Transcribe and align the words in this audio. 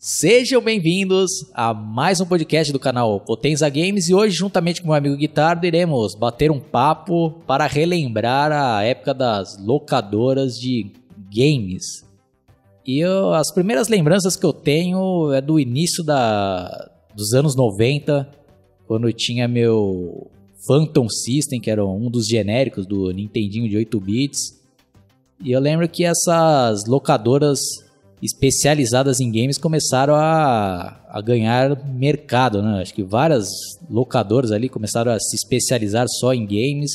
Sejam 0.00 0.62
bem-vindos 0.62 1.28
a 1.52 1.74
mais 1.74 2.20
um 2.20 2.24
podcast 2.24 2.72
do 2.72 2.78
canal 2.78 3.18
Potenza 3.18 3.68
Games 3.68 4.08
e 4.08 4.14
hoje, 4.14 4.36
juntamente 4.36 4.80
com 4.80 4.86
meu 4.86 4.96
amigo 4.96 5.16
Guitardo, 5.16 5.66
iremos 5.66 6.14
bater 6.14 6.52
um 6.52 6.60
papo 6.60 7.32
para 7.48 7.66
relembrar 7.66 8.52
a 8.52 8.84
época 8.84 9.12
das 9.12 9.58
locadoras 9.60 10.54
de 10.54 10.92
games. 11.34 12.06
E 12.86 13.00
eu, 13.00 13.32
as 13.34 13.52
primeiras 13.52 13.88
lembranças 13.88 14.36
que 14.36 14.46
eu 14.46 14.52
tenho 14.52 15.32
é 15.32 15.40
do 15.40 15.58
início 15.58 16.04
da, 16.04 16.88
dos 17.12 17.34
anos 17.34 17.56
90, 17.56 18.30
quando 18.86 19.08
eu 19.08 19.12
tinha 19.12 19.48
meu 19.48 20.30
Phantom 20.64 21.08
System, 21.08 21.60
que 21.60 21.72
era 21.72 21.84
um 21.84 22.08
dos 22.08 22.28
genéricos 22.28 22.86
do 22.86 23.10
Nintendinho 23.10 23.68
de 23.68 23.76
8 23.76 23.98
bits. 23.98 24.62
E 25.42 25.50
eu 25.50 25.58
lembro 25.58 25.88
que 25.88 26.04
essas 26.04 26.86
locadoras 26.86 27.87
especializadas 28.22 29.20
em 29.20 29.30
games 29.30 29.58
começaram 29.58 30.14
a, 30.14 31.00
a 31.08 31.20
ganhar 31.20 31.76
mercado, 31.86 32.62
né? 32.62 32.82
Acho 32.82 32.94
que 32.94 33.02
várias 33.02 33.48
locadoras 33.88 34.50
ali 34.50 34.68
começaram 34.68 35.12
a 35.12 35.20
se 35.20 35.36
especializar 35.36 36.06
só 36.08 36.34
em 36.34 36.44
games. 36.44 36.92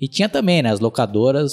E 0.00 0.08
tinha 0.08 0.28
também, 0.28 0.62
né, 0.62 0.70
as 0.70 0.80
locadoras 0.80 1.52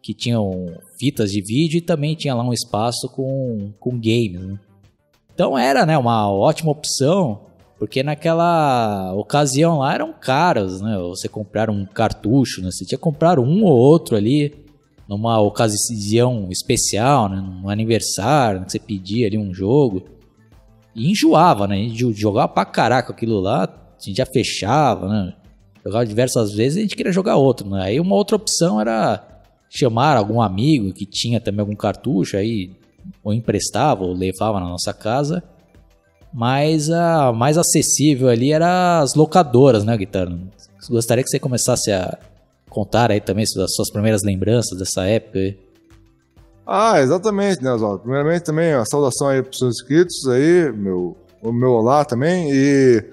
que 0.00 0.14
tinham 0.14 0.66
fitas 0.98 1.30
de 1.30 1.40
vídeo 1.40 1.78
e 1.78 1.80
também 1.80 2.14
tinha 2.14 2.34
lá 2.34 2.44
um 2.44 2.52
espaço 2.52 3.08
com, 3.08 3.72
com 3.78 3.90
games, 3.92 4.40
né? 4.40 4.58
Então 5.34 5.56
era, 5.56 5.86
né, 5.86 5.96
uma 5.96 6.30
ótima 6.30 6.70
opção, 6.70 7.46
porque 7.78 8.02
naquela 8.02 9.12
ocasião 9.14 9.78
lá 9.78 9.94
eram 9.94 10.12
caros, 10.12 10.80
né? 10.80 10.96
Você 10.98 11.28
comprar 11.28 11.70
um 11.70 11.84
cartucho, 11.84 12.62
né? 12.62 12.70
Você 12.70 12.84
tinha 12.84 12.98
que 12.98 13.02
comprar 13.02 13.38
um 13.38 13.64
ou 13.64 13.76
outro 13.76 14.16
ali 14.16 14.62
numa 15.08 15.40
ocasião 15.40 16.48
especial, 16.50 17.28
né? 17.28 17.36
num 17.36 17.68
aniversário, 17.68 18.64
que 18.64 18.72
você 18.72 18.78
pedia 18.78 19.26
ali 19.26 19.36
um 19.36 19.52
jogo. 19.52 20.04
E 20.94 21.10
enjoava, 21.10 21.66
né? 21.66 21.76
A 21.76 21.78
gente 21.78 22.12
jogava 22.12 22.48
pra 22.48 22.64
caraca 22.64 23.12
aquilo 23.12 23.40
lá, 23.40 23.64
a 23.64 24.04
gente 24.04 24.16
já 24.16 24.26
fechava, 24.26 25.08
né? 25.08 25.34
Jogava 25.84 26.06
diversas 26.06 26.52
vezes 26.52 26.76
e 26.76 26.78
a 26.80 26.82
gente 26.82 26.96
queria 26.96 27.12
jogar 27.12 27.36
outro, 27.36 27.68
né? 27.68 27.82
Aí 27.82 28.00
uma 28.00 28.14
outra 28.14 28.36
opção 28.36 28.80
era 28.80 29.26
chamar 29.68 30.16
algum 30.16 30.40
amigo 30.40 30.92
que 30.92 31.06
tinha 31.06 31.40
também 31.40 31.60
algum 31.60 31.74
cartucho, 31.74 32.36
aí 32.36 32.70
ou 33.24 33.32
emprestava 33.32 34.04
ou 34.04 34.12
levava 34.12 34.60
na 34.60 34.68
nossa 34.68 34.92
casa. 34.92 35.42
Mas 36.32 36.90
a 36.90 37.32
mais 37.32 37.58
acessível 37.58 38.28
ali 38.28 38.52
era 38.52 39.00
as 39.00 39.14
locadoras, 39.14 39.84
né, 39.84 39.96
Guitarra? 39.96 40.38
Gostaria 40.88 41.22
que 41.22 41.30
você 41.30 41.38
começasse 41.38 41.90
a 41.92 42.18
contar 42.72 43.10
aí 43.10 43.20
também 43.20 43.44
as 43.44 43.74
suas 43.74 43.90
primeiras 43.90 44.22
lembranças 44.22 44.78
dessa 44.78 45.04
época 45.04 45.38
aí. 45.38 45.58
Ah, 46.66 47.00
exatamente, 47.00 47.62
né, 47.62 47.72
Oswaldo? 47.72 48.00
Primeiramente 48.00 48.44
também 48.44 48.72
a 48.72 48.84
saudação 48.84 49.28
aí 49.28 49.42
para 49.42 49.50
os 49.50 49.58
seus 49.58 49.76
inscritos 49.76 50.26
aí, 50.28 50.72
meu, 50.72 51.16
o 51.42 51.52
meu 51.52 51.70
olá 51.70 52.04
também, 52.04 52.50
e 52.50 53.04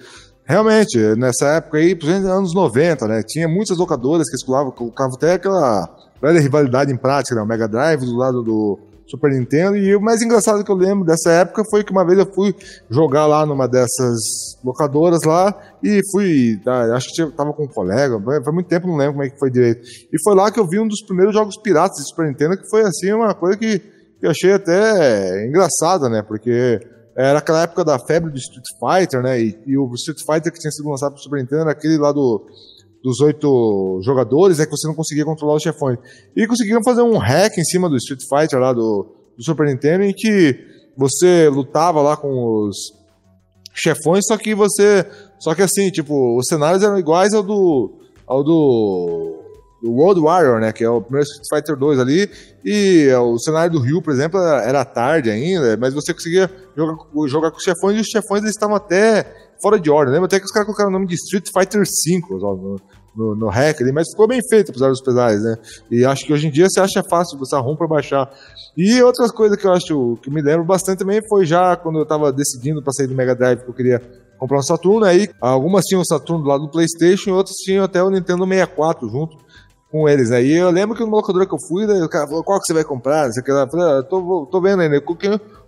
realmente, 0.45 0.97
nessa 1.17 1.57
época 1.57 1.77
aí, 1.77 1.97
exemplo, 2.01 2.31
anos 2.31 2.53
90, 2.53 3.07
né, 3.07 3.23
tinha 3.23 3.47
muitas 3.47 3.77
locadoras 3.77 4.29
que 4.29 4.45
colocavam, 4.45 4.71
colocavam 4.71 5.15
até 5.15 5.33
aquela 5.33 5.89
velha 6.21 6.39
rivalidade 6.39 6.93
em 6.93 6.97
prática, 6.97 7.35
né, 7.35 7.41
o 7.41 7.45
Mega 7.45 7.67
Drive 7.67 8.05
do 8.05 8.15
lado 8.15 8.43
do, 8.43 8.79
Super 9.09 9.31
Nintendo. 9.31 9.75
E 9.75 9.95
o 9.95 10.01
mais 10.01 10.21
engraçado 10.21 10.63
que 10.63 10.71
eu 10.71 10.75
lembro 10.75 11.05
dessa 11.05 11.31
época 11.31 11.63
foi 11.69 11.83
que 11.83 11.91
uma 11.91 12.05
vez 12.05 12.19
eu 12.19 12.31
fui 12.33 12.55
jogar 12.89 13.25
lá 13.25 13.45
numa 13.45 13.67
dessas 13.67 14.19
locadoras 14.63 15.23
lá 15.23 15.53
e 15.83 16.01
fui, 16.11 16.59
tá, 16.63 16.95
acho 16.95 17.07
que 17.13 17.25
tava 17.35 17.53
com 17.53 17.63
um 17.63 17.67
colega, 17.67 18.19
foi 18.43 18.53
muito 18.53 18.67
tempo, 18.67 18.87
não 18.87 18.97
lembro 18.97 19.13
como 19.13 19.23
é 19.23 19.29
que 19.29 19.39
foi 19.39 19.49
direito. 19.49 19.81
E 20.11 20.21
foi 20.23 20.35
lá 20.35 20.51
que 20.51 20.59
eu 20.59 20.67
vi 20.67 20.79
um 20.79 20.87
dos 20.87 21.01
primeiros 21.05 21.33
jogos 21.33 21.57
piratas 21.57 21.97
de 21.97 22.09
Super 22.09 22.27
Nintendo, 22.27 22.57
que 22.57 22.69
foi 22.69 22.81
assim 22.83 23.11
uma 23.11 23.33
coisa 23.33 23.57
que, 23.57 23.79
que 23.79 24.25
eu 24.25 24.29
achei 24.29 24.53
até 24.53 25.45
engraçada, 25.47 26.09
né? 26.09 26.21
Porque 26.21 26.79
era 27.15 27.39
aquela 27.39 27.63
época 27.63 27.83
da 27.83 27.99
febre 27.99 28.31
do 28.31 28.37
Street 28.37 28.65
Fighter, 28.79 29.21
né? 29.21 29.41
E, 29.41 29.59
e 29.65 29.77
o 29.77 29.91
Street 29.95 30.19
Fighter 30.19 30.53
que 30.53 30.59
tinha 30.59 30.71
sido 30.71 30.89
lançado 30.89 31.13
pro 31.13 31.21
Super 31.21 31.39
Nintendo 31.39 31.61
era 31.63 31.71
aquele 31.71 31.97
lá 31.97 32.11
do 32.11 32.45
dos 33.03 33.19
oito 33.21 33.99
jogadores 34.03 34.59
é 34.59 34.65
que 34.65 34.71
você 34.71 34.87
não 34.87 34.95
conseguia 34.95 35.25
controlar 35.25 35.55
os 35.55 35.63
chefões. 35.63 35.97
E 36.35 36.45
conseguiram 36.45 36.83
fazer 36.83 37.01
um 37.01 37.17
hack 37.17 37.57
em 37.57 37.63
cima 37.63 37.89
do 37.89 37.95
Street 37.95 38.21
Fighter 38.21 38.59
lá 38.59 38.73
do, 38.73 39.07
do 39.37 39.43
Super 39.43 39.67
Nintendo 39.67 40.03
em 40.03 40.13
que 40.13 40.59
você 40.97 41.47
lutava 41.47 42.01
lá 42.01 42.17
com 42.17 42.67
os 42.67 42.93
chefões, 43.73 44.25
só 44.27 44.37
que 44.37 44.53
você. 44.53 45.05
Só 45.39 45.55
que 45.55 45.61
assim, 45.61 45.89
tipo, 45.89 46.37
os 46.37 46.45
cenários 46.47 46.83
eram 46.83 46.99
iguais 46.99 47.33
ao 47.33 47.41
do. 47.41 47.99
ao 48.27 48.43
do. 48.43 49.41
do 49.81 49.91
World 49.91 50.19
Warrior, 50.19 50.59
né? 50.59 50.73
Que 50.73 50.83
é 50.83 50.89
o 50.89 51.01
primeiro 51.01 51.25
Street 51.25 51.47
Fighter 51.49 51.77
2 51.77 51.99
ali. 51.99 52.29
E 52.65 53.09
o 53.13 53.39
cenário 53.39 53.71
do 53.71 53.79
Rio, 53.79 54.01
por 54.01 54.11
exemplo, 54.11 54.39
era 54.41 54.83
tarde 54.83 55.29
ainda, 55.29 55.77
mas 55.77 55.93
você 55.93 56.13
conseguia 56.13 56.51
jogar, 56.75 56.97
jogar 57.27 57.51
com 57.51 57.57
os 57.57 57.63
chefões 57.63 57.97
e 57.97 58.01
os 58.01 58.07
chefões 58.07 58.41
eles 58.41 58.55
estavam 58.55 58.75
até 58.75 59.48
fora 59.61 59.79
de 59.79 59.89
ordem. 59.89 60.13
Lembra 60.13 60.27
até 60.27 60.39
que 60.39 60.45
os 60.45 60.51
caras 60.51 60.65
colocaram 60.65 60.89
o 60.89 60.93
nome 60.93 61.07
de 61.07 61.15
Street 61.15 61.47
Fighter 61.53 61.81
V 61.81 62.21
no, 62.29 62.81
no, 63.15 63.35
no 63.35 63.47
hack 63.47 63.81
ali, 63.81 63.91
mas 63.91 64.09
ficou 64.09 64.27
bem 64.27 64.39
feito, 64.49 64.71
apesar 64.71 64.89
dos 64.89 65.01
pesares, 65.01 65.43
né? 65.43 65.57
E 65.91 66.05
acho 66.05 66.25
que 66.25 66.33
hoje 66.33 66.47
em 66.47 66.51
dia 66.51 66.67
você 66.69 66.79
acha 66.79 67.03
fácil 67.09 67.37
você 67.37 67.55
arruma 67.55 67.77
para 67.77 67.87
baixar. 67.87 68.31
E 68.77 69.01
outras 69.01 69.31
coisas 69.31 69.57
que 69.57 69.65
eu 69.65 69.73
acho 69.73 70.17
que 70.21 70.29
me 70.29 70.41
lembro 70.41 70.65
bastante 70.65 70.99
também 70.99 71.21
foi 71.27 71.45
já 71.45 71.75
quando 71.75 71.99
eu 71.99 72.05
tava 72.05 72.31
decidindo 72.31 72.81
para 72.81 72.93
sair 72.93 73.07
do 73.07 73.15
Mega 73.15 73.35
Drive 73.35 73.61
que 73.61 73.69
eu 73.69 73.73
queria 73.73 74.01
comprar 74.37 74.59
um 74.59 74.63
Saturno, 74.63 75.05
aí 75.05 75.29
algumas 75.41 75.83
tinham 75.85 76.01
o 76.01 76.05
Saturno 76.05 76.43
do 76.43 76.49
lado 76.49 76.63
do 76.63 76.71
PlayStation 76.71 77.31
e 77.31 77.33
outras 77.33 77.57
tinham 77.57 77.83
até 77.83 78.01
o 78.01 78.09
Nintendo 78.09 78.45
64 78.45 79.09
junto 79.09 79.37
com 79.91 80.07
eles, 80.07 80.29
né? 80.29 80.41
E 80.41 80.53
eu 80.53 80.69
lembro 80.69 80.95
que 80.95 81.03
numa 81.03 81.17
locadora 81.17 81.45
que 81.45 81.53
eu 81.53 81.59
fui, 81.67 81.85
né, 81.85 82.01
o 82.03 82.07
cara 82.09 82.27
falou, 82.27 82.43
qual 82.43 82.59
que 82.59 82.67
você 82.67 82.73
vai 82.73 82.83
comprar? 82.83 83.27
Você 83.27 83.41
quer? 83.41 83.51
Eu 83.51 83.69
falei, 83.69 83.99
ah, 83.99 84.03
tô, 84.03 84.47
tô 84.49 84.61
vendo 84.61 84.81
ainda, 84.81 84.95
eu 84.95 85.01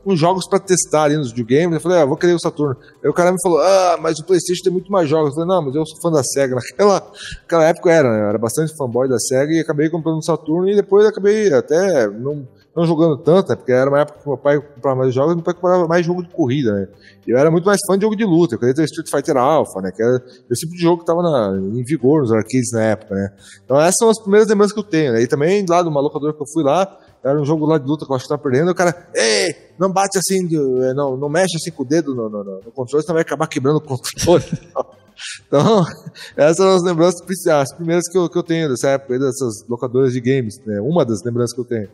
uns 0.06 0.20
jogos 0.20 0.48
para 0.48 0.60
testar 0.60 1.04
ali 1.04 1.18
nos 1.18 1.32
videogames. 1.32 1.76
Eu 1.76 1.82
falei, 1.82 2.00
ah, 2.00 2.06
vou 2.06 2.18
querer 2.18 2.34
o 2.34 2.40
Saturno. 2.40 2.76
Aí 3.04 3.10
o 3.10 3.14
cara 3.14 3.32
me 3.32 3.38
falou, 3.42 3.60
ah, 3.60 3.98
mas 4.02 4.20
o 4.20 4.26
PlayStation 4.26 4.64
tem 4.64 4.74
muito 4.74 4.92
mais 4.92 5.08
jogos. 5.08 5.30
Eu 5.30 5.36
falei, 5.36 5.50
não, 5.50 5.62
mas 5.66 5.76
eu 5.76 5.86
sou 5.86 6.02
fã 6.02 6.12
da 6.12 6.24
SEGA. 6.24 6.56
Naquela, 6.72 7.12
naquela 7.42 7.66
época 7.66 7.92
era, 7.92 8.12
né? 8.12 8.22
Eu 8.22 8.30
era 8.30 8.38
bastante 8.38 8.76
fanboy 8.76 9.08
da 9.08 9.20
SEGA 9.20 9.54
e 9.54 9.60
acabei 9.60 9.90
comprando 9.90 10.18
o 10.18 10.24
Saturno 10.24 10.70
e 10.70 10.76
depois 10.76 11.06
acabei 11.06 11.54
até 11.54 12.08
não, 12.08 12.48
não 12.76 12.86
jogando 12.86 13.18
tanto, 13.18 13.50
né? 13.50 13.56
Porque 13.56 13.72
era 13.72 13.90
uma 13.90 14.00
época 14.00 14.20
que 14.20 14.28
meu 14.28 14.38
pai 14.38 14.60
comprava 14.60 15.00
mais 15.00 15.14
jogos 15.14 15.34
e 15.34 15.36
meu 15.36 15.44
pai 15.44 15.54
comprava 15.54 15.88
mais 15.88 16.06
jogo 16.06 16.24
de 16.24 16.30
corrida, 16.30 16.74
né? 16.74 16.88
Eu 17.28 17.38
era 17.38 17.52
muito 17.52 17.66
mais 17.66 17.80
fã 17.86 17.98
de 17.98 18.04
jogo 18.04 18.16
de 18.16 18.26
luta. 18.26 18.56
Eu 18.56 18.60
queria 18.60 18.74
ter 18.74 18.84
Street 18.86 19.10
Fighter 19.10 19.38
Alpha, 19.38 19.82
né? 19.82 19.92
Que 19.92 20.02
era 20.02 20.24
esse 20.50 20.62
tipo 20.62 20.74
de 20.74 20.82
jogo 20.82 21.00
que 21.00 21.06
tava 21.06 21.22
na, 21.22 21.58
em 21.58 21.84
vigor 21.84 22.22
nos 22.22 22.32
arcades 22.32 22.72
na 22.72 22.84
época, 22.84 23.14
né? 23.14 23.30
Então 23.64 23.80
essas 23.80 23.98
são 23.98 24.10
as 24.10 24.20
primeiras 24.20 24.48
lembranças 24.48 24.74
que 24.74 24.80
eu 24.80 24.84
tenho, 24.84 25.14
né? 25.14 25.22
E 25.22 25.28
também 25.28 25.66
lá 25.68 25.82
do 25.82 25.90
locadora 25.90 26.34
que 26.34 26.42
eu 26.42 26.48
fui 26.48 26.64
lá, 26.64 26.98
era 27.24 27.40
um 27.40 27.46
jogo 27.46 27.66
lá 27.66 27.78
de 27.78 27.86
luta 27.86 28.06
que 28.06 28.12
eu 28.12 28.16
acho 28.16 28.26
que 28.26 28.30
tá 28.30 28.38
perdendo, 28.38 28.72
o 28.72 28.76
cara, 28.76 29.08
ei, 29.16 29.56
não 29.78 29.92
bate 29.92 30.18
assim, 30.18 30.46
eh, 30.46 30.94
não, 30.94 31.16
não 31.16 31.30
mexe 31.30 31.56
assim 31.56 31.72
com 31.72 31.84
o 31.84 31.86
dedo 31.86 32.16
no, 32.16 32.30
no, 32.30 32.44
no 32.44 32.72
controle, 32.72 33.04
senão 33.04 33.14
vai 33.14 33.22
acabar 33.22 33.48
quebrando 33.48 33.78
o 33.78 33.82
controle. 33.82 34.44
Então, 35.48 35.86
essas 36.36 36.58
são 36.58 36.76
as 36.76 36.84
lembranças, 36.84 37.22
as 37.48 37.76
primeiras 37.76 38.08
que 38.10 38.18
eu, 38.18 38.28
que 38.28 38.38
eu 38.38 38.42
tenho 38.42 38.70
dessa 38.70 38.90
época, 38.90 39.20
dessas 39.20 39.68
locadoras 39.68 40.14
de 40.14 40.20
games, 40.20 40.60
né? 40.66 40.80
Uma 40.82 41.06
das 41.06 41.24
lembranças 41.24 41.54
que 41.54 41.62
eu 41.62 41.66
tenho. 41.66 41.90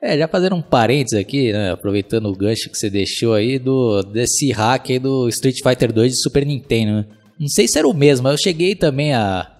É, 0.00 0.18
já 0.18 0.26
fazendo 0.26 0.56
um 0.56 0.62
parênteses 0.62 1.18
aqui, 1.18 1.52
né, 1.52 1.70
aproveitando 1.70 2.26
o 2.26 2.36
gancho 2.36 2.68
que 2.68 2.76
você 2.76 2.90
deixou 2.90 3.34
aí 3.34 3.56
do 3.56 4.02
desse 4.02 4.50
hack 4.50 4.90
aí 4.90 4.98
do 4.98 5.28
Street 5.28 5.56
Fighter 5.62 5.92
2 5.92 6.12
de 6.12 6.22
Super 6.22 6.44
Nintendo, 6.44 6.92
né? 6.92 7.06
Não 7.38 7.48
sei 7.48 7.68
se 7.68 7.78
era 7.78 7.86
o 7.86 7.94
mesmo, 7.94 8.24
mas 8.24 8.32
eu 8.32 8.42
cheguei 8.42 8.74
também 8.74 9.14
a, 9.14 9.51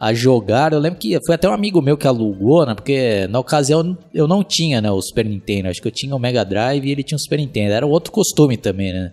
a 0.00 0.14
jogar. 0.14 0.72
Eu 0.72 0.78
lembro 0.78 0.98
que 0.98 1.18
foi 1.26 1.34
até 1.34 1.46
um 1.46 1.52
amigo 1.52 1.82
meu 1.82 1.94
que 1.94 2.06
alugou, 2.06 2.64
né? 2.64 2.74
Porque 2.74 3.26
na 3.28 3.38
ocasião 3.38 3.96
eu 4.14 4.26
não 4.26 4.42
tinha, 4.42 4.80
né, 4.80 4.90
o 4.90 5.02
Super 5.02 5.26
Nintendo. 5.26 5.68
Acho 5.68 5.82
que 5.82 5.88
eu 5.88 5.92
tinha 5.92 6.16
o 6.16 6.18
Mega 6.18 6.42
Drive 6.42 6.86
e 6.86 6.90
ele 6.90 7.02
tinha 7.02 7.16
o 7.16 7.20
Super 7.20 7.38
Nintendo. 7.38 7.74
Era 7.74 7.86
outro 7.86 8.10
costume 8.10 8.56
também, 8.56 8.94
né? 8.94 9.12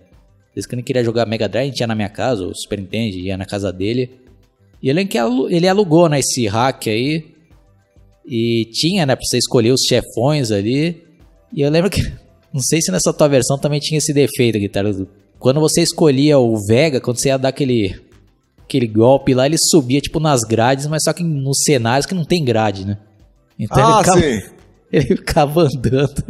Desde 0.54 0.66
que 0.66 0.74
eu 0.74 0.78
não 0.78 0.82
queria 0.82 1.04
jogar 1.04 1.26
Mega 1.26 1.46
Drive, 1.46 1.66
a 1.66 1.68
gente 1.68 1.80
ia 1.80 1.86
na 1.86 1.94
minha 1.94 2.08
casa, 2.08 2.46
o 2.46 2.54
Super 2.54 2.80
Nintendo 2.80 3.16
ia 3.16 3.36
na 3.36 3.44
casa 3.44 3.70
dele. 3.70 4.10
E 4.82 4.88
eu 4.88 4.94
lembro 4.94 5.10
que 5.10 5.18
ele 5.54 5.68
alugou, 5.68 6.08
né, 6.08 6.20
esse 6.20 6.46
hack 6.46 6.88
aí. 6.88 7.26
E 8.26 8.64
tinha, 8.72 9.04
né, 9.04 9.14
pra 9.14 9.24
você 9.24 9.36
escolher 9.36 9.72
os 9.72 9.82
chefões 9.82 10.50
ali. 10.50 11.02
E 11.52 11.60
eu 11.60 11.70
lembro 11.70 11.90
que. 11.90 12.00
Não 12.50 12.62
sei 12.62 12.80
se 12.80 12.90
nessa 12.90 13.12
tua 13.12 13.28
versão 13.28 13.58
também 13.58 13.78
tinha 13.78 13.98
esse 13.98 14.10
defeito, 14.10 14.58
guitarra. 14.58 14.90
Quando 15.38 15.60
você 15.60 15.82
escolhia 15.82 16.38
o 16.38 16.56
Vega, 16.56 16.98
quando 16.98 17.18
você 17.18 17.28
ia 17.28 17.36
dar 17.36 17.50
aquele. 17.50 17.94
Aquele 18.68 18.86
golpe 18.86 19.32
lá, 19.32 19.46
ele 19.46 19.56
subia 19.56 19.98
tipo 19.98 20.20
nas 20.20 20.42
grades, 20.42 20.86
mas 20.86 21.02
só 21.02 21.14
que 21.14 21.24
nos 21.24 21.62
cenários 21.64 22.04
que 22.04 22.14
não 22.14 22.22
tem 22.22 22.44
grade, 22.44 22.86
né? 22.86 22.98
Então 23.58 23.82
ah, 23.82 24.02
ele 24.02 24.04
ficava, 24.04 24.20
sim. 24.20 24.50
ele 24.92 25.06
ficava 25.16 25.62
andando 25.62 26.24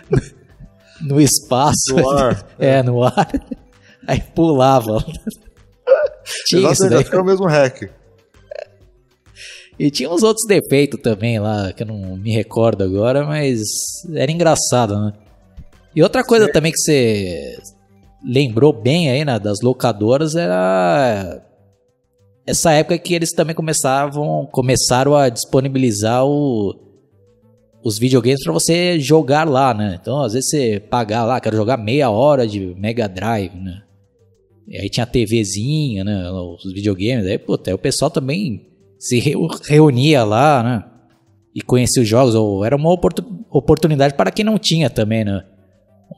no, 1.02 1.20
espaço. 1.20 1.94
No 1.94 2.08
ar. 2.08 2.46
É, 2.58 2.82
no 2.82 3.04
ar. 3.04 3.30
Aí 4.06 4.22
pulava. 4.34 5.04
Tinha 6.46 6.70
Exatamente, 6.70 7.14
é 7.14 7.18
o 7.18 7.24
mesmo 7.24 7.46
hack. 7.46 7.90
E 9.78 9.90
tinha 9.90 10.10
uns 10.10 10.22
outros 10.22 10.46
defeitos 10.46 10.98
também 11.02 11.38
lá, 11.38 11.70
que 11.70 11.82
eu 11.82 11.86
não 11.86 12.16
me 12.16 12.32
recordo 12.32 12.82
agora, 12.82 13.26
mas 13.26 13.60
era 14.14 14.32
engraçado, 14.32 14.98
né? 14.98 15.12
E 15.94 16.02
outra 16.02 16.24
coisa 16.24 16.46
Sim. 16.46 16.52
também 16.52 16.72
que 16.72 16.78
você 16.78 17.58
lembrou 18.24 18.72
bem 18.72 19.10
aí, 19.10 19.24
né, 19.24 19.38
das 19.38 19.60
locadoras 19.60 20.34
era 20.34 21.42
essa 22.46 22.72
época 22.72 22.98
que 22.98 23.14
eles 23.14 23.32
também 23.32 23.54
começavam, 23.54 24.46
começaram 24.52 25.16
a 25.16 25.28
disponibilizar 25.28 26.24
o, 26.24 26.74
os 27.82 27.98
videogames 27.98 28.42
para 28.42 28.52
você 28.52 29.00
jogar 29.00 29.48
lá, 29.48 29.74
né? 29.74 29.98
Então, 30.00 30.22
às 30.22 30.32
vezes 30.32 30.50
você 30.50 30.80
pagar 30.80 31.24
lá, 31.24 31.40
quero 31.40 31.56
jogar 31.56 31.76
meia 31.76 32.08
hora 32.08 32.46
de 32.46 32.74
Mega 32.78 33.08
Drive, 33.08 33.54
né? 33.56 33.82
E 34.68 34.76
aí 34.76 34.88
tinha 34.88 35.06
TVzinha, 35.06 36.04
né? 36.04 36.30
Os 36.30 36.72
videogames. 36.72 37.26
Aí, 37.26 37.38
puta, 37.38 37.70
aí 37.70 37.74
o 37.74 37.78
pessoal 37.78 38.10
também 38.10 38.66
se 38.98 39.20
reunia 39.68 40.24
lá, 40.24 40.62
né? 40.62 40.84
E 41.54 41.60
conhecia 41.62 42.02
os 42.02 42.08
jogos. 42.08 42.34
Ou 42.34 42.64
era 42.64 42.76
uma 42.76 42.92
oportunidade 43.50 44.14
para 44.14 44.30
quem 44.30 44.44
não 44.44 44.58
tinha 44.58 44.90
também, 44.90 45.24
né? 45.24 45.44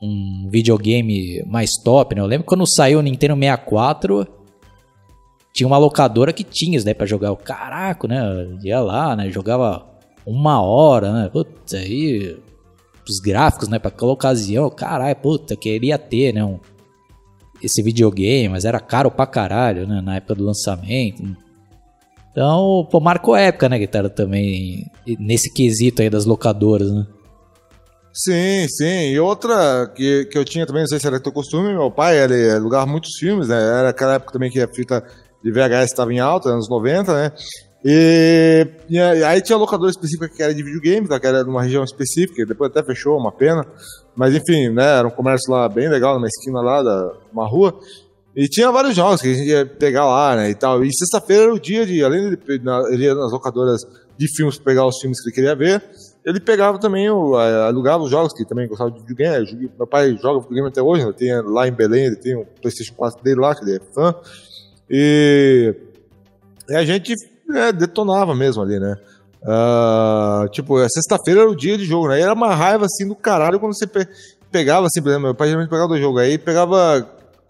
Um 0.01 0.47
videogame 0.49 1.43
mais 1.45 1.71
top, 1.83 2.15
né? 2.15 2.21
Eu 2.21 2.25
lembro 2.25 2.45
quando 2.45 2.65
saiu 2.65 2.99
o 2.99 3.01
Nintendo 3.01 3.35
64, 3.35 4.27
tinha 5.53 5.67
uma 5.67 5.77
locadora 5.77 6.31
que 6.31 6.43
tinha 6.43 6.77
isso 6.77 6.85
daí 6.85 6.93
pra 6.93 7.05
jogar. 7.05 7.31
O 7.31 7.37
caraca, 7.37 8.07
né? 8.07 8.57
Ia 8.63 8.79
lá, 8.79 9.15
né? 9.15 9.29
Jogava 9.29 9.85
uma 10.25 10.61
hora, 10.61 11.11
né? 11.11 11.29
Puta, 11.29 11.77
aí. 11.77 12.37
Os 13.07 13.19
gráficos, 13.19 13.67
né? 13.67 13.79
Pra 13.79 13.89
aquela 13.89 14.11
ocasião, 14.11 14.69
caralho, 14.69 15.15
puta, 15.15 15.55
queria 15.55 15.97
ter, 15.97 16.33
né? 16.33 16.45
Um, 16.45 16.59
esse 17.61 17.81
videogame, 17.81 18.49
mas 18.49 18.65
era 18.65 18.79
caro 18.79 19.11
pra 19.11 19.25
caralho, 19.25 19.87
né? 19.87 19.99
Na 19.99 20.15
época 20.17 20.35
do 20.35 20.45
lançamento. 20.45 21.23
Então, 22.31 22.87
pô, 22.89 22.99
marcou 22.99 23.35
época, 23.35 23.67
né, 23.67 23.79
guitarra 23.79 24.09
também, 24.09 24.89
nesse 25.19 25.51
quesito 25.51 26.01
aí 26.01 26.09
das 26.09 26.25
locadoras, 26.25 26.91
né? 26.91 27.05
Sim, 28.13 28.67
sim. 28.67 29.11
E 29.11 29.19
outra 29.19 29.87
que, 29.95 30.25
que 30.25 30.37
eu 30.37 30.43
tinha 30.43 30.65
também, 30.65 30.81
não 30.81 30.87
sei 30.87 30.99
se 30.99 31.07
era 31.07 31.19
teu 31.19 31.31
costume, 31.31 31.73
meu 31.73 31.91
pai, 31.91 32.17
ele 32.17 32.51
alugava 32.51 32.85
muitos 32.85 33.11
filmes, 33.17 33.47
né? 33.47 33.61
Era 33.61 33.89
aquela 33.89 34.15
época 34.15 34.33
também 34.33 34.49
que 34.49 34.59
a 34.59 34.67
fita 34.67 35.03
de 35.43 35.51
VHS 35.51 35.91
estava 35.91 36.11
em 36.11 36.19
alta, 36.19 36.49
anos 36.49 36.69
90, 36.69 37.13
né? 37.13 37.31
E, 37.83 38.67
e, 38.89 38.99
aí 38.99 39.41
tinha 39.41 39.57
locadora 39.57 39.89
específica 39.89 40.27
que 40.27 40.43
era 40.43 40.53
de 40.53 40.61
videogame, 40.61 41.07
que 41.07 41.27
era 41.27 41.43
de 41.43 41.49
uma 41.49 41.63
região 41.63 41.83
específica, 41.83 42.45
depois 42.45 42.71
até 42.71 42.83
fechou, 42.83 43.17
uma 43.17 43.31
pena. 43.31 43.65
Mas 44.15 44.35
enfim, 44.35 44.69
né, 44.69 44.97
era 44.97 45.07
um 45.07 45.11
comércio 45.11 45.51
lá 45.51 45.69
bem 45.69 45.87
legal, 45.87 46.15
numa 46.15 46.27
esquina 46.27 46.61
lá 46.61 46.83
da 46.83 47.13
uma 47.31 47.47
rua. 47.47 47.79
E 48.35 48.47
tinha 48.47 48.71
vários 48.71 48.95
jogos 48.95 49.21
que 49.21 49.29
a 49.29 49.33
gente 49.33 49.47
ia 49.47 49.65
pegar 49.65 50.05
lá, 50.05 50.35
né, 50.35 50.49
e 50.49 50.55
tal. 50.55 50.83
E 50.83 50.89
sexta-feira 50.93 51.43
era 51.43 51.53
o 51.53 51.59
dia 51.59 51.85
de, 51.85 52.03
além 52.03 52.31
de 52.31 52.39
ele 52.91 53.03
ia 53.05 53.15
nas 53.15 53.31
locadoras 53.31 53.81
de 54.17 54.27
filmes 54.35 54.59
pegar 54.59 54.85
os 54.85 54.99
filmes 54.99 55.21
que 55.21 55.29
ele 55.29 55.35
queria 55.35 55.55
ver, 55.55 55.81
ele 56.29 56.39
pegava 56.39 56.77
também, 56.77 57.09
o, 57.09 57.35
alugava 57.35 58.03
os 58.03 58.11
jogos, 58.11 58.33
que 58.33 58.45
também 58.45 58.67
gostava 58.67 58.91
de 58.91 58.99
videogame. 58.99 59.71
Meu 59.75 59.87
pai 59.87 60.15
joga 60.15 60.41
videogame 60.41 60.67
até 60.67 60.79
hoje, 60.79 61.03
ele 61.03 61.13
tem 61.13 61.41
lá 61.41 61.67
em 61.67 61.71
Belém, 61.71 62.05
ele 62.05 62.15
tem 62.15 62.37
um 62.37 62.45
PlayStation 62.61 62.93
4 62.93 63.23
dele 63.23 63.39
lá, 63.39 63.55
que 63.55 63.63
ele 63.63 63.77
é 63.77 63.79
fã. 63.91 64.13
E, 64.87 65.75
e 66.69 66.75
a 66.75 66.85
gente 66.85 67.15
é, 67.51 67.71
detonava 67.71 68.35
mesmo 68.35 68.61
ali, 68.61 68.79
né? 68.79 68.95
Uh, 69.41 70.47
tipo, 70.49 70.77
sexta-feira 70.87 71.41
era 71.41 71.49
o 71.49 71.55
dia 71.55 71.77
de 71.79 71.85
jogo, 71.85 72.09
né? 72.09 72.19
E 72.19 72.21
era 72.21 72.33
uma 72.33 72.53
raiva 72.53 72.85
assim 72.85 73.07
do 73.07 73.15
caralho 73.15 73.59
quando 73.59 73.75
você 73.75 73.87
pe 73.87 74.07
pegava, 74.51 74.85
assim, 74.85 75.01
por 75.01 75.09
exemplo, 75.09 75.27
meu 75.27 75.35
pai 75.35 75.47
geralmente 75.47 75.69
pegava 75.69 75.87
dois 75.87 76.01
jogos, 76.01 76.21
aí 76.21 76.37
pegava. 76.37 77.09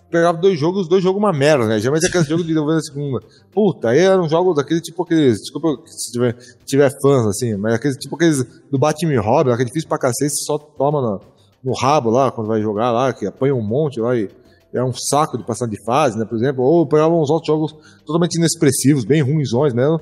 Pegava 0.10 0.38
dois 0.38 0.60
jogos, 0.60 0.82
os 0.82 0.88
dois 0.88 1.04
jogos 1.04 1.20
uma 1.20 1.32
merda, 1.32 1.66
né? 1.68 1.80
Geralmente 1.80 2.06
é 2.06 2.10
aquele 2.10 2.24
jogo 2.24 2.42
de 2.42 2.48
desenvolver 2.50 2.76
na 2.76 2.82
segunda. 2.82 3.20
Puta, 3.52 3.90
aí 3.90 4.00
era 4.00 4.22
um 4.22 4.28
jogo 4.28 4.54
daquele 4.54 4.82
tipo 4.82 5.04
aqueles. 5.04 5.40
Desculpa 5.40 5.82
se 5.86 6.12
tiver, 6.12 6.36
tiver 6.66 6.92
fãs, 7.02 7.28
assim, 7.28 7.56
mas 7.56 7.74
aqueles 7.74 7.98
tipo 7.98 8.16
aqueles 8.16 8.44
do 8.72 8.80
Batman 8.80 9.22
Robin, 9.22 9.52
aquele 9.52 9.68
difícil 9.68 9.90
pra 9.90 9.98
cacete, 9.98 10.32
você 10.32 10.46
só 10.46 10.58
toma 10.58 11.02
no, 11.02 11.22
no 11.64 11.74
rabo 11.74 12.10
lá, 12.10 12.32
quando 12.32 12.48
vai 12.48 12.62
jogar 12.62 12.92
lá, 12.92 13.14
que 13.14 13.26
apanha 13.26 13.54
um 13.54 13.62
monte 13.62 14.00
lá 14.00 14.16
e 14.16 14.30
é 14.74 14.84
um 14.84 14.94
saco 14.94 15.38
de 15.38 15.44
passar 15.44 15.68
de 15.68 15.84
fase, 15.84 16.18
né? 16.18 16.26
Por 16.26 16.38
exemplo, 16.38 16.64
ou 16.64 16.86
pegava 16.86 17.14
uns 17.14 17.30
outros 17.30 17.48
jogos 17.48 17.76
totalmente 18.06 18.36
inexpressivos, 18.36 19.06
bem 19.06 19.22
ruimzões 19.22 19.74
mesmo 19.74 20.00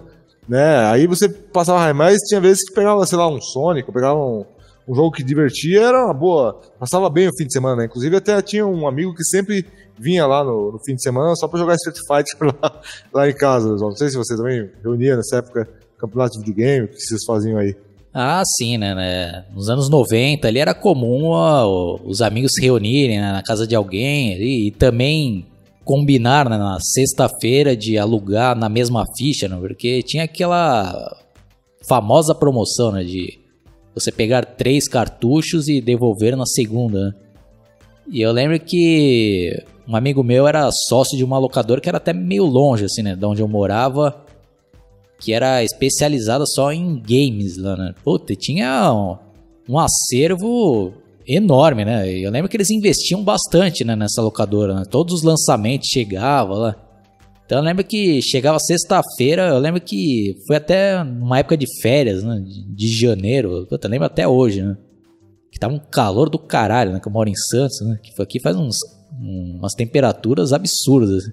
né? 0.48 0.86
Aí 0.86 1.06
você 1.07 1.27
passava 1.27 1.80
raiva, 1.80 1.98
mas 1.98 2.18
tinha 2.27 2.39
vezes 2.39 2.63
que 2.68 2.74
pegava, 2.74 3.06
sei 3.06 3.18
lá, 3.18 3.27
um 3.27 3.42
Sonic, 3.42 3.92
pegava 3.92 4.18
um, 4.18 4.45
um 4.88 4.95
jogo 4.95 5.12
que 5.12 5.24
divertia, 5.24 5.81
era 5.81 6.06
uma 6.06 6.13
boa, 6.13 6.62
passava 6.80 7.09
bem 7.09 7.27
o 7.27 7.36
fim 7.38 7.45
de 7.45 7.54
semana, 7.54 7.75
né? 7.77 7.86
Inclusive 7.86 8.15
até 8.15 8.42
tinha 8.42 8.65
um 8.65 8.88
amigo 8.88 9.13
que 9.13 9.24
sempre 9.25 9.65
vinha 9.97 10.25
lá 10.25 10.44
no, 10.44 10.71
no 10.71 10.79
fim 10.83 10.95
de 10.95 11.01
semana 11.01 11.35
só 11.35 11.47
pra 11.47 11.59
jogar 11.59 11.75
Street 11.75 11.97
Fighter 11.97 12.55
lá, 12.61 12.81
lá 13.13 13.29
em 13.29 13.35
casa. 13.35 13.75
Não 13.75 13.95
sei 13.95 14.09
se 14.09 14.17
você 14.17 14.35
também 14.35 14.69
reunia 14.83 15.15
nessa 15.15 15.38
época 15.38 15.67
campeonato 15.97 16.33
de 16.33 16.39
videogame, 16.39 16.85
o 16.85 16.88
que 16.89 16.99
vocês 16.99 17.23
faziam 17.25 17.57
aí. 17.57 17.75
Ah, 18.13 18.41
sim, 18.57 18.77
né, 18.77 18.95
né? 18.95 19.45
Nos 19.53 19.69
anos 19.69 19.89
90 19.89 20.47
ali 20.47 20.59
era 20.59 20.73
comum 20.73 21.25
ó, 21.25 21.99
os 22.03 22.21
amigos 22.21 22.53
se 22.53 22.61
reunirem 22.61 23.19
né, 23.19 23.31
na 23.31 23.44
casa 23.44 23.67
de 23.67 23.75
alguém 23.75 24.33
e, 24.41 24.67
e 24.67 24.71
também 24.71 25.45
combinar 25.83 26.49
né, 26.49 26.57
na 26.57 26.79
sexta-feira 26.79 27.77
de 27.77 27.97
alugar 27.97 28.57
na 28.57 28.69
mesma 28.69 29.05
ficha, 29.17 29.47
né, 29.47 29.55
porque 29.59 30.01
tinha 30.01 30.23
aquela 30.23 31.15
famosa 31.88 32.33
promoção 32.33 32.91
né, 32.91 33.03
de 33.03 33.39
você 33.94 34.11
pegar 34.11 34.45
três 34.45 34.88
cartuchos 34.88 35.67
e 35.67 35.79
devolver 35.79 36.35
na 36.35 36.45
segunda. 36.45 37.07
Né? 37.07 37.13
E 38.09 38.21
eu 38.21 38.31
lembro 38.31 38.59
que 38.59 39.63
um 39.88 39.95
amigo 39.95 40.24
meu 40.24 40.48
era 40.48 40.69
sócio 40.72 41.18
de 41.18 41.24
uma 41.24 41.38
locadora 41.38 41.80
que 41.80 41.88
era 41.88 41.98
até 41.98 42.13
meio 42.13 42.45
longe, 42.45 42.86
assim, 42.86 43.01
né, 43.01 43.16
de 43.16 43.25
onde 43.25 43.42
eu 43.42 43.48
morava, 43.48 44.25
que 45.19 45.34
era 45.34 45.63
especializada 45.63 46.45
só 46.45 46.72
em 46.72 47.01
games 47.01 47.57
lá, 47.57 47.75
né? 47.75 47.95
Puta, 48.04 48.36
tinha 48.36 48.94
um, 48.94 49.18
um 49.68 49.80
acervo 49.80 50.94
enorme, 51.28 51.84
né? 51.84 52.10
Eu 52.10 52.31
lembro 52.31 52.50
que 52.50 52.56
eles 52.56 52.69
investiam 52.69 53.24
bastante 53.24 53.84
né, 53.84 53.95
nessa 53.95 54.22
locadora. 54.22 54.75
Né? 54.75 54.84
Todos 54.89 55.16
os 55.16 55.24
lançamentos 55.24 55.90
chegavam 55.90 56.57
lá. 56.57 56.75
Então 57.45 57.60
eu 57.60 57.63
lembro 57.63 57.83
que 57.83 58.22
chegava 58.22 58.60
sexta-feira, 58.60 59.48
eu 59.48 59.57
lembro 59.57 59.80
que 59.80 60.36
foi 60.45 60.57
até 60.57 61.01
uma 61.01 61.40
época 61.40 61.57
de 61.57 61.66
férias, 61.81 62.22
né? 62.22 62.44
De, 62.45 62.88
janeiro. 62.88 63.68
Eu 63.72 63.90
lembro 63.90 64.06
até 64.06 64.28
hoje, 64.28 64.62
né? 64.62 64.78
Que 65.51 65.57
tava 65.57 65.74
um 65.74 65.80
calor 65.80 66.30
do 66.30 66.38
caralho, 66.38 66.92
né? 66.92 67.00
Que 67.00 67.07
eu 67.07 67.12
moro 67.12 67.30
em 67.30 67.36
Santos, 67.36 67.80
né? 67.81 67.98
Que 68.04 68.22
aqui 68.22 68.40
faz 68.40 68.56
uns, 68.57 68.78
umas 69.19 69.74
temperaturas 69.74 70.54
absurdas. 70.54 71.24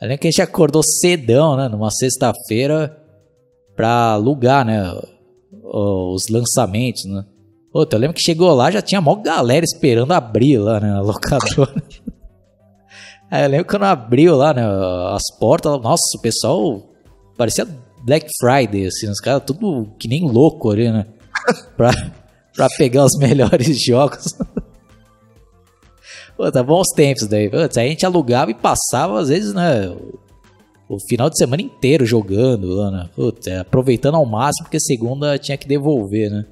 Lembro 0.00 0.18
que 0.18 0.28
a 0.28 0.30
gente 0.30 0.42
acordou 0.42 0.82
cedão, 0.82 1.56
né? 1.56 1.68
Numa 1.68 1.90
sexta-feira 1.90 2.96
pra 3.74 4.12
alugar, 4.12 4.64
né? 4.64 4.92
Os 5.62 6.28
lançamentos, 6.28 7.04
né? 7.04 7.24
Puta, 7.72 7.96
eu 7.96 8.00
lembro 8.00 8.14
que 8.14 8.22
chegou 8.22 8.52
lá, 8.54 8.70
já 8.70 8.80
tinha 8.80 9.00
mó 9.00 9.14
galera 9.16 9.64
esperando 9.64 10.12
abrir 10.12 10.58
lá, 10.58 10.80
né, 10.80 10.90
na 10.90 11.00
locadora. 11.00 11.74
Aí 13.30 13.44
eu 13.44 13.48
lembro 13.48 13.66
quando 13.66 13.84
abriu 13.84 14.34
lá, 14.34 14.54
né, 14.54 14.62
as 15.12 15.22
portas, 15.38 15.80
nossa, 15.82 16.02
o 16.16 16.20
pessoal 16.20 16.82
parecia 17.36 17.68
Black 18.02 18.26
Friday, 18.40 18.86
assim, 18.86 19.08
os 19.08 19.20
caras 19.20 19.42
tudo 19.46 19.92
que 19.98 20.08
nem 20.08 20.28
louco 20.28 20.70
ali, 20.70 20.90
né, 20.90 21.06
pra, 21.76 21.90
pra 22.56 22.68
pegar 22.78 23.04
os 23.04 23.16
melhores 23.20 23.80
jogos. 23.84 24.34
Puta, 26.38 26.62
bons 26.62 26.86
tempos 26.94 27.26
daí. 27.26 27.50
Puta, 27.50 27.80
a 27.80 27.84
gente 27.84 28.06
alugava 28.06 28.52
e 28.52 28.54
passava, 28.54 29.18
às 29.18 29.28
vezes, 29.28 29.52
né, 29.52 29.92
o 30.88 30.98
final 31.08 31.28
de 31.28 31.36
semana 31.36 31.60
inteiro 31.60 32.06
jogando 32.06 32.68
lá, 32.68 32.90
né, 32.92 33.10
Puta, 33.14 33.60
aproveitando 33.60 34.14
ao 34.14 34.24
máximo, 34.24 34.64
porque 34.64 34.78
segunda 34.78 35.36
tinha 35.36 35.58
que 35.58 35.66
devolver, 35.66 36.30
né. 36.30 36.46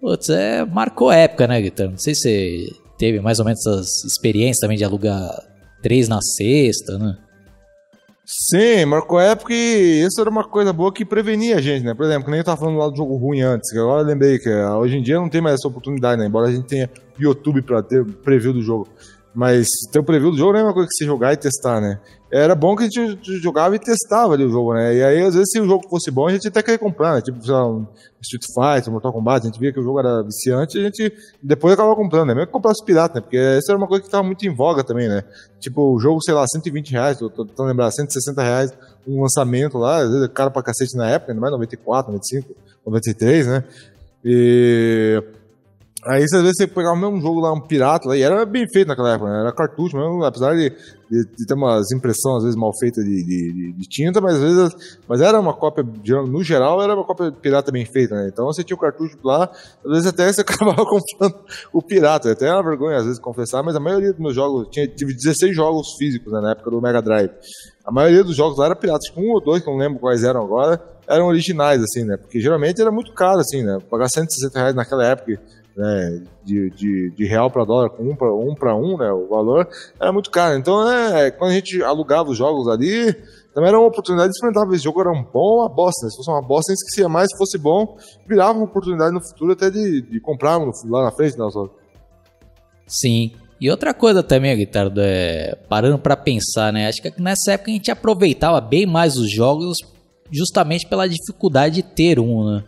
Putz, 0.00 0.30
é, 0.30 0.64
marcou 0.64 1.12
época, 1.12 1.46
né, 1.46 1.60
Guitarra? 1.60 1.90
Não 1.90 1.98
sei 1.98 2.14
se 2.14 2.72
teve 2.96 3.20
mais 3.20 3.38
ou 3.38 3.44
menos 3.44 3.60
essas 3.66 4.04
experiências 4.04 4.58
também 4.58 4.78
de 4.78 4.84
alugar 4.84 5.28
três 5.82 6.08
na 6.08 6.22
sexta, 6.22 6.96
né? 6.96 7.18
Sim, 8.32 8.84
marcou 8.84 9.18
época 9.18 9.52
e 9.52 10.04
isso 10.06 10.20
era 10.20 10.30
uma 10.30 10.44
coisa 10.44 10.72
boa 10.72 10.92
que 10.92 11.04
prevenia 11.04 11.56
a 11.56 11.60
gente, 11.60 11.84
né? 11.84 11.94
Por 11.94 12.06
exemplo, 12.06 12.26
que 12.26 12.30
nem 12.30 12.38
eu 12.38 12.44
tava 12.44 12.60
falando 12.60 12.78
lá 12.78 12.88
do 12.88 12.96
jogo 12.96 13.16
ruim 13.16 13.40
antes, 13.40 13.72
que 13.72 13.76
agora 13.76 14.02
eu 14.02 14.06
lembrei 14.06 14.38
que 14.38 14.48
ah, 14.48 14.78
hoje 14.78 14.98
em 14.98 15.02
dia 15.02 15.16
não 15.16 15.28
tem 15.28 15.40
mais 15.40 15.56
essa 15.56 15.66
oportunidade, 15.66 16.20
né? 16.20 16.28
Embora 16.28 16.46
a 16.46 16.52
gente 16.52 16.64
tenha 16.68 16.88
YouTube 17.18 17.60
pra 17.62 17.82
ter 17.82 18.04
preview 18.04 18.52
do 18.52 18.62
jogo. 18.62 18.86
Mas 19.32 19.68
ter 19.92 20.00
o 20.00 20.04
preview 20.04 20.32
do 20.32 20.36
jogo 20.36 20.52
não 20.52 20.60
é 20.60 20.64
uma 20.64 20.74
coisa 20.74 20.88
que 20.88 20.96
você 20.96 21.04
jogar 21.04 21.32
e 21.32 21.36
testar, 21.36 21.80
né? 21.80 22.00
Era 22.32 22.54
bom 22.54 22.74
que 22.74 22.82
a 22.82 22.88
gente 22.88 23.40
jogava 23.40 23.76
e 23.76 23.78
testava 23.78 24.34
ali 24.34 24.44
o 24.44 24.50
jogo, 24.50 24.74
né? 24.74 24.94
E 24.94 25.02
aí, 25.02 25.22
às 25.22 25.34
vezes, 25.34 25.50
se 25.50 25.60
o 25.60 25.66
jogo 25.66 25.88
fosse 25.88 26.10
bom, 26.10 26.26
a 26.26 26.32
gente 26.32 26.48
até 26.48 26.62
queria 26.62 26.78
comprar, 26.78 27.14
né? 27.14 27.20
Tipo, 27.20 27.40
sei 27.42 27.52
lá, 27.52 27.68
um 27.68 27.86
Street 28.20 28.44
Fighter, 28.46 28.92
Mortal 28.92 29.12
Kombat, 29.12 29.46
a 29.46 29.50
gente 29.50 29.58
via 29.58 29.72
que 29.72 29.78
o 29.78 29.82
jogo 29.82 30.00
era 30.00 30.22
viciante 30.22 30.78
e 30.78 30.80
a 30.80 30.84
gente 30.84 31.12
depois 31.42 31.74
acabava 31.74 31.94
comprando, 31.94 32.28
né? 32.28 32.34
Mesmo 32.34 32.46
que 32.46 32.52
comprasse 32.52 32.84
pirata, 32.84 33.14
né? 33.14 33.20
Porque 33.20 33.36
essa 33.36 33.72
era 33.72 33.78
uma 33.78 33.86
coisa 33.86 34.02
que 34.02 34.10
tava 34.10 34.24
muito 34.24 34.44
em 34.46 34.54
voga 34.54 34.82
também, 34.82 35.08
né? 35.08 35.22
Tipo, 35.60 35.94
o 35.94 35.98
jogo, 36.00 36.20
sei 36.22 36.34
lá, 36.34 36.44
120 36.46 36.90
reais, 36.90 37.18
tô 37.18 37.30
tentando 37.30 37.68
lembrar, 37.68 37.90
160 37.90 38.42
reais, 38.42 38.72
um 39.06 39.22
lançamento 39.22 39.78
lá, 39.78 39.98
às 39.98 40.10
vezes 40.10 40.28
caro 40.34 40.50
pra 40.50 40.62
cacete 40.62 40.96
na 40.96 41.08
época, 41.08 41.32
ainda 41.32 41.40
mais 41.40 41.52
94, 41.52 42.12
95, 42.12 42.54
93, 42.84 43.46
né? 43.46 43.64
E 44.24 45.22
Aí, 46.06 46.22
às 46.22 46.30
vezes, 46.30 46.56
você 46.56 46.66
pegava 46.66 46.94
o 46.94 46.98
mesmo 46.98 47.20
jogo 47.20 47.40
lá, 47.40 47.52
um 47.52 47.60
pirata, 47.60 48.08
lá, 48.08 48.16
e 48.16 48.22
era 48.22 48.46
bem 48.46 48.66
feito 48.72 48.88
naquela 48.88 49.12
época, 49.12 49.30
né? 49.30 49.40
Era 49.40 49.52
cartucho 49.52 49.98
mesmo, 49.98 50.24
apesar 50.24 50.54
de, 50.54 50.70
de, 51.10 51.24
de, 51.36 51.46
ter 51.46 51.52
umas 51.52 51.92
impressões, 51.92 52.38
às 52.38 52.42
vezes, 52.44 52.56
mal 52.56 52.72
feitas 52.78 53.04
de, 53.04 53.22
de, 53.22 53.72
de, 53.72 53.86
tinta, 53.86 54.18
mas 54.18 54.36
às 54.36 54.40
vezes, 54.40 54.98
mas 55.06 55.20
era 55.20 55.38
uma 55.38 55.52
cópia, 55.52 55.84
no 55.84 56.42
geral, 56.42 56.80
era 56.80 56.94
uma 56.94 57.04
cópia 57.04 57.30
pirata 57.30 57.70
bem 57.70 57.84
feita, 57.84 58.14
né? 58.14 58.30
Então, 58.32 58.46
você 58.46 58.64
tinha 58.64 58.74
o 58.74 58.80
cartucho 58.80 59.18
lá, 59.22 59.50
às 59.84 59.90
vezes 59.90 60.06
até 60.06 60.32
você 60.32 60.40
acabava 60.42 60.86
comprando 60.86 61.34
o 61.70 61.82
pirata, 61.82 62.32
até 62.32 62.46
é 62.46 62.54
uma 62.54 62.62
vergonha, 62.62 62.96
às 62.96 63.04
vezes, 63.04 63.18
confessar, 63.18 63.62
mas 63.62 63.76
a 63.76 63.80
maioria 63.80 64.10
dos 64.10 64.20
meus 64.20 64.34
jogos, 64.34 64.68
tinha, 64.70 64.88
tive 64.88 65.12
16 65.12 65.54
jogos 65.54 65.96
físicos, 65.98 66.32
né, 66.32 66.40
na 66.40 66.52
época 66.52 66.70
do 66.70 66.80
Mega 66.80 67.02
Drive. 67.02 67.30
A 67.84 67.92
maioria 67.92 68.24
dos 68.24 68.36
jogos 68.36 68.56
lá 68.56 68.66
era 68.66 68.76
piratas, 68.76 69.04
tipo 69.04 69.20
um 69.20 69.32
ou 69.32 69.40
dois, 69.40 69.62
que 69.62 69.68
eu 69.68 69.72
não 69.74 69.80
lembro 69.80 69.98
quais 69.98 70.24
eram 70.24 70.42
agora, 70.42 70.80
eram 71.06 71.26
originais, 71.26 71.82
assim, 71.82 72.04
né? 72.04 72.16
Porque 72.16 72.40
geralmente 72.40 72.80
era 72.80 72.90
muito 72.90 73.12
caro, 73.12 73.40
assim, 73.40 73.62
né? 73.64 73.78
Pagar 73.90 74.08
160 74.08 74.58
reais 74.58 74.74
naquela 74.74 75.04
época, 75.04 75.40
né? 75.76 76.22
De, 76.44 76.70
de, 76.70 77.10
de 77.10 77.24
real 77.26 77.50
para 77.50 77.64
dólar, 77.64 77.90
com 77.90 78.04
um 78.04 78.16
para 78.16 78.34
um, 78.34 78.54
pra 78.54 78.76
um, 78.76 78.96
né? 78.96 79.10
O 79.12 79.28
valor 79.28 79.68
era 80.00 80.12
muito 80.12 80.30
caro. 80.30 80.56
Então, 80.58 80.84
né? 80.84 81.30
Quando 81.30 81.50
a 81.50 81.54
gente 81.54 81.82
alugava 81.82 82.30
os 82.30 82.38
jogos 82.38 82.68
ali, 82.68 83.14
também 83.54 83.68
era 83.68 83.78
uma 83.78 83.88
oportunidade 83.88 84.30
de 84.30 84.36
experimentar 84.36 84.68
se 84.68 84.74
esse 84.76 84.84
jogo 84.84 85.00
era 85.00 85.10
um 85.10 85.22
bom 85.22 85.40
ou 85.40 85.60
uma 85.60 85.68
bosta. 85.68 86.06
Né? 86.06 86.10
Se 86.10 86.16
fosse 86.16 86.30
uma 86.30 86.42
bosta, 86.42 86.72
a 86.72 86.74
gente 86.74 86.84
esquecia 86.84 87.08
mais. 87.08 87.28
Se 87.30 87.38
fosse 87.38 87.58
bom, 87.58 87.96
virava 88.26 88.58
uma 88.58 88.64
oportunidade 88.64 89.12
no 89.12 89.20
futuro 89.20 89.52
até 89.52 89.70
de, 89.70 90.02
de 90.02 90.20
comprar 90.20 90.58
lá 90.58 91.04
na 91.04 91.12
frente, 91.12 91.38
né? 91.38 91.46
Sim. 92.86 93.32
E 93.60 93.70
outra 93.70 93.92
coisa 93.92 94.22
também, 94.22 94.56
Guitardo, 94.56 95.00
é, 95.02 95.54
parando 95.68 95.98
para 95.98 96.16
pensar, 96.16 96.72
né? 96.72 96.88
Acho 96.88 97.02
que 97.02 97.12
nessa 97.20 97.52
época 97.52 97.70
a 97.70 97.74
gente 97.74 97.90
aproveitava 97.90 98.60
bem 98.60 98.86
mais 98.86 99.16
os 99.16 99.30
jogos 99.30 99.76
justamente 100.30 100.88
pela 100.88 101.08
dificuldade 101.08 101.76
de 101.76 101.82
ter 101.82 102.18
um, 102.18 102.44
né? 102.44 102.64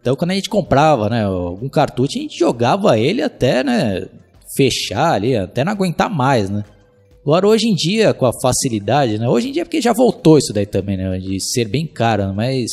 Então 0.00 0.16
quando 0.16 0.30
a 0.30 0.34
gente 0.34 0.48
comprava, 0.48 1.08
né, 1.08 1.24
algum 1.24 1.68
cartucho, 1.68 2.18
a 2.18 2.22
gente 2.22 2.38
jogava 2.38 2.98
ele 2.98 3.22
até, 3.22 3.62
né, 3.62 4.06
fechar 4.56 5.12
ali, 5.12 5.36
até 5.36 5.64
não 5.64 5.72
aguentar 5.72 6.10
mais, 6.10 6.48
né? 6.48 6.64
Agora 7.22 7.46
hoje 7.46 7.68
em 7.68 7.74
dia, 7.74 8.14
com 8.14 8.24
a 8.24 8.32
facilidade, 8.40 9.18
né? 9.18 9.28
Hoje 9.28 9.50
em 9.50 9.52
dia 9.52 9.64
porque 9.64 9.80
já 9.80 9.92
voltou 9.92 10.38
isso 10.38 10.52
daí 10.52 10.66
também, 10.66 10.96
né, 10.96 11.18
de 11.18 11.38
ser 11.40 11.68
bem 11.68 11.86
caro, 11.86 12.28
né? 12.28 12.32
mas 12.34 12.70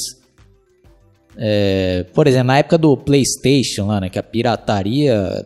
é, 1.38 2.05
por 2.13 2.25
exemplo, 2.25 2.48
na 2.48 2.57
época 2.57 2.77
do 2.77 2.98
PlayStation 2.98 3.88
lá, 3.88 4.01
né, 4.01 4.10
que 4.10 4.17
a 4.17 4.24
pirataria 4.24 5.46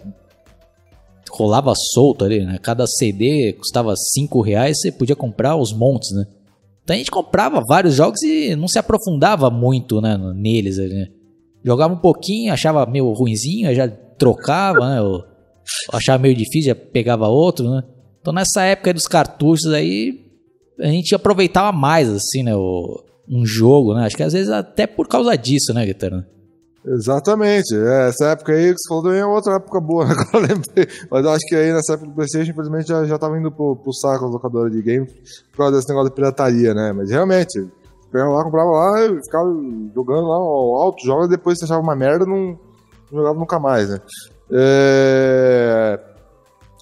rolava 1.29 1.73
solto 1.75 2.25
ali, 2.25 2.45
né? 2.45 2.57
Cada 2.61 2.85
CD 2.85 3.53
custava 3.53 3.93
5 3.95 4.41
reais, 4.41 4.79
você 4.79 4.91
podia 4.91 5.15
comprar 5.15 5.55
os 5.55 5.73
montes, 5.73 6.11
né? 6.11 6.25
Então 6.83 6.93
a 6.93 6.97
gente 6.97 7.11
comprava 7.11 7.61
vários 7.67 7.95
jogos 7.95 8.21
e 8.21 8.55
não 8.55 8.67
se 8.67 8.77
aprofundava 8.77 9.49
muito, 9.49 10.01
né, 10.01 10.17
neles 10.35 10.77
ali, 10.77 10.93
né? 10.93 11.07
Jogava 11.63 11.93
um 11.93 11.97
pouquinho, 11.97 12.53
achava 12.53 12.85
meio 12.85 13.11
ruinzinho, 13.11 13.73
já 13.73 13.87
trocava, 13.87 14.79
né? 14.89 14.99
Eu 14.99 15.23
achava 15.93 16.21
meio 16.21 16.35
difícil, 16.35 16.73
já 16.73 16.75
pegava 16.75 17.27
outro, 17.27 17.69
né? 17.69 17.83
Então 18.19 18.33
nessa 18.33 18.63
época 18.63 18.93
dos 18.93 19.07
cartuchos 19.07 19.71
aí, 19.73 20.19
a 20.79 20.87
gente 20.87 21.13
aproveitava 21.13 21.71
mais, 21.71 22.09
assim, 22.09 22.43
né? 22.43 22.55
O, 22.55 23.03
um 23.29 23.45
jogo, 23.45 23.93
né? 23.93 24.05
Acho 24.05 24.17
que 24.17 24.23
às 24.23 24.33
vezes 24.33 24.49
até 24.49 24.85
por 24.85 25.07
causa 25.07 25.37
disso, 25.37 25.73
né, 25.73 25.85
Guitarra? 25.85 26.27
Exatamente. 26.85 27.75
É, 27.75 28.09
essa 28.09 28.29
época 28.29 28.53
aí 28.53 28.73
que 28.73 28.79
você 28.79 28.89
falou 28.89 29.03
também 29.03 29.19
é 29.19 29.25
outra 29.25 29.55
época 29.55 29.79
boa, 29.79 30.05
né? 30.05 30.15
agora 30.17 30.47
lembrei. 30.47 30.87
Mas 31.09 31.25
eu 31.25 31.31
acho 31.31 31.45
que 31.47 31.55
aí 31.55 31.71
nessa 31.71 31.93
época 31.93 32.09
do 32.09 32.15
Playstation, 32.15 32.51
infelizmente, 32.51 32.87
já, 32.87 33.05
já 33.05 33.17
tava 33.17 33.37
indo 33.37 33.51
pro, 33.51 33.75
pro 33.75 33.93
saco 33.93 34.25
as 34.25 34.31
locadoras 34.31 34.71
de 34.71 34.81
games 34.81 35.11
por 35.51 35.57
causa 35.57 35.77
desse 35.77 35.89
negócio 35.89 36.09
de 36.09 36.15
pirataria, 36.15 36.73
né? 36.73 36.91
Mas 36.91 37.09
realmente, 37.11 37.67
pegava 38.11 38.31
lá, 38.31 38.43
comprava 38.43 38.69
lá 38.69 39.05
e 39.05 39.23
ficava 39.23 39.49
jogando 39.93 40.27
lá 40.27 40.35
alto 40.35 41.05
jogos, 41.05 41.29
depois 41.29 41.57
você 41.57 41.65
achava 41.65 41.81
uma 41.81 41.95
merda 41.95 42.25
não, 42.25 42.59
não 43.11 43.19
jogava 43.19 43.39
nunca 43.39 43.59
mais, 43.59 43.89
né? 43.89 43.99
É... 44.51 45.99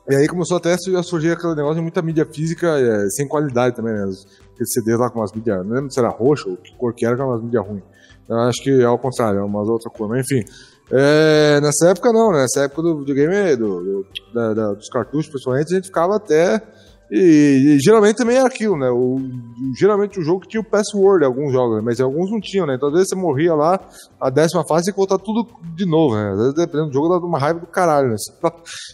E 0.10 0.16
aí 0.16 0.28
começou 0.28 0.58
até 0.58 0.74
a 0.74 1.04
surgir 1.04 1.32
aquele 1.32 1.54
negócio 1.54 1.76
de 1.76 1.82
muita 1.82 2.02
mídia 2.02 2.26
física 2.26 2.80
é, 2.80 3.08
sem 3.10 3.28
qualidade 3.28 3.76
também, 3.76 3.94
né? 3.94 4.02
Aqueles 4.02 4.74
CDs 4.74 4.98
lá 4.98 5.10
com 5.10 5.20
umas 5.20 5.32
mídias, 5.32 5.64
não 5.64 5.76
lembro 5.76 5.92
se 5.92 6.00
era 6.00 6.10
roxo 6.10 6.50
ou 6.50 6.58
que 6.58 6.76
cor 6.76 6.94
que 6.96 7.06
era, 7.06 7.16
com 7.16 7.24
umas 7.24 7.44
mídias 7.44 7.66
ruins. 7.66 7.84
Eu 8.28 8.38
acho 8.40 8.64
que 8.64 8.82
é 8.82 8.86
ao 8.86 8.98
contrário, 8.98 9.40
é 9.40 9.44
uma 9.44 9.62
outra 9.62 9.90
cor. 9.90 10.10
Mas 10.10 10.26
enfim. 10.26 10.44
É, 10.92 11.60
nessa 11.62 11.90
época 11.90 12.12
não, 12.12 12.32
né? 12.32 12.42
Nessa 12.42 12.62
época 12.62 12.82
do 12.82 13.00
videogame, 13.00 13.56
do, 13.56 13.80
do 13.80 14.08
da, 14.34 14.54
da, 14.54 14.74
dos 14.74 14.90
cartuchos, 14.90 15.28
principalmente, 15.28 15.72
a 15.72 15.76
gente 15.76 15.88
ficava 15.88 16.16
até. 16.16 16.62
E, 17.12 17.76
e, 17.76 17.80
geralmente 17.80 18.18
também 18.18 18.38
era 18.38 18.48
aquilo, 18.48 18.78
né? 18.78 18.90
O, 18.90 19.18
geralmente 19.76 20.20
o 20.20 20.24
jogo 20.24 20.46
tinha 20.48 20.62
o 20.62 20.64
password, 20.64 21.26
alguns 21.26 21.52
jogos, 21.52 21.78
né? 21.78 21.82
mas 21.84 22.00
alguns 22.00 22.32
não 22.32 22.40
tinham, 22.40 22.68
né? 22.68 22.76
Então 22.76 22.90
às 22.90 22.94
vezes 22.94 23.10
você 23.10 23.16
morria 23.16 23.54
lá, 23.54 23.80
a 24.20 24.30
décima 24.30 24.66
fase 24.68 24.92
e 24.92 24.94
voltar 24.94 25.18
tudo 25.18 25.48
de 25.76 25.86
novo, 25.86 26.16
né? 26.16 26.32
Às 26.32 26.38
vezes 26.38 26.54
dependendo 26.54 26.90
do 26.90 26.94
jogo 26.94 27.10
dava 27.10 27.26
uma 27.26 27.40
raiva 27.40 27.60
do 27.60 27.68
caralho, 27.68 28.10
né? 28.10 28.16
Você 28.18 28.32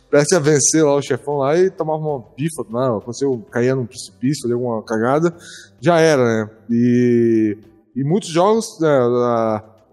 parece 0.10 0.36
a 0.36 0.40
vencer 0.40 0.84
lá 0.84 0.96
o 0.96 1.02
chefão 1.02 1.38
lá 1.38 1.58
e 1.58 1.70
tomava 1.70 2.00
uma 2.00 2.24
bifa, 2.38 2.64
não, 2.70 3.00
quando 3.02 3.18
você 3.18 3.26
caía 3.52 3.76
num 3.76 3.86
precipício, 3.86 4.52
alguma 4.52 4.82
cagada, 4.84 5.36
já 5.82 6.00
era, 6.00 6.24
né? 6.24 6.50
E 6.70 7.58
e 7.96 8.04
muitos 8.04 8.30
jogos, 8.30 8.78
né, 8.82 8.90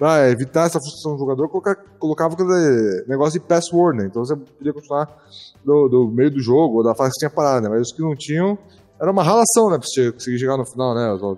para 0.02 0.28
evitar 0.30 0.66
essa 0.66 0.80
frustração 0.80 1.12
do 1.12 1.20
jogador, 1.20 1.48
colocava 1.96 2.34
aquele 2.34 3.04
negócio 3.06 3.38
de 3.38 3.46
password, 3.46 3.98
né? 3.98 4.06
Então 4.10 4.24
você 4.24 4.34
podia 4.34 4.72
continuar 4.72 5.08
do, 5.64 5.88
do 5.88 6.08
meio 6.08 6.28
do 6.28 6.40
jogo, 6.40 6.78
ou 6.78 6.82
da 6.82 6.92
fase 6.92 7.12
que 7.12 7.20
tinha 7.20 7.30
parado, 7.30 7.62
né? 7.62 7.68
Mas 7.68 7.82
os 7.82 7.92
que 7.92 8.02
não 8.02 8.16
tinham, 8.16 8.58
era 9.00 9.12
uma 9.12 9.22
relação, 9.22 9.70
né? 9.70 9.78
Pra 9.78 9.86
você 9.86 10.10
conseguir 10.10 10.40
chegar 10.40 10.56
no 10.56 10.66
final, 10.66 10.92
né? 10.92 11.36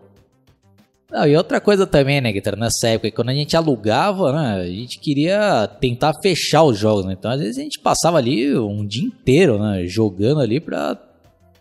Não, 1.13 1.27
e 1.27 1.37
outra 1.37 1.61
coisa 1.61 1.87
também, 1.87 2.23
né, 2.23 2.33
Guitarra, 2.33 2.57
nessa 2.57 2.89
época, 2.89 3.11
quando 3.11 3.29
a 3.29 3.35
gente 3.35 3.55
alugava, 3.55 4.33
né, 4.33 4.63
a 4.63 4.67
gente 4.67 4.99
queria 4.99 5.69
tentar 5.79 6.15
fechar 6.23 6.65
os 6.65 6.79
jogos, 6.79 7.05
né? 7.05 7.13
Então, 7.19 7.31
às 7.31 7.41
vezes 7.41 7.59
a 7.59 7.63
gente 7.63 7.79
passava 7.81 8.17
ali 8.17 8.59
um 8.59 8.87
dia 8.87 9.05
inteiro, 9.05 9.59
né, 9.59 9.85
jogando 9.87 10.41
ali 10.41 10.59
pra 10.59 10.99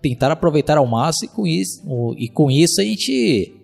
tentar 0.01 0.31
aproveitar 0.31 0.77
ao 0.77 0.87
máximo 0.87 1.29
e 1.29 1.35
com 1.35 1.45
isso, 1.45 2.15
e 2.17 2.29
com 2.29 2.49
isso 2.49 2.79
a 2.79 2.85
gente 2.85 3.59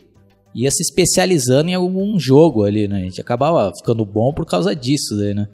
ia 0.54 0.72
se 0.72 0.82
especializando 0.82 1.70
em 1.70 1.76
algum 1.76 2.20
jogo 2.20 2.64
ali, 2.64 2.88
né? 2.88 2.98
A 2.98 3.04
gente 3.04 3.22
acabava 3.22 3.72
ficando 3.76 4.06
bom 4.06 4.34
por 4.34 4.46
causa 4.46 4.76
disso 4.76 5.18
daí, 5.18 5.34
né? 5.34 5.48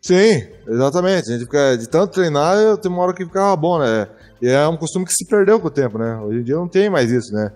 Sim, 0.00 0.42
exatamente. 0.66 1.28
A 1.28 1.32
gente 1.32 1.44
fica, 1.44 1.76
de 1.76 1.88
tanto 1.88 2.14
treinar, 2.14 2.76
tem 2.78 2.90
uma 2.90 3.02
hora 3.02 3.14
que 3.14 3.24
ficava 3.24 3.54
bom, 3.54 3.78
né? 3.78 4.08
E 4.40 4.48
é 4.48 4.66
um 4.66 4.76
costume 4.76 5.04
que 5.04 5.12
se 5.12 5.26
perdeu 5.26 5.60
com 5.60 5.68
o 5.68 5.70
tempo, 5.70 5.98
né? 5.98 6.16
Hoje 6.16 6.38
em 6.38 6.42
dia 6.42 6.56
não 6.56 6.68
tem 6.68 6.88
mais 6.88 7.10
isso, 7.10 7.32
né? 7.34 7.52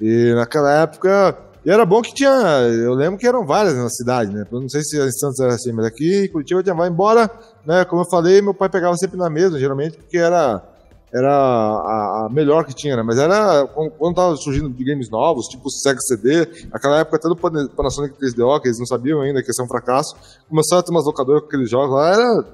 E 0.00 0.32
naquela 0.34 0.82
época. 0.82 1.38
E 1.64 1.70
era 1.70 1.86
bom 1.86 2.02
que 2.02 2.12
tinha. 2.12 2.30
Eu 2.30 2.94
lembro 2.94 3.18
que 3.18 3.26
eram 3.26 3.46
várias 3.46 3.76
na 3.76 3.88
cidade, 3.88 4.32
né? 4.32 4.44
Eu 4.50 4.60
não 4.60 4.68
sei 4.68 4.82
se 4.82 4.98
em 4.98 5.12
Santos 5.12 5.38
era 5.38 5.54
assim, 5.54 5.72
mas 5.72 5.86
aqui 5.86 6.24
em 6.24 6.28
Curitiba 6.28 6.62
tinha 6.62 6.74
vai 6.74 6.88
embora, 6.88 7.30
né? 7.64 7.84
Como 7.84 8.02
eu 8.02 8.10
falei, 8.10 8.42
meu 8.42 8.52
pai 8.52 8.68
pegava 8.68 8.96
sempre 8.96 9.16
na 9.16 9.30
mesa, 9.30 9.58
geralmente, 9.58 9.96
porque 9.96 10.18
era 10.18 10.62
era 11.14 11.30
a, 11.30 12.26
a, 12.26 12.28
melhor 12.28 12.64
que 12.64 12.74
tinha, 12.74 12.96
né? 12.96 13.02
Mas 13.04 13.18
era 13.18 13.66
quando 13.68 14.16
tava 14.16 14.36
surgindo 14.36 14.68
games 14.68 15.08
novos, 15.08 15.46
tipo 15.46 15.68
o 15.68 15.70
Sega 15.70 16.00
CD, 16.00 16.66
aquela 16.72 16.98
época 16.98 17.16
até 17.18 17.28
do 17.28 17.36
Panasonic 17.36 18.18
3DO, 18.18 18.60
que 18.60 18.66
eles 18.66 18.80
não 18.80 18.86
sabiam 18.86 19.20
ainda 19.20 19.40
que 19.40 19.48
ia 19.48 19.54
ser 19.54 19.62
um 19.62 19.68
fracasso, 19.68 20.16
começaram 20.48 20.80
a 20.80 20.82
ter 20.82 20.90
umas 20.90 21.06
locadoras 21.06 21.42
com 21.42 21.46
aqueles 21.46 21.70
jogos 21.70 21.94
lá, 21.94 22.12
era. 22.12 22.44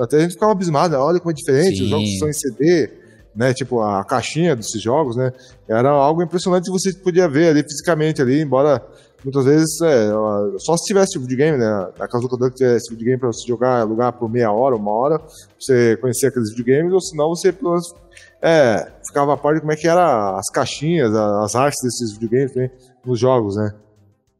Até 0.00 0.16
a 0.16 0.20
gente 0.20 0.32
ficava 0.32 0.52
abismado, 0.52 0.96
olha 0.96 1.18
como 1.20 1.30
é 1.30 1.34
diferente, 1.34 1.78
Sim. 1.78 1.84
os 1.84 1.90
jogos 1.90 2.18
são 2.18 2.28
em 2.28 2.32
CD, 2.32 2.90
né? 3.34 3.54
Tipo, 3.54 3.80
a 3.82 4.04
caixinha 4.04 4.56
desses 4.56 4.82
jogos, 4.82 5.16
né? 5.16 5.32
Era 5.68 5.90
algo 5.90 6.22
impressionante 6.22 6.64
que 6.64 6.72
você 6.72 6.92
podia 6.92 7.28
ver 7.28 7.50
ali 7.50 7.62
fisicamente 7.62 8.20
ali, 8.20 8.40
embora 8.40 8.84
muitas 9.24 9.44
vezes 9.44 9.80
é, 9.82 10.10
só 10.58 10.76
se 10.76 10.84
tivesse 10.84 11.18
videogame, 11.18 11.58
né? 11.58 11.88
Aquelas 11.98 12.22
locadoras 12.22 12.52
que 12.52 12.58
tivesse 12.58 12.90
videogame 12.90 13.18
para 13.18 13.32
você 13.32 13.46
jogar, 13.46 13.80
alugar 13.80 14.12
por 14.12 14.30
meia 14.30 14.52
hora, 14.52 14.76
uma 14.76 14.92
hora, 14.92 15.20
você 15.58 15.96
conhecer 15.96 16.28
aqueles 16.28 16.50
videogames, 16.54 16.92
ou 16.92 17.00
senão 17.00 17.28
você 17.28 17.52
pelo 17.52 17.70
menos 17.70 17.92
é, 18.40 18.92
ficava 19.06 19.34
a 19.34 19.36
par 19.36 19.54
de 19.54 19.60
como 19.60 19.72
é 19.72 19.76
que 19.76 19.88
era 19.88 20.38
as 20.38 20.48
caixinhas, 20.50 21.14
as 21.14 21.54
artes 21.54 21.78
desses 21.82 22.18
videogames 22.18 22.70
nos 23.04 23.18
jogos, 23.18 23.56
né? 23.56 23.74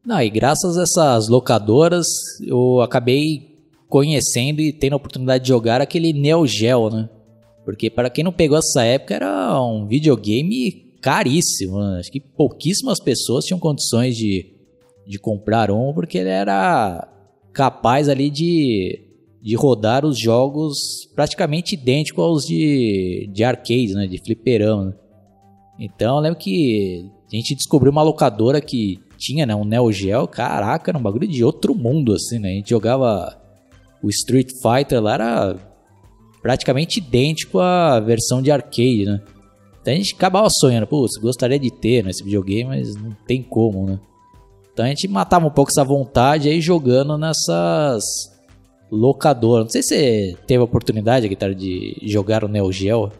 Não, 0.05 0.21
e 0.21 0.29
graças 0.29 0.77
a 0.77 0.83
essas 0.83 1.27
locadoras, 1.27 2.07
eu 2.41 2.81
acabei 2.81 3.59
conhecendo 3.87 4.61
e 4.61 4.71
tendo 4.71 4.93
a 4.93 4.97
oportunidade 4.97 5.43
de 5.43 5.49
jogar 5.49 5.81
aquele 5.81 6.13
Neo 6.13 6.47
Geo, 6.47 6.89
né? 6.89 7.09
Porque 7.65 7.89
para 7.89 8.09
quem 8.09 8.23
não 8.23 8.31
pegou 8.31 8.57
essa 8.57 8.83
época, 8.83 9.15
era 9.15 9.61
um 9.61 9.85
videogame 9.85 10.89
caríssimo. 11.01 11.79
Né? 11.79 11.99
Acho 11.99 12.11
que 12.11 12.19
pouquíssimas 12.19 12.99
pessoas 12.99 13.45
tinham 13.45 13.59
condições 13.59 14.15
de, 14.15 14.58
de 15.09 15.17
comprar 15.17 15.71
um, 15.71 15.91
porque 15.91 16.19
ele 16.19 16.29
era 16.29 17.07
capaz 17.51 18.07
ali 18.07 18.29
de 18.29 19.05
de 19.41 19.55
rodar 19.55 20.05
os 20.05 20.19
jogos 20.19 20.77
praticamente 21.15 21.73
idênticos 21.73 22.23
aos 22.23 22.45
de, 22.45 23.29
de 23.31 23.43
arcade, 23.43 23.93
né? 23.93 24.05
De 24.05 24.17
fliperão, 24.17 24.85
né? 24.85 24.93
Então 25.79 26.17
eu 26.17 26.21
lembro 26.21 26.37
que 26.37 27.09
a 27.31 27.35
gente 27.35 27.55
descobriu 27.55 27.91
uma 27.91 28.03
locadora 28.03 28.59
que 28.59 28.99
tinha, 29.17 29.45
né? 29.45 29.55
Um 29.55 29.63
Neo 29.63 29.91
Geo. 29.91 30.27
Caraca, 30.27 30.91
era 30.91 30.97
um 30.97 31.01
bagulho 31.01 31.27
de 31.27 31.43
outro 31.43 31.73
mundo, 31.73 32.13
assim, 32.13 32.37
né? 32.37 32.49
A 32.49 32.55
gente 32.55 32.69
jogava 32.69 33.41
o 34.03 34.09
Street 34.09 34.51
Fighter 34.61 35.01
lá, 35.01 35.13
era 35.13 35.55
praticamente 36.41 36.99
idêntico 36.99 37.59
à 37.59 37.99
versão 37.99 38.41
de 38.41 38.51
arcade, 38.51 39.05
né? 39.05 39.21
Então 39.81 39.93
a 39.93 39.97
gente 39.97 40.13
acabava 40.13 40.49
sonhando, 40.49 40.85
putz, 40.85 41.17
gostaria 41.17 41.57
de 41.57 41.71
ter 41.71 42.03
né, 42.03 42.09
esse 42.09 42.23
videogame, 42.23 42.65
mas 42.65 42.95
não 42.95 43.15
tem 43.25 43.41
como, 43.41 43.85
né? 43.85 43.99
Então 44.79 44.85
a 44.85 44.89
gente 44.91 45.09
matava 45.09 45.45
um 45.45 45.49
pouco 45.49 45.69
essa 45.69 45.83
vontade 45.83 46.47
aí 46.47 46.61
jogando 46.61 47.17
nessas 47.17 48.01
locadora. 48.89 49.63
Não 49.63 49.69
sei 49.69 49.83
se 49.83 49.89
você 49.89 50.37
teve 50.47 50.61
a 50.61 50.63
oportunidade, 50.63 51.27
guitarra, 51.27 51.53
de 51.53 51.97
jogar 52.03 52.45
o 52.45 52.47
Neo 52.47 52.71
Geo. 52.71 53.11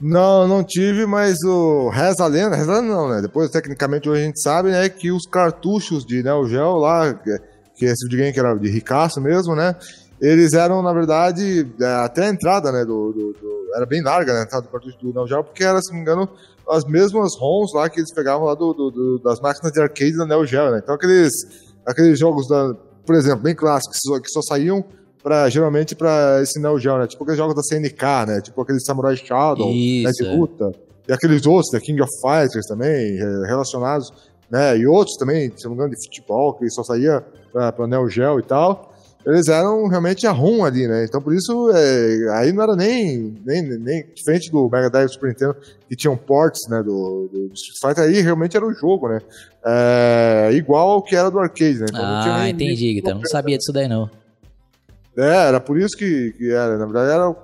Não, 0.00 0.48
não 0.48 0.64
tive, 0.64 1.06
mas 1.06 1.40
o 1.44 1.90
reza 1.90 2.26
lenda, 2.26 2.56
reza 2.56 2.82
não, 2.82 3.08
né? 3.08 3.22
Depois, 3.22 3.52
tecnicamente, 3.52 4.08
hoje 4.08 4.22
a 4.22 4.24
gente 4.24 4.42
sabe, 4.42 4.70
né, 4.70 4.88
que 4.88 5.12
os 5.12 5.26
cartuchos 5.26 6.04
de 6.04 6.24
Neo 6.24 6.44
Geo 6.48 6.74
lá, 6.74 7.14
que 7.14 7.86
é 7.86 7.92
esse 7.92 8.04
videogame 8.06 8.32
que 8.32 8.40
era 8.40 8.52
de 8.56 8.68
ricaço 8.68 9.20
mesmo, 9.20 9.54
né? 9.54 9.76
Eles 10.20 10.54
eram, 10.54 10.82
na 10.82 10.92
verdade, 10.92 11.72
é, 11.80 11.86
até 12.04 12.26
a 12.26 12.30
entrada, 12.30 12.72
né, 12.72 12.84
do, 12.84 13.12
do, 13.12 13.32
do 13.32 13.55
era 13.74 13.86
bem 13.86 14.02
larga, 14.02 14.32
né? 14.32 14.46
Tá, 14.46 14.60
do 14.60 14.68
cartucho 14.68 14.98
do 14.98 15.12
Neo 15.12 15.26
Geo, 15.26 15.44
porque 15.44 15.64
era, 15.64 15.80
se 15.80 15.88
não 15.88 15.96
me 15.96 16.02
engano, 16.02 16.28
as 16.68 16.84
mesmas 16.84 17.36
ROMs 17.38 17.74
lá 17.74 17.88
que 17.88 18.00
eles 18.00 18.12
pegavam 18.12 18.46
lá 18.46 18.54
do, 18.54 18.72
do, 18.72 18.90
do 18.90 19.18
das 19.18 19.40
máquinas 19.40 19.72
de 19.72 19.80
arcade 19.80 20.16
da 20.16 20.26
Neo 20.26 20.46
Geo, 20.46 20.70
né? 20.70 20.80
Então 20.82 20.94
aqueles, 20.94 21.32
aqueles 21.84 22.18
jogos, 22.18 22.48
da, 22.48 22.74
por 23.04 23.14
exemplo, 23.14 23.42
bem 23.42 23.54
clássicos, 23.54 23.98
que 23.98 24.08
só, 24.08 24.20
que 24.20 24.28
só 24.28 24.42
saíam 24.42 24.84
pra, 25.22 25.48
geralmente 25.48 25.94
para 25.94 26.40
esse 26.42 26.60
Neo 26.60 26.78
Geo, 26.78 26.98
né? 26.98 27.06
Tipo 27.06 27.24
aqueles 27.24 27.38
jogos 27.38 27.54
da 27.54 27.62
CNK, 27.62 28.26
né? 28.26 28.40
Tipo 28.40 28.60
aquele 28.60 28.80
Samurai 28.80 29.16
Shadow, 29.16 29.68
né, 29.68 30.10
de 30.10 30.26
é. 30.26 30.34
luta. 30.34 30.72
E 31.08 31.12
aqueles 31.12 31.46
outros, 31.46 31.72
né? 31.72 31.80
King 31.80 32.02
of 32.02 32.10
Fighters 32.20 32.66
também, 32.66 33.16
relacionados, 33.46 34.12
né? 34.50 34.76
E 34.76 34.86
outros 34.86 35.16
também, 35.16 35.52
se 35.56 35.64
não 35.64 35.72
me 35.72 35.76
engano, 35.76 35.94
de 35.94 36.04
futebol, 36.04 36.54
que 36.54 36.68
só 36.70 36.82
saía 36.82 37.24
pra, 37.52 37.72
pra 37.72 37.86
Neo 37.86 38.08
Geo 38.08 38.40
e 38.40 38.42
tal 38.42 38.95
eles 39.26 39.48
eram 39.48 39.88
realmente 39.88 40.24
a 40.24 40.30
ROM 40.30 40.64
ali, 40.64 40.86
né? 40.86 41.04
Então 41.04 41.20
por 41.20 41.34
isso, 41.34 41.70
é, 41.74 42.38
aí 42.38 42.52
não 42.52 42.62
era 42.62 42.76
nem, 42.76 43.34
nem, 43.44 43.62
nem 43.62 44.06
diferente 44.14 44.52
do 44.52 44.70
Mega 44.70 44.88
Drive 44.88 45.08
Super 45.08 45.28
Nintendo, 45.30 45.56
que 45.88 45.96
tinham 45.96 46.16
ports, 46.16 46.68
né, 46.68 46.80
do, 46.80 47.28
do 47.32 47.52
Street 47.52 47.78
Fighter, 47.80 48.04
aí 48.04 48.22
realmente 48.22 48.56
era 48.56 48.64
o 48.64 48.72
jogo, 48.72 49.08
né? 49.08 49.20
É, 49.64 50.50
igual 50.52 50.90
ao 50.90 51.02
que 51.02 51.16
era 51.16 51.28
do 51.28 51.40
arcade, 51.40 51.80
né? 51.80 51.86
Então, 51.88 52.04
ah, 52.04 52.42
nem, 52.44 52.52
entendi, 52.52 52.94
Guitar, 52.94 53.16
não 53.16 53.22
sabia 53.24 53.58
disso 53.58 53.72
daí 53.72 53.88
não. 53.88 54.08
É, 55.16 55.48
era 55.48 55.58
por 55.58 55.76
isso 55.76 55.96
que, 55.96 56.32
que 56.32 56.50
era, 56.52 56.76
na 56.76 56.84
verdade 56.84 57.10
era 57.10 57.28
o, 57.28 57.36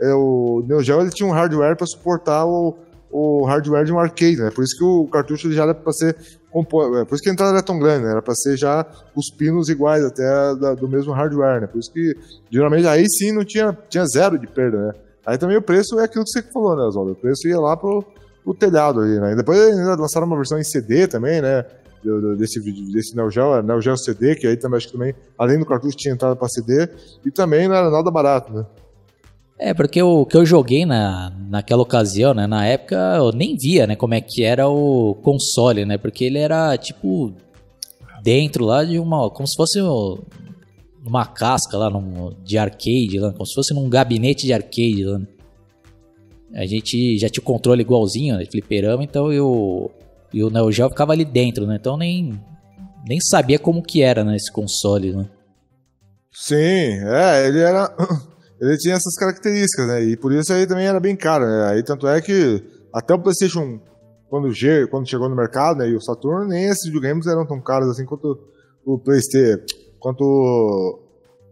é, 0.00 0.14
o 0.14 0.64
Neo 0.66 0.82
Geo 0.82 1.00
ele 1.00 1.10
tinha 1.10 1.28
um 1.28 1.32
hardware 1.32 1.76
para 1.76 1.86
suportar 1.86 2.46
o, 2.46 2.76
o 3.10 3.44
hardware 3.44 3.84
de 3.84 3.92
um 3.92 3.98
arcade, 4.00 4.38
né? 4.38 4.50
Por 4.50 4.64
isso 4.64 4.76
que 4.76 4.82
o 4.82 5.06
cartucho 5.06 5.52
já 5.52 5.62
era 5.62 5.74
para 5.74 5.92
ser 5.92 6.16
é, 6.52 7.04
por 7.04 7.14
isso 7.14 7.22
que 7.22 7.30
a 7.30 7.32
entrada 7.32 7.52
era 7.52 7.62
tão 7.62 7.78
grande, 7.78 8.04
né? 8.04 8.10
Era 8.10 8.22
para 8.22 8.34
ser 8.34 8.56
já 8.56 8.84
os 9.14 9.30
pinos 9.30 9.68
iguais 9.68 10.04
até 10.04 10.54
da, 10.56 10.74
do 10.74 10.88
mesmo 10.88 11.12
hardware, 11.12 11.60
né? 11.60 11.66
Por 11.66 11.78
isso 11.78 11.92
que 11.92 12.16
geralmente 12.50 12.86
aí 12.86 13.08
sim 13.08 13.32
não 13.32 13.44
tinha, 13.44 13.76
tinha 13.88 14.04
zero 14.06 14.38
de 14.38 14.46
perda, 14.46 14.78
né? 14.88 14.92
Aí 15.24 15.38
também 15.38 15.56
o 15.56 15.62
preço 15.62 15.98
é 16.00 16.04
aquilo 16.04 16.24
que 16.24 16.30
você 16.30 16.42
falou, 16.42 16.76
né, 16.76 16.82
Oswaldo? 16.82 17.12
O 17.12 17.16
preço 17.16 17.46
ia 17.46 17.60
lá 17.60 17.76
pro, 17.76 18.04
pro 18.42 18.54
telhado 18.54 19.00
ali, 19.00 19.20
né? 19.20 19.32
E 19.32 19.36
depois 19.36 19.60
ainda 19.60 19.94
lançaram 19.94 20.26
uma 20.26 20.36
versão 20.36 20.58
em 20.58 20.64
CD 20.64 21.06
também, 21.06 21.40
né? 21.40 21.64
desse 22.38 22.60
desse 22.92 23.14
Neo 23.14 23.30
Geo, 23.30 23.62
Neo 23.62 23.80
Geo 23.80 23.96
CD, 23.96 24.34
que 24.34 24.46
aí 24.46 24.56
também 24.56 24.78
acho 24.78 24.86
que 24.86 24.94
também, 24.94 25.14
além 25.36 25.58
do 25.58 25.66
cartucho, 25.66 25.96
tinha 25.96 26.14
entrada 26.14 26.34
para 26.34 26.48
CD, 26.48 26.88
e 27.24 27.30
também 27.30 27.68
não 27.68 27.74
era 27.74 27.90
nada 27.90 28.10
barato, 28.10 28.52
né? 28.52 28.64
É, 29.62 29.74
porque 29.74 30.02
o 30.02 30.24
que 30.24 30.38
eu 30.38 30.46
joguei 30.46 30.86
na, 30.86 31.30
naquela 31.50 31.82
ocasião, 31.82 32.32
né, 32.32 32.46
na 32.46 32.64
época, 32.64 32.96
eu 33.18 33.30
nem 33.30 33.58
via, 33.58 33.86
né, 33.86 33.94
como 33.94 34.14
é 34.14 34.20
que 34.22 34.42
era 34.42 34.66
o 34.66 35.14
console, 35.16 35.84
né, 35.84 35.98
porque 35.98 36.24
ele 36.24 36.38
era, 36.38 36.74
tipo, 36.78 37.30
dentro 38.22 38.64
lá 38.64 38.82
de 38.82 38.98
uma, 38.98 39.28
como 39.28 39.46
se 39.46 39.54
fosse 39.54 39.78
uma 41.04 41.26
casca 41.26 41.76
lá 41.76 41.90
num, 41.90 42.34
de 42.42 42.56
arcade, 42.56 43.18
lá, 43.18 43.32
como 43.32 43.44
se 43.44 43.52
fosse 43.52 43.74
num 43.74 43.86
gabinete 43.90 44.46
de 44.46 44.54
arcade 44.54 45.04
lá, 45.04 45.18
né? 45.18 45.26
A 46.54 46.64
gente 46.64 47.18
já 47.18 47.28
tinha 47.28 47.42
o 47.42 47.44
controle 47.44 47.82
igualzinho, 47.82 48.38
né, 48.38 48.46
fliperama, 48.46 49.04
então 49.04 49.30
eu, 49.30 49.90
e 50.32 50.42
o 50.42 50.48
Neo 50.48 50.72
Geo 50.72 50.88
ficava 50.88 51.12
ali 51.12 51.24
dentro, 51.26 51.66
né, 51.66 51.76
então 51.78 51.98
nem, 51.98 52.32
nem 53.06 53.20
sabia 53.20 53.58
como 53.58 53.82
que 53.82 54.00
era, 54.00 54.24
né, 54.24 54.36
esse 54.36 54.50
console, 54.50 55.12
né. 55.12 55.28
Sim, 56.32 56.56
é, 56.56 57.46
ele 57.46 57.58
era 57.58 57.94
ele 58.60 58.76
tinha 58.76 58.94
essas 58.94 59.14
características, 59.14 59.86
né? 59.86 60.02
E 60.02 60.16
por 60.16 60.32
isso 60.32 60.52
aí 60.52 60.66
também 60.66 60.86
era 60.86 61.00
bem 61.00 61.16
caro, 61.16 61.46
né? 61.46 61.70
Aí 61.70 61.82
tanto 61.82 62.06
é 62.06 62.20
que 62.20 62.62
até 62.92 63.14
o 63.14 63.18
PlayStation, 63.18 63.80
quando, 64.28 64.52
G, 64.52 64.86
quando 64.88 65.08
chegou 65.08 65.28
no 65.28 65.36
mercado, 65.36 65.78
né? 65.78 65.88
E 65.88 65.96
o 65.96 66.00
Saturn, 66.00 66.48
nem 66.48 66.64
esses 66.64 66.84
videogames 66.84 67.26
eram 67.26 67.46
tão 67.46 67.60
caros 67.60 67.88
assim 67.88 68.04
quanto 68.04 68.38
o 68.84 68.98
PlayStation, 68.98 69.64
quanto 69.98 71.00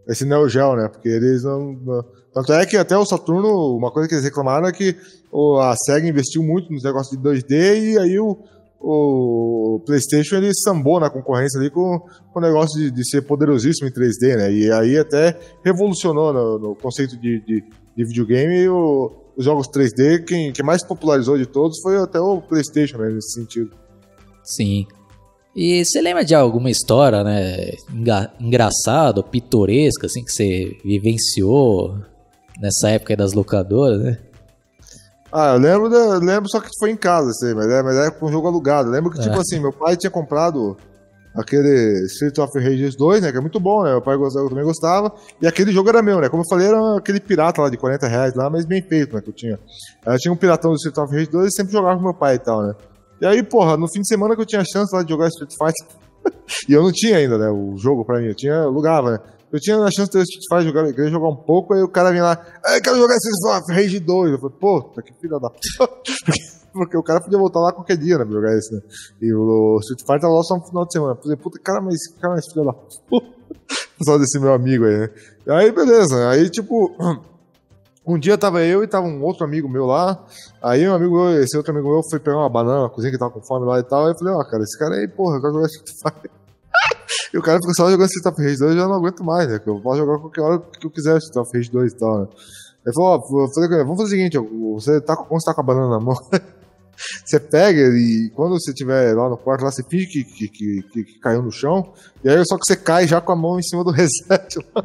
esse 0.07 0.25
Neo 0.25 0.49
Geo, 0.49 0.77
né? 0.77 0.89
Porque 0.89 1.09
eles 1.09 1.45
não, 1.45 1.73
não. 1.73 2.05
Tanto 2.35 2.53
é 2.53 2.67
que 2.67 2.77
até 2.77 2.97
o 2.97 3.07
Saturno, 3.07 3.77
uma 3.77 3.91
coisa 3.91 4.09
que 4.09 4.15
eles 4.15 4.25
reclamaram 4.25 4.67
é 4.67 4.73
que 4.73 4.95
a 5.61 5.75
SEGA 5.77 6.09
investiu 6.09 6.43
muito 6.43 6.73
nos 6.73 6.83
negócios 6.83 7.17
de 7.17 7.29
2D 7.29 7.95
e 7.95 7.99
aí 7.99 8.21
o 8.21 8.39
o 8.81 9.83
PlayStation 9.85 10.37
ele 10.37 10.55
sambou 10.55 11.01
na 11.01 11.11
concorrência 11.11 11.59
ali 11.59 11.69
com, 11.69 11.99
com 12.33 12.39
o 12.39 12.43
negócio 12.43 12.79
de, 12.79 12.91
de, 12.91 13.09
ser 13.09 13.23
poderosíssimo 13.23 13.89
em 13.89 13.93
3D, 13.93 14.37
né? 14.37 14.53
E 14.53 14.71
aí 14.71 14.97
até 14.97 15.39
revolucionou 15.65 16.33
no, 16.33 16.59
no 16.59 16.77
conceito 16.77 17.17
de, 17.17 17.41
de, 17.41 17.65
de 17.97 18.05
videogame 18.05 18.69
o, 18.69 19.13
os 19.37 19.45
jogos 19.45 19.69
3D. 19.69 20.25
Quem, 20.25 20.53
mais 20.65 20.85
popularizou 20.85 21.37
de 21.37 21.47
todos 21.47 21.81
foi 21.81 21.97
até 21.99 22.21
o 22.21 22.41
PlayStation, 22.41 22.99
né? 22.99 23.11
Nesse 23.11 23.33
sentido. 23.33 23.71
Sim. 24.45 24.87
E 25.57 25.85
você 25.85 26.01
lembra 26.01 26.25
de 26.25 26.35
alguma 26.35 26.71
história, 26.71 27.25
né? 27.25 27.73
Enga 27.93 28.33
engraçada, 28.39 29.23
pitoresca, 29.25 30.07
assim, 30.07 30.23
que 30.23 30.31
você 30.31 30.77
vivenciou 30.85 31.99
nessa 32.61 32.91
época 32.91 33.17
das 33.17 33.33
locadoras, 33.33 34.01
né? 34.01 34.19
Ah, 35.33 35.55
eu 35.55 35.59
lembro, 35.59 35.89
de, 35.91 36.25
lembro 36.25 36.49
só 36.49 36.61
que 36.61 36.69
foi 36.79 36.91
em 36.91 36.97
casa, 36.97 37.31
assim, 37.31 37.55
mas, 37.55 37.67
é, 37.67 37.83
mas 37.83 37.97
é 37.97 38.11
com 38.11 38.27
um 38.27 38.33
jogo 38.33 38.49
alugado. 38.49 38.89
Eu 38.89 38.93
lembro 38.93 39.11
que, 39.11 39.19
tipo 39.19 39.29
é. 39.29 39.31
tipo 39.31 39.41
assim, 39.41 39.61
meu 39.61 39.73
pai 39.73 39.97
tinha 39.97 40.11
comprado 40.11 40.77
aquele 41.39 42.05
Street 42.07 42.39
of 42.39 42.59
Rage 42.59 42.97
2, 42.97 43.23
né, 43.23 43.31
que 43.31 43.39
é 43.39 43.41
muito 43.41 43.61
bom, 43.61 43.85
né, 43.85 43.91
meu 43.91 44.03
pai 44.03 44.17
gostava, 44.17 44.45
eu 44.45 44.49
também 44.49 44.65
gostava, 44.65 45.13
e 45.41 45.47
aquele 45.47 45.71
jogo 45.71 45.89
era 45.89 46.03
meu, 46.03 46.21
né, 46.21 46.29
como 46.29 46.43
eu 46.43 46.49
falei, 46.49 46.67
era 46.67 46.97
aquele 46.97 47.21
pirata 47.21 47.63
lá 47.63 47.69
de 47.69 47.77
40 47.77 48.09
reais 48.09 48.35
lá, 48.35 48.51
mas 48.51 48.65
bem 48.65 48.83
feito, 48.83 49.15
né, 49.15 49.23
que 49.23 49.29
eu 49.29 49.35
tinha. 49.35 49.59
Eu 50.05 50.17
tinha 50.17 50.33
um 50.33 50.37
piratão 50.37 50.73
do 50.73 50.77
Street 50.77 50.99
of 50.99 51.15
Rage 51.15 51.31
2 51.31 51.47
e 51.47 51.55
sempre 51.55 51.73
jogava 51.73 51.97
com 51.97 52.03
meu 52.03 52.15
pai 52.15 52.37
e 52.37 52.39
tal, 52.39 52.63
né. 52.63 52.75
E 53.21 53.27
aí, 53.27 53.43
porra, 53.43 53.77
no 53.77 53.89
fim 53.89 54.01
de 54.01 54.09
semana 54.09 54.35
que 54.35 54.41
eu 54.41 54.47
tinha 54.47 54.65
chance 54.65 54.95
lá 54.95 55.03
de 55.03 55.11
jogar 55.11 55.29
Street 55.29 55.53
Fighter, 55.53 55.97
e 56.69 56.73
eu 56.73 56.83
não 56.83 56.91
tinha 56.93 57.17
ainda, 57.19 57.39
né, 57.39 57.49
o 57.49 57.77
jogo 57.77 58.05
pra 58.05 58.19
mim, 58.19 58.27
eu 58.27 58.35
tinha, 58.35 58.63
alugava, 58.63 59.13
né. 59.13 59.19
Eu 59.53 59.61
tinha 59.61 59.77
a 59.79 59.91
chance 59.91 60.11
de 60.11 60.19
Street 60.19 60.45
Fighter 60.49 60.65
jogar, 60.65 60.93
queria 60.93 61.11
jogar 61.11 61.29
um 61.29 61.37
pouco, 61.37 61.75
aí 61.75 61.83
o 61.83 61.89
cara 61.89 62.11
vinha 62.11 62.23
lá, 62.23 62.47
eu 62.75 62.83
quero 62.83 62.97
jogar 62.97 63.15
Fighter 63.15 63.77
Rage 63.77 64.01
2. 64.01 64.33
Eu 64.33 64.39
falei, 64.39 64.57
pô, 64.61 64.83
tá 64.83 65.03
que 65.03 65.13
filha 65.15 65.39
da 65.39 65.51
Porque 66.73 66.97
o 66.97 67.03
cara 67.03 67.21
podia 67.21 67.39
voltar 67.39 67.61
lá 67.61 67.73
qualquer 67.73 67.97
dia, 67.97 68.19
né, 68.19 68.27
jogar 68.31 68.57
isso, 68.57 68.75
né? 68.75 68.81
E 69.23 69.33
o 69.33 69.79
Street 69.81 70.01
Fighter 70.01 70.21
tava 70.21 70.35
lá 70.35 70.43
só 70.43 70.57
no 70.57 70.67
final 70.67 70.85
de 70.85 70.93
semana. 70.93 71.13
Eu 71.15 71.23
falei, 71.23 71.37
puta, 71.37 71.59
cara, 71.59 71.81
mas 71.81 71.97
cara, 72.21 72.35
mais 72.35 72.47
filha 72.53 72.65
da 72.65 72.75
Só 74.05 74.17
desse 74.17 74.39
meu 74.39 74.53
amigo 74.53 74.85
aí, 74.85 74.99
né? 74.99 75.11
Aí, 75.49 75.73
beleza. 75.73 76.29
Aí, 76.29 76.49
tipo, 76.51 76.95
um 78.07 78.19
dia 78.19 78.39
tava 78.39 78.63
eu 78.63 78.85
e 78.85 78.87
tava 78.87 79.07
um 79.07 79.23
outro 79.23 79.45
amigo 79.45 79.69
meu 79.69 79.87
lá. 79.87 80.25
Aí 80.63 80.89
um 80.89 80.95
amigo 80.95 81.17
meu, 81.17 81.43
esse 81.43 81.57
outro 81.57 81.73
amigo 81.73 81.89
meu 81.91 82.03
foi 82.09 82.21
pegar 82.21 82.39
uma 82.39 82.49
banana, 82.49 82.81
uma 82.81 82.91
cozinha 82.91 83.13
que 83.13 83.19
tava 83.19 83.33
com 83.33 83.43
fome 83.43 83.67
lá 83.67 83.79
e 83.79 83.83
tal. 83.83 84.07
Aí 84.07 84.13
eu 84.13 84.19
falei, 84.19 84.35
ó, 84.35 84.41
oh, 84.41 84.45
cara, 84.45 84.63
esse 84.63 84.79
cara 84.79 84.95
aí, 84.95 85.09
porra, 85.09 85.37
eu 85.37 85.41
quero 85.41 85.55
jogar 85.55 85.67
Street 85.67 85.89
Fighter. 86.03 86.38
E 87.33 87.39
o 87.39 87.43
cara 87.43 87.59
fica 87.61 87.75
só 87.75 87.91
jogando 87.91 88.07
Street 88.07 88.33
of 88.33 88.43
Rage 88.43 88.59
2, 88.59 88.71
eu 88.73 88.79
já 88.79 88.89
não 88.89 88.95
aguento 88.95 89.25
mais, 89.25 89.49
né? 89.49 89.59
Que 89.59 89.69
eu 89.69 89.81
posso 89.81 89.99
jogar 89.99 90.19
qualquer 90.19 90.41
hora 90.41 90.59
que 90.59 90.87
eu 90.87 90.91
quiser 90.91 91.19
Street 91.19 91.37
of 91.37 91.57
Rage 91.57 91.71
2 91.71 91.93
e 91.93 91.97
tal, 91.97 92.21
né? 92.21 92.29
Ele 92.87 92.95
falou, 92.95 93.11
ó, 93.11 93.19
vamos 93.19 93.99
fazer 93.99 94.03
o 94.03 94.07
seguinte, 94.07 94.39
você 94.73 95.01
tá, 95.01 95.15
como 95.17 95.39
você 95.39 95.45
tá 95.45 95.55
com 95.55 95.61
a 95.61 95.65
banana 95.65 95.91
na 95.91 96.01
mão, 96.01 96.15
você 97.25 97.39
pega 97.39 97.81
e 97.81 98.31
quando 98.35 98.59
você 98.59 98.71
estiver 98.71 99.15
lá 99.15 99.29
no 99.29 99.37
quarto, 99.37 99.63
lá, 99.63 99.71
você 99.71 99.83
finge 99.83 100.07
que, 100.07 100.25
que, 100.25 100.49
que, 100.49 101.05
que, 101.05 101.19
caiu 101.21 101.43
no 101.43 101.51
chão, 101.51 101.93
e 102.25 102.31
aí 102.31 102.43
só 102.47 102.57
que 102.57 102.65
você 102.65 102.77
cai 102.77 103.07
já 103.07 103.21
com 103.21 103.33
a 103.33 103.37
mão 103.37 103.59
em 103.59 103.63
cima 103.63 103.85
do 103.85 103.91
reset 103.93 104.59
lá. 104.75 104.85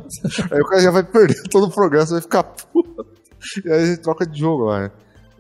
aí 0.52 0.60
o 0.60 0.66
cara 0.66 0.82
já 0.82 0.92
vai 0.92 1.04
perder 1.04 1.42
todo 1.50 1.68
o 1.68 1.72
progresso, 1.72 2.12
vai 2.12 2.22
ficar 2.22 2.44
puto. 2.44 3.06
E 3.64 3.72
aí 3.72 3.84
a 3.84 3.86
gente 3.86 4.02
troca 4.02 4.26
de 4.26 4.38
jogo 4.38 4.66
lá, 4.66 4.82
né? 4.82 4.92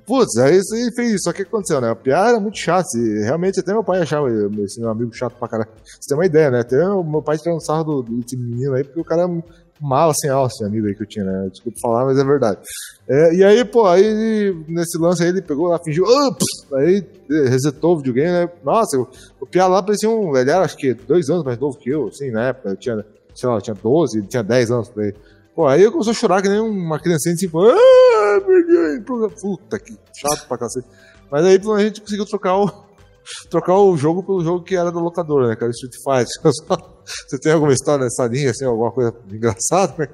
Putz, 0.05 0.37
aí 0.37 0.55
ele 0.55 0.91
fez 0.91 1.13
isso. 1.13 1.23
Só 1.23 1.33
que 1.33 1.43
aconteceu, 1.43 1.79
né? 1.79 1.91
O 1.91 1.95
Piá 1.95 2.29
era 2.29 2.39
muito 2.39 2.57
chato. 2.57 2.87
E 2.97 3.23
realmente 3.23 3.59
até 3.59 3.71
meu 3.71 3.83
pai 3.83 4.01
achava 4.01 4.27
esse 4.63 4.79
meu 4.79 4.89
amigo 4.89 5.13
chato 5.13 5.35
pra 5.37 5.47
caralho. 5.47 5.69
Você 5.83 6.07
tem 6.07 6.17
uma 6.17 6.25
ideia, 6.25 6.51
né? 6.51 6.59
Até 6.59 6.77
meu 6.77 7.21
pai 7.21 7.37
tirando 7.37 7.63
sarro 7.63 7.83
do, 7.83 8.03
desse 8.03 8.35
menino 8.35 8.73
aí, 8.73 8.83
porque 8.83 8.99
o 8.99 9.05
cara 9.05 9.23
é 9.23 9.43
mal 9.81 10.13
sem 10.13 10.29
alça, 10.29 10.55
esse 10.55 10.65
amigo 10.65 10.87
aí 10.87 10.95
que 10.95 11.03
eu 11.03 11.07
tinha, 11.07 11.25
né? 11.25 11.49
Desculpa 11.49 11.79
falar, 11.81 12.05
mas 12.05 12.17
é 12.17 12.23
verdade. 12.23 12.59
É, 13.07 13.35
e 13.35 13.43
aí, 13.43 13.65
pô, 13.65 13.85
aí 13.85 14.55
nesse 14.67 14.97
lance 14.97 15.23
aí 15.23 15.29
ele 15.29 15.41
pegou 15.41 15.67
lá, 15.67 15.79
fingiu, 15.79 16.05
ups! 16.05 16.45
Aí 16.73 17.05
resetou 17.29 17.93
o 17.93 17.97
videogame, 17.97 18.31
né? 18.31 18.49
Nossa, 18.63 18.97
o, 18.97 19.07
o 19.39 19.45
Piá 19.45 19.67
lá 19.67 19.81
parecia 19.81 20.09
um. 20.09 20.35
Ele 20.35 20.49
era 20.49 20.61
acho 20.61 20.77
que 20.77 20.93
dois 20.93 21.29
anos 21.29 21.43
mais 21.43 21.57
novo 21.57 21.77
que 21.77 21.89
eu, 21.89 22.07
assim, 22.07 22.31
na 22.31 22.47
época. 22.47 22.69
Eu 22.69 22.75
tinha, 22.77 23.05
sei 23.33 23.49
lá, 23.49 23.55
eu 23.55 23.61
tinha 23.61 23.75
12, 23.75 24.17
ele 24.17 24.27
tinha 24.27 24.43
10 24.43 24.71
anos 24.71 24.89
por 24.89 25.03
aí. 25.03 25.13
Pô, 25.55 25.67
aí 25.67 25.83
eu 25.83 25.91
comecei 25.91 26.11
a 26.11 26.15
chorar 26.15 26.41
que 26.41 26.49
nem 26.49 26.59
uma 26.59 26.99
criancinha 26.99 27.35
assim, 27.35 27.47
ah, 27.47 29.29
puta 29.39 29.79
que 29.79 29.95
chato 30.15 30.47
pra 30.47 30.57
cacete. 30.57 30.87
Mas 31.29 31.45
aí 31.45 31.59
a 31.59 31.79
gente 31.83 32.01
conseguiu 32.01 32.25
trocar 32.25 32.57
o, 32.57 32.71
trocar 33.49 33.77
o 33.77 33.95
jogo 33.95 34.23
pelo 34.23 34.43
jogo 34.43 34.63
que 34.63 34.75
era 34.75 34.91
da 34.91 34.99
locadora, 34.99 35.47
né? 35.47 35.57
Era 35.59 35.69
Street 35.69 35.93
Fighter. 36.03 36.51
Você 37.27 37.37
tem 37.37 37.51
alguma 37.51 37.73
história 37.73 38.03
nessa 38.03 38.25
linha, 38.25 38.49
assim, 38.51 38.65
alguma 38.65 38.91
coisa 38.91 39.13
engraçada? 39.31 40.09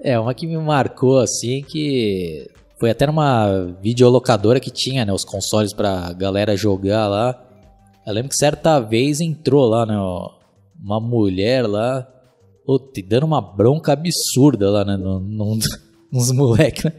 É, 0.00 0.12
é, 0.12 0.20
uma 0.20 0.34
que 0.34 0.46
me 0.46 0.56
marcou, 0.58 1.18
assim, 1.18 1.62
que 1.62 2.48
foi 2.78 2.90
até 2.90 3.06
numa 3.06 3.74
videolocadora 3.80 4.60
que 4.60 4.70
tinha, 4.70 5.04
né, 5.04 5.12
os 5.12 5.24
consoles 5.24 5.72
pra 5.72 6.12
galera 6.12 6.56
jogar 6.56 7.08
lá. 7.08 7.40
Eu 8.06 8.12
lembro 8.12 8.28
que 8.28 8.36
certa 8.36 8.78
vez 8.78 9.20
entrou 9.20 9.66
lá, 9.66 9.86
né, 9.86 9.96
uma 10.78 11.00
mulher 11.00 11.66
lá, 11.66 12.06
Puta, 12.64 13.00
dando 13.06 13.26
uma 13.26 13.42
bronca 13.42 13.92
absurda 13.92 14.70
lá, 14.70 14.84
né? 14.84 14.96
No, 14.96 15.20
no, 15.20 15.58
nos 16.10 16.32
moleques, 16.32 16.84
né? 16.84 16.92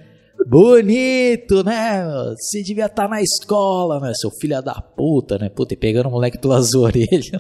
Bonito, 0.48 1.64
né? 1.64 2.06
Você 2.38 2.62
devia 2.62 2.86
estar 2.86 3.04
tá 3.04 3.10
na 3.10 3.22
escola, 3.22 4.00
né? 4.00 4.14
Seu 4.14 4.30
filho 4.40 4.62
da 4.62 4.76
puta, 4.76 5.38
né? 5.40 5.50
Puta, 5.50 5.74
e 5.74 5.78
pegando 5.78 6.08
o 6.08 6.12
moleque 6.12 6.38
pelas 6.38 6.74
orelhas. 6.76 7.32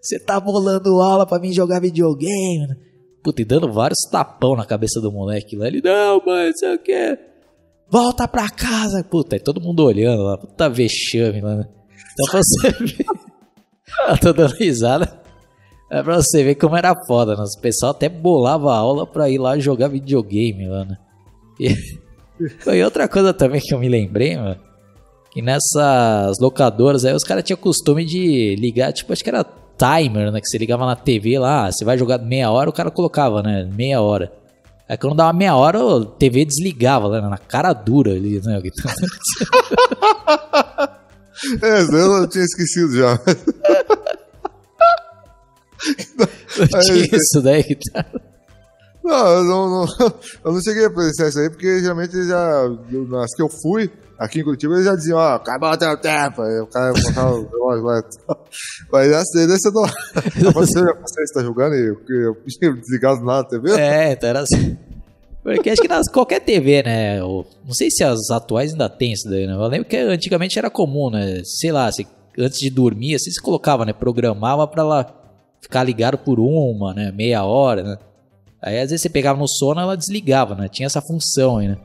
Você 0.00 0.18
tá 0.18 0.38
bolando 0.38 1.00
aula 1.00 1.26
pra 1.26 1.40
mim 1.40 1.52
jogar 1.52 1.80
videogame, 1.80 2.66
né? 2.68 2.76
Puta, 3.22 3.42
e 3.42 3.44
dando 3.44 3.72
vários 3.72 3.98
tapão 4.10 4.54
na 4.54 4.64
cabeça 4.64 5.00
do 5.00 5.10
moleque 5.10 5.56
lá. 5.56 5.66
Ele, 5.66 5.82
não, 5.82 6.22
mãe, 6.24 6.52
sei 6.52 6.74
o 6.74 6.78
quê. 6.78 7.18
volta 7.90 8.28
pra 8.28 8.48
casa. 8.48 9.02
Puta, 9.02 9.36
e 9.36 9.40
todo 9.40 9.60
mundo 9.60 9.84
olhando 9.84 10.22
lá, 10.22 10.38
puta 10.38 10.68
vexame 10.70 11.40
lá. 11.40 11.56
Né? 11.56 11.68
Então 12.12 12.40
você 12.40 12.70
ver. 12.84 13.06
Eu 14.08 14.18
tô 14.18 14.32
dando 14.32 14.54
risada. 14.54 15.19
É 15.90 16.02
pra 16.04 16.16
você 16.16 16.44
ver 16.44 16.54
como 16.54 16.76
era 16.76 16.94
foda, 17.04 17.34
né? 17.34 17.42
O 17.42 17.60
pessoal 17.60 17.90
até 17.90 18.08
bolava 18.08 18.72
a 18.72 18.76
aula 18.76 19.04
pra 19.04 19.28
ir 19.28 19.38
lá 19.38 19.58
jogar 19.58 19.88
videogame, 19.88 20.68
mano. 20.68 20.96
E, 21.58 21.74
e 22.72 22.84
outra 22.84 23.08
coisa 23.08 23.34
também 23.34 23.60
que 23.60 23.74
eu 23.74 23.78
me 23.80 23.88
lembrei, 23.88 24.36
mano. 24.36 24.60
Que 25.32 25.42
nessas 25.42 26.38
locadoras 26.38 27.04
aí 27.04 27.12
os 27.12 27.24
caras 27.24 27.42
tinham 27.42 27.56
costume 27.56 28.04
de 28.04 28.54
ligar, 28.56 28.92
tipo, 28.92 29.12
acho 29.12 29.24
que 29.24 29.30
era 29.30 29.44
timer, 29.44 30.30
né? 30.30 30.40
Que 30.40 30.46
você 30.46 30.58
ligava 30.58 30.86
na 30.86 30.94
TV 30.94 31.40
lá, 31.40 31.70
você 31.70 31.84
vai 31.84 31.98
jogar 31.98 32.18
meia 32.18 32.50
hora, 32.50 32.70
o 32.70 32.72
cara 32.72 32.90
colocava, 32.90 33.42
né? 33.42 33.68
Meia 33.72 34.00
hora. 34.00 34.32
Aí 34.88 34.96
quando 34.96 35.16
dava 35.16 35.32
meia 35.32 35.56
hora, 35.56 35.78
a 35.78 36.04
TV 36.04 36.44
desligava, 36.44 37.08
né? 37.08 37.20
Na 37.28 37.38
cara 37.38 37.72
dura 37.72 38.12
ali, 38.12 38.40
né? 38.44 38.60
é, 41.62 41.80
eu 41.80 42.28
tinha 42.28 42.44
esquecido 42.44 42.96
já. 42.96 43.18
tinha 46.82 47.04
isso 47.04 47.40
daí 47.42 47.76
tá. 47.92 48.04
Não, 49.02 49.26
eu 49.28 49.44
não, 49.44 49.70
não, 49.70 49.86
eu 50.44 50.52
não 50.52 50.60
cheguei 50.60 50.84
a 50.84 50.90
presenciar 50.90 51.28
isso 51.28 51.38
aí, 51.38 51.50
porque 51.50 51.80
geralmente 51.80 52.22
já, 52.26 52.68
nas 53.08 53.34
que 53.34 53.42
eu 53.42 53.48
fui, 53.48 53.90
aqui 54.18 54.40
em 54.40 54.44
Curitiba, 54.44 54.74
eles 54.74 54.84
já 54.84 54.94
diziam, 54.94 55.18
ó, 55.18 55.36
acabou 55.36 55.70
o 55.70 55.76
teu 55.78 55.96
tempo. 55.96 56.42
Aí 56.42 56.60
o 56.60 56.66
cara 56.66 56.92
botava 56.92 57.34
o 57.34 57.48
relógio 57.48 57.84
lá. 57.84 58.02
Mas 58.92 59.10
essa 59.10 59.24
daí 59.46 59.58
você 59.58 59.70
não. 59.70 60.52
Você 60.52 60.80
você 60.80 61.22
está 61.22 61.42
jogando 61.42 61.74
e 61.74 61.96
eu 62.10 62.36
desligado 62.74 63.24
nada 63.24 63.42
na 63.42 63.44
TV? 63.44 63.80
É, 63.80 64.12
então 64.12 64.28
era 64.28 64.40
assim. 64.40 64.76
Porque 65.42 65.70
acho 65.70 65.80
que 65.80 65.88
nas 65.88 66.06
qualquer 66.06 66.40
TV, 66.40 66.82
né? 66.82 67.18
Não 67.20 67.72
sei 67.72 67.90
se 67.90 68.04
as 68.04 68.30
atuais 68.30 68.72
ainda 68.72 68.90
tem 68.90 69.12
isso 69.12 69.28
daí, 69.28 69.46
né? 69.46 69.54
Eu 69.54 69.66
lembro 69.66 69.88
que 69.88 69.96
antigamente 69.96 70.58
era 70.58 70.68
comum, 70.68 71.08
né? 71.08 71.40
Sei 71.42 71.72
lá, 71.72 71.90
se, 71.90 72.06
antes 72.38 72.58
de 72.58 72.68
dormir, 72.68 73.14
assim, 73.14 73.30
você 73.30 73.40
colocava, 73.40 73.86
né? 73.86 73.94
Programava 73.94 74.68
pra 74.68 74.82
ela 74.82 75.19
ficar 75.60 75.84
ligado 75.84 76.18
por 76.18 76.40
uma, 76.40 76.94
né? 76.94 77.12
Meia 77.12 77.44
hora, 77.44 77.82
né? 77.82 77.98
Aí 78.62 78.78
às 78.78 78.90
vezes 78.90 79.02
você 79.02 79.08
pegava 79.08 79.38
no 79.38 79.48
sono, 79.48 79.80
ela 79.80 79.96
desligava, 79.96 80.54
né? 80.54 80.68
Tinha 80.68 80.86
essa 80.86 81.00
função 81.00 81.58
aí, 81.58 81.68
né? 81.68 81.78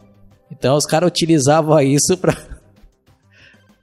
Então 0.51 0.75
os 0.75 0.85
caras 0.85 1.07
utilizavam 1.07 1.79
isso 1.81 2.17
pra, 2.17 2.35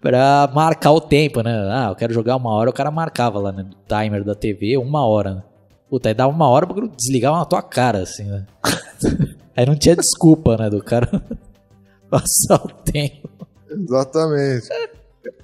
pra 0.00 0.50
marcar 0.54 0.92
o 0.92 1.00
tempo, 1.00 1.42
né? 1.42 1.52
Ah, 1.70 1.88
eu 1.90 1.96
quero 1.96 2.12
jogar 2.12 2.36
uma 2.36 2.52
hora, 2.52 2.70
o 2.70 2.74
cara 2.74 2.90
marcava 2.90 3.38
lá 3.38 3.52
né, 3.52 3.62
no 3.62 3.76
timer 3.86 4.24
da 4.24 4.34
TV 4.34 4.76
uma 4.76 5.06
hora, 5.06 5.34
né? 5.36 5.42
Puta, 5.88 6.08
aí 6.08 6.14
dava 6.14 6.32
uma 6.32 6.48
hora 6.48 6.66
pra 6.66 6.86
desligava 6.86 7.38
na 7.38 7.44
tua 7.44 7.62
cara, 7.62 7.98
assim, 8.02 8.24
né? 8.24 8.46
aí 9.56 9.66
não 9.66 9.76
tinha 9.76 9.94
desculpa, 9.94 10.56
né, 10.56 10.70
do 10.70 10.82
cara 10.82 11.08
passar 12.08 12.64
o 12.64 12.68
tempo. 12.82 13.28
Exatamente. 13.70 14.68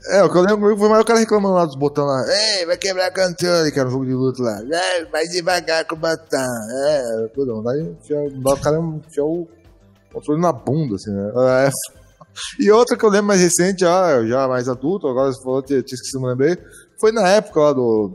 É, 0.07 0.23
o 0.25 0.31
que 0.31 0.37
eu 0.37 0.43
lembro 0.43 0.77
foi 0.77 0.88
mais 0.88 1.03
o 1.03 1.05
cara 1.05 1.19
reclamando 1.19 1.55
lá 1.55 1.64
dos 1.64 1.77
botões 1.77 2.07
lá. 2.07 2.25
Ei, 2.27 2.67
vai 2.67 2.77
quebrar 2.77 3.12
controle, 3.12 3.71
que 3.71 3.79
era 3.79 3.88
um 3.88 3.93
jogo 3.93 4.07
de 4.07 4.12
luta 4.12 4.43
lá. 4.43 4.61
É, 4.61 5.05
vai 5.05 5.27
devagar 5.29 5.85
com 5.87 5.95
o 5.95 5.99
botão. 5.99 6.41
É, 6.41 7.29
tudo, 7.35 7.62
dá, 7.62 7.73
o 8.53 8.61
cara 8.61 8.79
enfiar 8.79 9.25
o 9.25 9.47
controle 10.12 10.41
na 10.41 10.53
bunda, 10.53 10.97
assim, 10.97 11.11
né? 11.11 11.33
É. 11.67 11.71
E 12.59 12.71
outra 12.71 12.97
que 12.97 13.05
eu 13.05 13.11
lembro 13.11 13.29
mais 13.29 13.41
recente, 13.41 13.81
já, 13.81 14.25
já 14.25 14.49
mais 14.49 14.69
adulto, 14.69 15.09
agora 15.09 15.33
você 15.33 15.43
falou, 15.43 15.62
tinha, 15.62 15.81
esquecido, 15.81 16.21
me 16.21 16.29
lembrei, 16.29 16.57
foi 17.01 17.11
na 17.12 17.29
época 17.29 17.61
lá 17.61 17.73
do, 17.73 18.12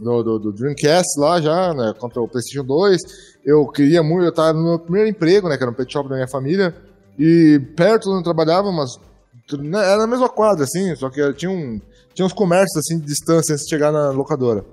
do, 0.00 0.22
do, 0.22 0.38
do, 0.38 0.52
Dreamcast 0.52 1.18
lá 1.18 1.40
já, 1.40 1.72
né, 1.74 1.94
contra 1.98 2.20
o 2.20 2.28
PlayStation 2.28 2.64
2. 2.64 2.98
Eu 3.44 3.66
queria 3.68 4.02
muito, 4.02 4.24
eu 4.24 4.32
tava 4.32 4.52
no 4.52 4.64
meu 4.64 4.78
primeiro 4.78 5.08
emprego, 5.08 5.48
né, 5.48 5.56
que 5.56 5.62
era 5.62 5.70
um 5.70 5.74
pet 5.74 5.92
shop 5.92 6.08
da 6.08 6.16
minha 6.16 6.28
família, 6.28 6.74
e 7.18 7.60
perto 7.76 8.10
onde 8.10 8.20
eu 8.20 8.24
trabalhava, 8.24 8.72
mas 8.72 8.96
né, 8.96 9.09
era 9.56 9.98
na 9.98 10.06
mesma 10.06 10.28
quadra, 10.28 10.64
assim, 10.64 10.94
só 10.96 11.10
que 11.10 11.32
tinha, 11.34 11.50
um, 11.50 11.80
tinha 12.14 12.26
uns 12.26 12.32
comércios, 12.32 12.76
assim, 12.78 12.98
de 12.98 13.06
distância 13.06 13.52
antes 13.52 13.64
de 13.64 13.70
chegar 13.70 13.92
na 13.92 14.10
locadora. 14.10 14.64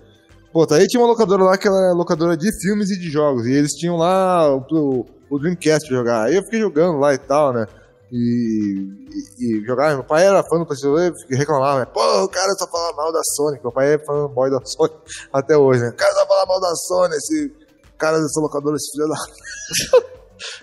Pô, 0.52 0.66
tá 0.66 0.76
aí 0.76 0.88
tinha 0.88 1.02
uma 1.02 1.10
locadora 1.10 1.44
lá 1.44 1.58
que 1.58 1.68
era 1.68 1.94
locadora 1.94 2.36
de 2.36 2.50
filmes 2.62 2.90
e 2.90 2.98
de 2.98 3.10
jogos, 3.10 3.46
e 3.46 3.54
eles 3.54 3.74
tinham 3.74 3.98
lá 3.98 4.56
o, 4.56 5.06
o 5.30 5.40
Dreamcast 5.40 5.88
pra 5.88 5.98
jogar. 5.98 6.24
Aí 6.24 6.36
eu 6.36 6.44
fiquei 6.44 6.60
jogando 6.60 6.98
lá 7.00 7.14
e 7.14 7.18
tal, 7.18 7.54
né? 7.54 7.66
E, 8.12 8.88
e, 9.40 9.60
e 9.60 9.66
jogar. 9.66 9.94
Meu 9.94 10.04
pai 10.04 10.26
era 10.26 10.44
fã 10.44 10.58
do 10.58 10.66
PlayStation, 10.66 10.98
eu 10.98 11.38
reclamava, 11.38 11.82
né? 11.82 11.86
Pô, 11.86 12.24
o 12.24 12.30
cara 12.30 12.54
só 12.54 12.66
fala 12.68 12.96
mal 12.96 13.12
da 13.12 13.22
Sony. 13.36 13.60
Meu 13.62 13.72
pai 13.72 13.94
é 13.94 14.00
fanboy 14.00 14.50
da 14.50 14.60
Sony 14.64 14.94
até 15.34 15.58
hoje, 15.58 15.82
né? 15.82 15.90
O 15.90 15.96
cara 15.96 16.14
só 16.14 16.26
fala 16.26 16.46
mal 16.46 16.62
da 16.62 16.74
Sony, 16.76 17.16
esse 17.16 17.54
cara 17.98 18.20
dessa 18.20 18.40
locadora, 18.40 18.76
esse 18.78 18.92
filho 18.92 19.10
da. 19.10 20.08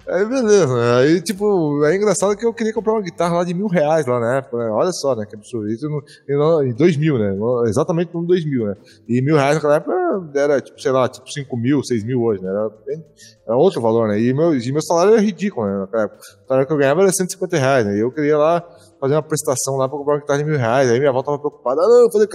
Aí 0.07 0.25
beleza? 0.27 0.99
Aí 0.99 1.21
tipo, 1.23 1.83
é 1.85 1.97
engraçado 1.97 2.37
que 2.37 2.45
eu 2.45 2.53
queria 2.53 2.75
comprar 2.75 2.93
uma 2.93 3.03
guitarra 3.03 3.37
lá 3.37 3.45
de 3.45 3.55
mil 3.55 3.67
reais 3.67 4.07
lá 4.07 4.21
na 4.21 4.37
época, 4.37 4.59
né? 4.59 4.71
Olha 4.71 4.93
só, 4.93 5.17
né? 5.17 5.25
Que 5.25 5.35
absurdo. 5.35 5.69
Isso 5.69 5.89
no, 5.89 6.63
em 6.63 6.75
2000, 6.75 7.19
né? 7.19 7.37
Exatamente 7.67 8.13
no 8.13 8.27
2000, 8.27 8.67
né? 8.67 8.77
E 9.09 9.23
mil 9.23 9.37
reais 9.37 9.55
naquela 9.55 9.77
época 9.77 9.93
era, 10.35 10.61
tipo, 10.61 10.81
sei 10.81 10.93
lá, 10.93 11.09
tipo 11.09 11.31
5 11.31 11.57
mil, 11.57 11.83
6 11.83 12.05
mil 12.05 12.23
hoje, 12.23 12.43
né? 12.43 12.51
Era, 12.51 12.69
bem, 12.87 13.05
era 13.47 13.57
outro 13.57 13.81
valor, 13.81 14.09
né? 14.09 14.21
E 14.21 14.35
meu, 14.35 14.55
e 14.55 14.73
meu 14.73 14.83
salário 14.83 15.13
era 15.15 15.23
ridículo, 15.23 15.67
né? 15.67 15.79
Naquela 15.79 16.03
época. 16.05 16.21
O 16.21 16.49
salário 16.49 16.67
que 16.67 16.73
eu 16.73 16.79
ganhava 16.79 17.01
era 17.01 17.13
150 17.13 17.57
reais, 17.57 17.87
né? 17.87 17.97
E 17.97 18.01
eu 18.01 18.13
queria 18.13 18.37
lá 18.37 18.63
fazer 19.01 19.15
uma 19.15 19.23
prestação 19.23 19.77
lá 19.77 19.89
pra 19.89 19.97
comprar 19.97 20.15
uma 20.15 20.21
guitarra 20.21 20.39
de 20.39 20.45
mil 20.45 20.59
reais. 20.59 20.91
Aí 20.91 20.99
minha 20.99 21.11
avó 21.11 21.23
tava 21.23 21.39
preocupada, 21.39 21.81
ah, 21.81 21.89
não, 21.89 22.13
fazer, 22.13 22.29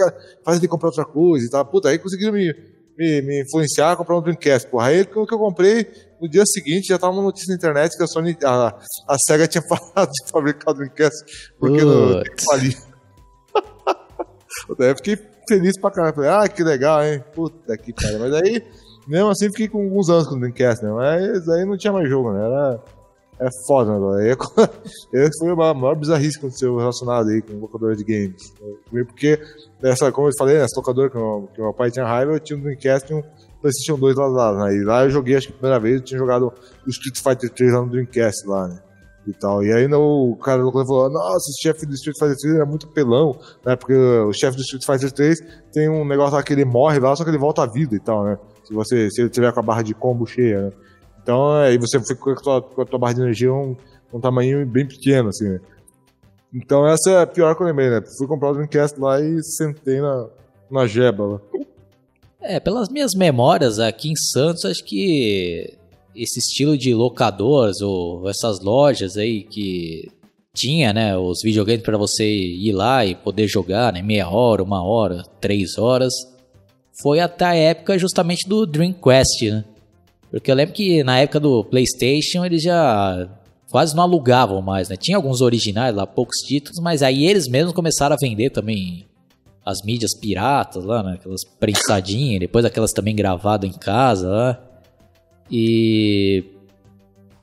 faz 0.44 0.58
ele 0.58 0.68
comprar 0.68 0.88
outra 0.88 1.04
coisa 1.04 1.46
e 1.46 1.50
tal. 1.50 1.64
Puta, 1.64 1.88
aí 1.88 1.98
conseguiram 1.98 2.32
me, 2.32 2.52
me, 2.98 3.22
me 3.22 3.42
influenciar 3.42 3.92
a 3.92 3.96
comprar 3.96 4.18
um 4.18 4.22
Dreamcast, 4.22 4.68
porra. 4.68 4.88
Aí 4.88 5.04
que 5.04 5.16
eu 5.16 5.26
comprei 5.26 5.86
no 6.20 6.28
dia 6.28 6.44
seguinte 6.44 6.88
já 6.88 6.98
tava 6.98 7.12
uma 7.12 7.22
notícia 7.22 7.48
na 7.50 7.56
internet 7.56 7.96
que 7.96 8.02
a 8.02 8.06
Sony, 8.06 8.36
a, 8.44 8.76
a 9.08 9.18
SEGA 9.18 9.48
tinha 9.48 9.62
parado 9.66 10.12
de 10.12 10.30
fabricar 10.30 10.74
o 10.74 10.76
Dreamcast 10.76 11.24
porque 11.58 11.82
não 11.82 12.22
falir. 12.50 12.76
Daí 14.78 14.90
eu 14.90 14.96
fiquei 14.96 15.18
feliz 15.48 15.78
pra 15.78 15.90
caramba. 15.90 16.14
Falei, 16.14 16.30
ah, 16.30 16.48
que 16.48 16.62
legal, 16.62 17.02
hein? 17.02 17.22
Puta 17.34 17.76
que 17.76 17.92
pariu. 17.92 18.18
Mas 18.20 18.32
aí, 18.34 18.62
mesmo 19.06 19.30
assim, 19.30 19.48
fiquei 19.48 19.68
com 19.68 19.82
alguns 19.82 20.08
anos 20.08 20.26
com 20.26 20.34
o 20.34 20.38
Dreamcast, 20.38 20.84
né? 20.84 20.92
Mas 20.92 21.48
aí 21.48 21.64
não 21.64 21.76
tinha 21.76 21.92
mais 21.92 22.08
jogo, 22.08 22.32
né? 22.32 22.44
Era, 22.44 22.84
era 23.38 23.50
foda, 23.66 23.98
né? 23.98 24.30
Aí, 24.30 24.36
esse 25.24 25.38
foi 25.38 25.50
a 25.50 25.74
maior 25.74 25.94
bizarrice 25.94 26.38
que 26.38 26.46
aconteceu 26.46 26.76
relacionado 26.76 27.28
aí 27.28 27.42
com 27.42 27.54
locadora 27.54 27.96
de 27.96 28.04
games. 28.04 28.52
Porque, 28.90 29.40
essa, 29.82 30.12
como 30.12 30.28
eu 30.28 30.32
falei, 30.36 30.58
nessa 30.58 30.78
locadora 30.78 31.10
que, 31.10 31.18
que 31.54 31.62
meu 31.62 31.72
pai 31.72 31.90
tinha 31.90 32.06
raiva, 32.06 32.32
eu 32.32 32.40
tinha 32.40 32.58
um 32.58 32.62
Dreamcast 32.62 33.10
e 33.10 33.16
um 33.16 33.22
PlayStation 33.60 33.98
2 33.98 34.16
lá, 34.16 34.26
lá 34.26 34.64
né? 34.64 34.76
E 34.76 34.84
lá 34.84 35.04
eu 35.04 35.10
joguei, 35.10 35.36
acho 35.36 35.48
que 35.48 35.52
a 35.52 35.56
primeira 35.56 35.80
vez, 35.80 35.96
eu 35.96 36.00
tinha 36.02 36.18
jogado 36.18 36.52
o 36.86 36.90
Street 36.90 37.18
Fighter 37.18 37.50
3 37.50 37.72
lá 37.72 37.80
no 37.82 37.90
Dreamcast 37.90 38.46
lá, 38.46 38.68
né? 38.68 38.78
E 39.26 39.32
tal. 39.34 39.62
E 39.62 39.72
aí 39.72 39.86
no, 39.86 40.32
o 40.32 40.36
cara 40.36 40.62
falou, 40.62 41.10
nossa, 41.10 41.50
o 41.50 41.62
chefe 41.62 41.84
do 41.86 41.94
Street 41.94 42.16
Fighter 42.18 42.36
3 42.36 42.54
era 42.56 42.66
muito 42.66 42.88
pelão, 42.88 43.38
né? 43.64 43.76
Porque 43.76 43.94
o 43.94 44.32
chefe 44.32 44.56
do 44.56 44.62
Street 44.62 44.84
Fighter 44.84 45.12
3 45.12 45.40
tem 45.72 45.88
um 45.88 46.04
negócio 46.04 46.34
lá 46.34 46.42
que 46.42 46.52
ele 46.52 46.64
morre 46.64 46.98
lá, 46.98 47.14
só 47.14 47.22
que 47.22 47.30
ele 47.30 47.38
volta 47.38 47.62
à 47.62 47.66
vida 47.66 47.94
e 47.94 48.00
tal, 48.00 48.24
né? 48.24 48.38
Se 48.64 48.72
você 48.72 49.10
se 49.10 49.20
ele 49.20 49.30
tiver 49.30 49.52
com 49.52 49.60
a 49.60 49.62
barra 49.62 49.82
de 49.82 49.94
combo 49.94 50.26
cheia, 50.26 50.62
né? 50.62 50.72
Então, 51.22 51.52
aí 51.52 51.76
você 51.76 52.00
fica 52.00 52.16
com 52.16 52.30
a 52.30 52.36
tua, 52.36 52.62
com 52.62 52.82
a 52.82 52.86
tua 52.86 52.98
barra 52.98 53.12
de 53.12 53.20
energia 53.20 53.52
um, 53.52 53.76
um 54.12 54.20
tamanho 54.20 54.66
bem 54.66 54.86
pequeno, 54.86 55.28
assim, 55.28 55.48
né? 55.48 55.60
Então 56.52 56.86
essa 56.86 57.10
é 57.10 57.22
a 57.22 57.26
pior 57.26 57.54
que 57.54 57.62
eu 57.62 57.66
lembrei, 57.66 57.90
né? 57.90 58.02
Fui 58.18 58.26
comprar 58.26 58.50
o 58.50 58.54
Dreamcast 58.54 58.98
lá 58.98 59.20
e 59.20 59.42
sentei 59.42 60.00
na, 60.00 60.26
na 60.70 60.86
jeba 60.86 61.24
lá. 61.24 61.40
É, 62.42 62.58
pelas 62.58 62.88
minhas 62.88 63.12
memórias 63.14 63.78
aqui 63.78 64.10
em 64.10 64.16
Santos, 64.16 64.64
acho 64.64 64.82
que 64.84 65.74
esse 66.16 66.38
estilo 66.38 66.76
de 66.76 66.94
locadores 66.94 67.80
ou 67.80 68.28
essas 68.28 68.60
lojas 68.60 69.16
aí 69.16 69.42
que 69.42 70.10
tinha, 70.52 70.92
né, 70.92 71.16
os 71.16 71.40
videogames 71.42 71.82
para 71.82 71.98
você 71.98 72.24
ir 72.26 72.72
lá 72.72 73.04
e 73.04 73.14
poder 73.14 73.46
jogar, 73.46 73.92
né, 73.92 74.02
meia 74.02 74.28
hora, 74.28 74.62
uma 74.62 74.82
hora, 74.84 75.22
três 75.40 75.78
horas, 75.78 76.12
foi 77.02 77.20
até 77.20 77.44
a 77.44 77.54
época 77.54 77.98
justamente 77.98 78.48
do 78.48 78.66
Dreamcast, 78.66 79.50
né? 79.50 79.64
Porque 80.30 80.50
eu 80.50 80.54
lembro 80.54 80.74
que 80.74 81.02
na 81.02 81.18
época 81.18 81.40
do 81.40 81.64
PlayStation 81.64 82.44
eles 82.44 82.62
já 82.62 83.28
quase 83.70 83.94
não 83.96 84.02
alugavam 84.02 84.60
mais, 84.60 84.88
né? 84.88 84.96
Tinha 84.96 85.16
alguns 85.16 85.40
originais 85.40 85.94
lá, 85.94 86.06
poucos 86.06 86.38
títulos, 86.38 86.78
mas 86.80 87.02
aí 87.02 87.24
eles 87.24 87.48
mesmos 87.48 87.72
começaram 87.72 88.14
a 88.14 88.18
vender 88.20 88.50
também 88.50 89.06
as 89.64 89.82
mídias 89.82 90.14
piratas 90.18 90.84
lá, 90.84 91.02
né? 91.02 91.14
Aquelas 91.14 91.44
prensadinhas, 91.44 92.40
depois 92.40 92.64
aquelas 92.64 92.92
também 92.92 93.14
gravadas 93.14 93.68
em 93.68 93.72
casa 93.72 94.28
lá. 94.28 94.60
E. 95.50 96.44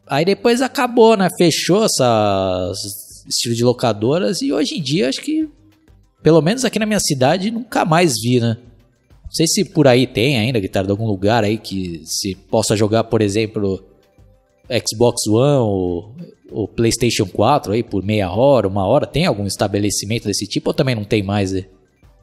Aí 0.08 0.24
depois 0.24 0.62
acabou, 0.62 1.18
né? 1.18 1.28
Fechou 1.38 1.86
essa 1.86 2.72
estilo 3.28 3.56
de 3.56 3.64
locadoras 3.64 4.42
e 4.42 4.54
hoje 4.54 4.76
em 4.76 4.82
dia 4.82 5.10
acho 5.10 5.22
que, 5.22 5.50
pelo 6.24 6.42
menos 6.42 6.64
aqui 6.64 6.80
na 6.80 6.86
minha 6.86 7.00
cidade, 7.00 7.52
nunca 7.52 7.84
mais 7.84 8.14
vi, 8.22 8.40
né? 8.40 8.58
Não 9.24 9.32
sei 9.32 9.46
se 9.46 9.66
por 9.66 9.88
aí 9.88 10.08
tem 10.08 10.38
ainda 10.38 10.60
guitarra 10.60 10.86
de 10.86 10.92
algum 10.92 11.06
lugar 11.06 11.44
aí 11.44 11.58
que 11.58 12.02
se 12.06 12.34
possa 12.34 12.78
jogar, 12.78 13.04
por 13.04 13.22
exemplo, 13.22 13.84
Xbox 14.88 15.28
One 15.28 15.60
ou, 15.60 16.16
ou 16.50 16.68
PlayStation 16.68 17.26
4 17.26 17.74
aí 17.74 17.84
por 17.84 18.02
meia 18.04 18.32
hora, 18.32 18.70
uma 18.70 18.88
hora. 18.88 19.06
Tem 19.06 19.26
algum 19.26 19.46
estabelecimento 19.46 20.28
desse 20.28 20.48
tipo 20.48 20.70
ou 20.70 20.74
também 20.74 20.96
não 20.96 21.04
tem 21.04 21.22
mais? 21.22 21.52
Né? 21.52 21.66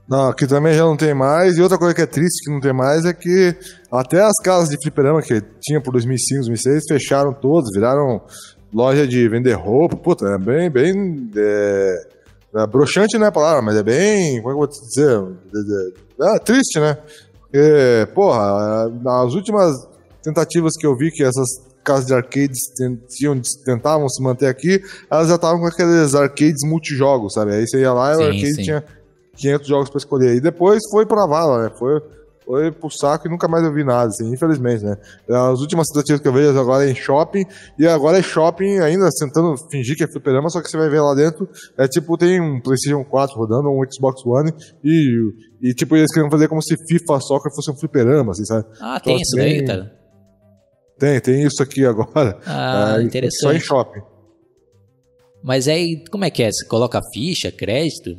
Não, 0.08 0.28
aqui 0.28 0.46
também 0.46 0.74
já 0.74 0.84
não 0.84 0.96
tem 0.96 1.14
mais. 1.14 1.56
E 1.56 1.62
outra 1.62 1.78
coisa 1.78 1.94
que 1.94 2.02
é 2.02 2.06
triste 2.06 2.44
que 2.44 2.52
não 2.52 2.60
tem 2.60 2.72
mais 2.72 3.04
é 3.04 3.12
que 3.12 3.56
até 3.90 4.20
as 4.20 4.36
casas 4.42 4.68
de 4.68 4.76
fliperama 4.82 5.22
que 5.22 5.42
tinha 5.60 5.80
por 5.80 5.92
2005, 5.92 6.40
2006 6.40 6.84
fecharam 6.88 7.32
todas, 7.32 7.70
viraram 7.72 8.20
loja 8.72 9.06
de 9.06 9.28
vender 9.28 9.54
roupa, 9.54 9.96
puta, 9.96 10.26
é 10.26 10.38
bem, 10.38 10.70
bem. 10.70 11.30
É, 11.36 12.08
é 12.56 12.66
broxante 12.66 13.16
não 13.16 13.26
é 13.26 13.28
a 13.28 13.32
palavra, 13.32 13.62
mas 13.62 13.76
é 13.76 13.82
bem. 13.82 14.42
Como 14.42 14.50
é 14.50 14.52
que 14.52 14.54
eu 14.54 14.58
vou 14.58 14.68
te 14.68 14.80
dizer? 14.80 15.22
É, 16.20 16.36
é 16.36 16.38
triste, 16.38 16.78
né? 16.78 16.98
Porque, 17.40 18.08
porra, 18.14 18.90
nas 19.02 19.32
últimas 19.32 19.74
tentativas 20.22 20.74
que 20.76 20.86
eu 20.86 20.96
vi 20.96 21.10
que 21.10 21.22
essas 21.22 21.48
casas 21.82 22.06
de 22.06 22.14
arcades 22.14 22.58
tinham, 23.08 23.40
tentavam 23.64 24.08
se 24.08 24.22
manter 24.22 24.46
aqui, 24.46 24.82
elas 25.10 25.28
já 25.28 25.34
estavam 25.36 25.60
com 25.60 25.66
aqueles 25.66 26.14
arcades 26.14 26.66
multijogos, 26.66 27.34
sabe? 27.34 27.52
Aí 27.52 27.66
você 27.66 27.80
ia 27.80 27.92
lá 27.92 28.14
e 28.14 28.16
o 28.16 28.22
arcade 28.22 28.54
sim. 28.54 28.62
tinha 28.62 28.84
500 29.36 29.66
jogos 29.66 29.90
para 29.90 29.98
escolher. 29.98 30.34
E 30.36 30.40
depois 30.40 30.80
foi 30.90 31.06
pra 31.06 31.26
vala, 31.26 31.64
né? 31.64 31.70
Foi 31.78 32.00
foi 32.44 32.70
pro 32.70 32.90
saco 32.90 33.26
e 33.26 33.30
nunca 33.30 33.48
mais 33.48 33.64
eu 33.64 33.72
vi 33.72 33.82
nada, 33.82 34.08
assim, 34.08 34.30
infelizmente, 34.32 34.84
né? 34.84 34.96
As 35.28 35.60
últimas 35.60 35.88
tentativas 35.88 36.20
que 36.20 36.28
eu 36.28 36.32
vejo 36.32 36.58
agora 36.58 36.86
é 36.86 36.90
em 36.90 36.94
shopping, 36.94 37.44
e 37.78 37.86
agora 37.86 38.18
é 38.18 38.22
shopping 38.22 38.78
ainda 38.80 39.08
tentando 39.18 39.56
fingir 39.70 39.96
que 39.96 40.04
é 40.04 40.06
fliperama, 40.06 40.50
só 40.50 40.60
que 40.60 40.68
você 40.68 40.76
vai 40.76 40.88
ver 40.88 41.00
lá 41.00 41.14
dentro, 41.14 41.48
é 41.78 41.88
tipo, 41.88 42.16
tem 42.18 42.40
um 42.40 42.60
PlayStation 42.60 43.02
4 43.04 43.36
rodando, 43.36 43.70
um 43.70 43.82
Xbox 43.90 44.24
One, 44.26 44.52
e, 44.84 45.32
e 45.62 45.74
tipo, 45.74 45.96
eles 45.96 46.12
queriam 46.12 46.30
fazer 46.30 46.48
como 46.48 46.62
se 46.62 46.76
FIFA 46.86 47.20
Soccer 47.20 47.54
fosse 47.54 47.70
um 47.70 47.76
fliperama, 47.76 48.32
assim, 48.32 48.44
sabe? 48.44 48.66
Ah, 48.80 49.00
tem 49.00 49.20
isso 49.20 49.36
daí, 49.36 49.64
cara? 49.64 49.92
Tem, 50.98 51.20
tem 51.20 51.42
isso 51.44 51.62
aqui 51.62 51.84
agora. 51.84 52.38
Ah, 52.46 52.96
é, 52.98 53.02
interessante. 53.02 53.40
Só 53.40 53.52
em 53.52 53.60
shopping. 53.60 54.00
Mas 55.42 55.66
aí, 55.66 56.04
como 56.10 56.24
é 56.24 56.30
que 56.30 56.42
é? 56.42 56.50
Você 56.50 56.64
coloca 56.66 57.00
ficha, 57.12 57.50
crédito? 57.50 58.16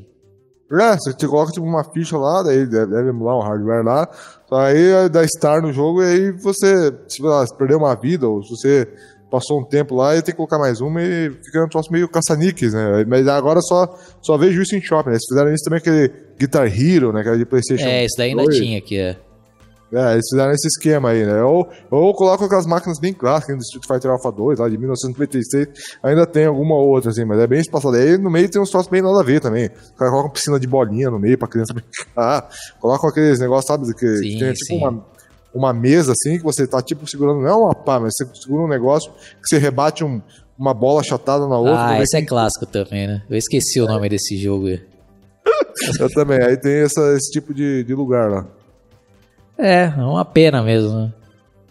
É, 0.71 0.95
você 0.95 1.27
coloca 1.27 1.51
tipo 1.51 1.65
uma 1.65 1.83
ficha 1.83 2.17
lá, 2.17 2.41
daí 2.41 2.65
deve, 2.65 2.91
deve 2.91 3.09
emular 3.09 3.37
um 3.37 3.41
hardware 3.41 3.83
lá, 3.83 4.09
aí 4.51 5.07
dá 5.09 5.23
start 5.23 5.61
no 5.61 5.71
jogo 5.71 6.01
e 6.01 6.05
aí 6.05 6.31
você, 6.31 6.91
se 7.07 7.21
você 7.21 7.55
perdeu 7.55 7.77
uma 7.77 7.93
vida 7.95 8.27
ou 8.27 8.43
se 8.43 8.49
você 8.49 8.87
passou 9.29 9.59
um 9.59 9.63
tempo 9.63 9.95
lá 9.95 10.15
e 10.15 10.21
tem 10.21 10.31
que 10.31 10.37
colocar 10.37 10.57
mais 10.57 10.81
uma 10.81 11.03
e 11.03 11.29
fica 11.43 11.63
um 11.63 11.69
troço 11.69 11.91
meio 11.91 12.09
caça-níqueis, 12.09 12.73
né? 12.73 13.05
Mas 13.07 13.27
agora 13.27 13.61
só, 13.61 13.95
só 14.21 14.37
vejo 14.37 14.61
isso 14.61 14.75
em 14.75 14.81
shopping, 14.81 15.09
né? 15.09 15.15
Eles 15.15 15.25
fizeram 15.27 15.53
isso 15.53 15.63
também 15.63 15.79
aquele 15.79 16.11
Guitar 16.39 16.67
Hero, 16.67 17.11
né? 17.11 17.21
Que 17.21 17.29
era 17.29 17.37
de 17.37 17.45
Playstation 17.45 17.85
É, 17.85 18.05
isso 18.05 18.15
daí 18.17 18.29
ainda 18.31 18.45
tinha 18.45 18.77
aqui, 18.77 18.97
é. 18.97 19.17
É, 19.95 20.13
eles 20.13 20.25
fizeram 20.29 20.51
esse 20.51 20.67
esquema 20.67 21.11
aí, 21.11 21.25
né? 21.25 21.41
Ou, 21.41 21.69
ou 21.89 22.13
colocam 22.13 22.45
aquelas 22.45 22.65
máquinas 22.65 22.99
bem 22.99 23.13
clássicas 23.13 23.55
do 23.55 23.61
Street 23.61 23.85
Fighter 23.87 24.11
Alpha 24.11 24.29
2, 24.29 24.59
lá 24.59 24.67
de 24.67 24.77
1996, 24.77 25.67
ainda 26.03 26.25
tem 26.25 26.45
alguma 26.45 26.75
outra, 26.75 27.11
assim, 27.11 27.23
mas 27.23 27.39
é 27.39 27.47
bem 27.47 27.61
espaçado. 27.61 27.95
Aí 27.95 28.17
no 28.17 28.29
meio 28.29 28.49
tem 28.49 28.61
uns 28.61 28.69
troços 28.69 28.89
bem 28.89 29.01
nada 29.01 29.19
a 29.19 29.23
ver 29.23 29.39
também. 29.39 29.69
Coloca 29.97 30.17
uma 30.17 30.29
piscina 30.29 30.59
de 30.59 30.67
bolinha 30.67 31.09
no 31.09 31.17
meio 31.17 31.37
pra 31.37 31.47
criança 31.47 31.71
brincar. 31.73 32.49
Colocam 32.79 33.09
aqueles 33.09 33.39
negócios, 33.39 33.67
sabe? 33.67 33.93
Que, 33.93 34.17
sim, 34.17 34.29
que 34.29 34.39
tem 34.39 34.53
tipo 34.53 34.75
uma, 34.75 35.05
uma 35.53 35.73
mesa 35.73 36.11
assim, 36.11 36.37
que 36.37 36.43
você 36.43 36.67
tá 36.67 36.81
tipo 36.81 37.07
segurando, 37.07 37.39
não 37.39 37.47
é 37.47 37.55
uma 37.55 37.73
pá, 37.73 37.97
mas 37.97 38.13
você 38.17 38.25
segura 38.41 38.63
um 38.63 38.67
negócio 38.67 39.11
que 39.13 39.47
você 39.47 39.57
rebate 39.57 40.03
um, 40.03 40.21
uma 40.59 40.73
bola 40.73 40.99
achatada 40.99 41.47
na 41.47 41.57
outra. 41.57 41.87
Ah, 41.87 42.01
esse 42.01 42.17
é 42.17 42.21
clássico 42.21 42.65
também, 42.65 43.07
né? 43.07 43.23
Eu 43.29 43.37
esqueci 43.37 43.79
o 43.79 43.87
nome 43.87 44.09
desse 44.09 44.35
jogo. 44.37 44.67
Eu 45.99 46.09
também, 46.09 46.41
aí 46.41 46.57
tem 46.57 46.81
essa, 46.81 47.13
esse 47.15 47.31
tipo 47.31 47.53
de, 47.53 47.83
de 47.83 47.93
lugar 47.93 48.29
lá. 48.29 48.47
É, 49.57 49.83
é 49.85 50.03
uma 50.03 50.25
pena 50.25 50.61
mesmo, 50.61 50.93
né? 50.93 51.13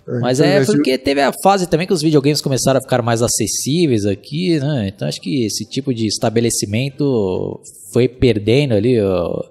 É, 0.06 0.18
Mas 0.18 0.40
é 0.40 0.64
porque 0.64 0.98
teve 0.98 1.22
a 1.22 1.32
fase 1.42 1.66
também 1.66 1.86
que 1.86 1.92
os 1.92 2.02
videogames 2.02 2.40
começaram 2.40 2.78
a 2.78 2.82
ficar 2.82 3.00
mais 3.02 3.22
acessíveis 3.22 4.04
aqui, 4.04 4.58
né? 4.60 4.88
Então 4.88 5.08
acho 5.08 5.20
que 5.20 5.46
esse 5.46 5.64
tipo 5.64 5.94
de 5.94 6.06
estabelecimento 6.06 7.60
foi 7.92 8.06
perdendo 8.06 8.74
ali 8.74 9.00
ó, 9.00 9.44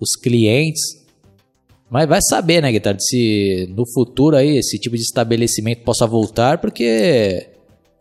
os 0.00 0.16
clientes. 0.16 1.04
Mas 1.90 2.08
vai 2.08 2.20
saber, 2.20 2.62
né, 2.62 2.72
Guitarra, 2.72 2.96
se 2.98 3.72
no 3.76 3.84
futuro 3.92 4.34
aí 4.34 4.56
esse 4.56 4.78
tipo 4.78 4.96
de 4.96 5.02
estabelecimento 5.02 5.84
possa 5.84 6.06
voltar, 6.06 6.58
porque 6.58 7.46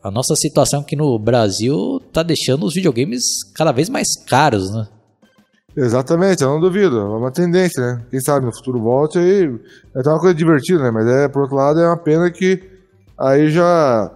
a 0.02 0.10
nossa 0.10 0.36
situação 0.36 0.80
aqui 0.80 0.96
no 0.96 1.20
Brasil 1.20 2.02
tá 2.12 2.24
deixando 2.24 2.66
os 2.66 2.74
videogames 2.74 3.24
cada 3.54 3.72
vez 3.72 3.90
mais 3.90 4.08
caros, 4.26 4.72
né? 4.72 4.88
Exatamente, 5.78 6.42
eu 6.42 6.50
não 6.50 6.60
duvido. 6.60 6.98
É 6.98 7.04
uma 7.04 7.32
tendência, 7.32 7.82
né? 7.82 8.02
Quem 8.10 8.22
sabe 8.22 8.46
no 8.46 8.56
futuro 8.56 8.80
volte 8.80 9.20
aí. 9.20 9.44
É 9.94 10.00
até 10.00 10.10
uma 10.10 10.20
coisa 10.20 10.34
divertida, 10.34 10.84
né? 10.84 10.92
Mas 10.92 11.06
é, 11.06 11.28
por 11.28 11.42
outro 11.42 11.58
lado, 11.58 11.80
é 11.82 11.88
uma 11.88 11.98
pena 11.98 12.32
que 12.32 12.62
aí 13.18 13.50
já. 13.50 14.12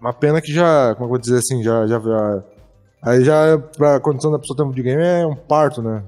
Uma 0.00 0.12
pena 0.12 0.40
que 0.40 0.52
já. 0.52 0.94
Como 0.94 1.04
eu 1.04 1.10
vou 1.10 1.18
dizer 1.18 1.38
assim? 1.38 1.62
Já. 1.62 1.86
já, 1.86 2.00
já 2.00 2.42
aí 3.02 3.22
já, 3.22 3.58
pra 3.76 4.00
condição 4.00 4.32
da 4.32 4.38
pessoa 4.38 4.56
ter 4.56 4.62
um 4.62 4.70
videogame, 4.70 5.02
é 5.02 5.26
um 5.26 5.36
parto, 5.36 5.82
né? 5.82 6.02